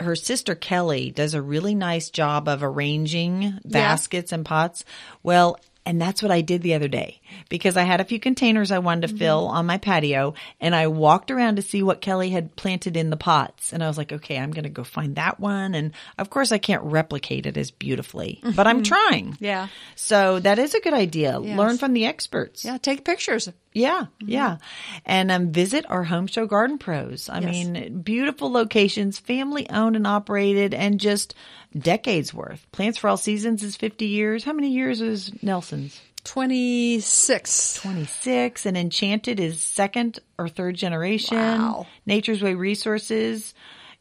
Her 0.00 0.14
sister 0.16 0.54
Kelly 0.54 1.10
does 1.10 1.32
a 1.34 1.40
really 1.40 1.74
nice 1.74 2.10
job 2.10 2.48
of 2.48 2.62
arranging 2.62 3.58
baskets 3.64 4.30
and 4.32 4.44
pots. 4.44 4.84
Well, 5.22 5.58
and 5.86 6.02
that's 6.02 6.20
what 6.20 6.32
I 6.32 6.40
did 6.40 6.62
the 6.62 6.74
other 6.74 6.88
day 6.88 7.20
because 7.48 7.76
I 7.76 7.84
had 7.84 8.00
a 8.00 8.04
few 8.04 8.18
containers 8.18 8.72
I 8.72 8.80
wanted 8.80 9.02
to 9.02 9.06
Mm-hmm. 9.14 9.18
fill 9.18 9.46
on 9.46 9.66
my 9.66 9.78
patio 9.78 10.34
and 10.60 10.74
I 10.74 10.88
walked 10.88 11.30
around 11.30 11.56
to 11.56 11.62
see 11.62 11.80
what 11.82 12.00
Kelly 12.00 12.28
had 12.30 12.56
planted 12.56 12.96
in 12.96 13.08
the 13.08 13.16
pots. 13.16 13.72
And 13.72 13.84
I 13.84 13.86
was 13.86 13.96
like, 13.96 14.12
okay, 14.12 14.36
I'm 14.36 14.50
going 14.50 14.64
to 14.64 14.68
go 14.68 14.82
find 14.82 15.14
that 15.14 15.38
one. 15.38 15.76
And 15.76 15.92
of 16.18 16.28
course 16.28 16.50
I 16.50 16.58
can't 16.58 16.82
replicate 16.82 17.46
it 17.46 17.56
as 17.56 17.70
beautifully, 17.70 18.40
but 18.56 18.66
I'm 18.66 18.80
Mhm. 18.82 18.84
trying. 18.86 19.36
Yeah. 19.38 19.68
So 19.94 20.40
that 20.40 20.58
is 20.58 20.74
a 20.74 20.80
good 20.80 20.92
idea. 20.92 21.38
Yes. 21.40 21.56
Learn 21.56 21.78
from 21.78 21.92
the 21.92 22.04
experts. 22.06 22.64
Yeah, 22.64 22.78
take 22.78 23.04
pictures. 23.04 23.48
Yeah, 23.76 24.06
yeah. 24.20 24.56
And 25.04 25.30
um, 25.30 25.52
visit 25.52 25.84
our 25.90 26.02
Home 26.04 26.26
Show 26.26 26.46
Garden 26.46 26.78
Pros. 26.78 27.28
I 27.28 27.40
Yes. 27.40 27.50
mean, 27.50 27.98
beautiful 28.00 28.50
locations, 28.50 29.18
family 29.18 29.68
owned 29.68 29.96
and 29.96 30.06
operated, 30.06 30.72
and 30.72 30.98
just 30.98 31.34
decades 31.78 32.32
worth. 32.32 32.66
Plants 32.72 32.96
for 32.96 33.08
All 33.08 33.18
Seasons 33.18 33.62
is 33.62 33.76
50 33.76 34.06
years. 34.06 34.44
How 34.44 34.54
many 34.54 34.70
years 34.72 35.02
is 35.02 35.30
Nelson's? 35.42 36.00
26. 36.24 37.74
26. 37.82 38.66
And 38.66 38.76
Enchanted 38.76 39.38
is 39.40 39.60
second 39.60 40.18
or 40.38 40.48
third 40.48 40.74
generation. 40.76 41.36
Wow. 41.36 41.86
Nature's 42.06 42.42
Way 42.42 42.54
Resources 42.54 43.54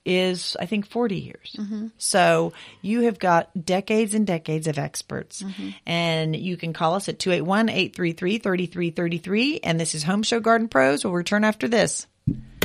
is, 0.06 0.56
I 0.60 0.68
think, 0.68 0.88
40 0.88 1.18
years. 1.18 1.56
Mhm. 1.58 1.92
So 1.98 2.54
you 2.82 3.02
have 3.02 3.20
got 3.20 3.50
decades 3.66 4.14
and 4.14 4.26
decades 4.28 4.68
of 4.68 4.78
experts. 4.78 5.42
Mhm. 5.42 5.74
And 5.86 6.36
you 6.36 6.58
can 6.58 6.74
call 6.74 6.96
us 6.96 7.08
at 7.10 7.20
281-833-3333. 7.20 9.60
And 9.64 9.80
this 9.80 9.96
is 9.96 10.04
Home 10.04 10.24
Show 10.24 10.40
Garden 10.40 10.68
Pros. 10.68 11.04
We'll 11.04 11.14
return 11.14 11.44
after 11.44 11.68
this. 11.68 12.08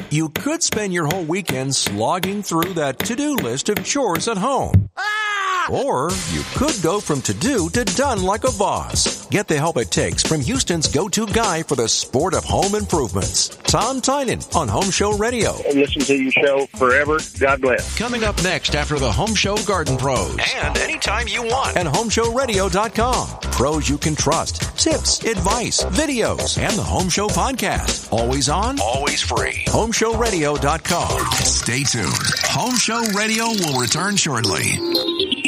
You 0.08 0.30
could 0.30 0.62
spend 0.62 0.92
your 0.92 1.06
whole 1.06 1.24
weekend 1.24 1.74
slogging 1.74 2.42
through 2.42 2.74
that 2.74 2.98
to-do 3.00 3.36
list 3.36 3.68
of 3.68 3.84
chores 3.84 4.28
at 4.28 4.38
home. 4.38 4.88
Ah! 4.96 5.66
Or 5.70 6.10
you 6.32 6.42
could 6.54 6.74
go 6.82 6.98
from 7.00 7.20
to-do 7.22 7.68
to 7.70 7.84
done 7.84 8.22
like 8.22 8.44
a 8.44 8.50
boss. 8.52 9.26
Get 9.28 9.46
the 9.46 9.56
help 9.56 9.76
it 9.76 9.90
takes 9.90 10.22
from 10.22 10.40
Houston's 10.40 10.88
go-to 10.88 11.26
guy 11.26 11.62
for 11.62 11.76
the 11.76 11.88
sport 11.88 12.34
of 12.34 12.42
home 12.42 12.74
improvements. 12.74 13.50
Tom 13.64 14.00
Tynan 14.00 14.40
on 14.54 14.66
Home 14.66 14.90
Show 14.90 15.16
Radio. 15.16 15.50
I 15.68 15.72
Listen 15.72 16.02
to 16.02 16.14
your 16.16 16.32
show 16.32 16.66
forever. 16.76 17.18
God 17.38 17.60
bless. 17.60 17.96
Coming 17.96 18.24
up 18.24 18.42
next 18.42 18.74
after 18.74 18.98
the 18.98 19.12
Home 19.12 19.34
Show 19.34 19.56
Garden 19.58 19.96
Pros. 19.96 20.36
And 20.56 20.76
anytime 20.78 21.28
you 21.28 21.42
want. 21.44 21.76
At 21.76 21.86
HomeShowRadio.com. 21.86 23.28
Pros 23.52 23.88
you 23.88 23.98
can 23.98 24.16
trust. 24.16 24.62
Tips, 24.76 25.22
advice, 25.24 25.84
videos, 25.84 26.58
and 26.58 26.72
the 26.72 26.82
Home 26.82 27.08
Show 27.08 27.28
podcast. 27.28 28.12
Always 28.12 28.48
on, 28.48 28.80
always 28.80 29.20
free. 29.20 29.64
HomeShowRadio.com. 29.90 31.32
Stay 31.44 31.82
tuned. 31.82 32.14
Home 32.44 32.76
Show 32.76 33.04
Radio 33.12 33.46
will 33.46 33.80
return 33.80 34.14
shortly. 34.14 35.39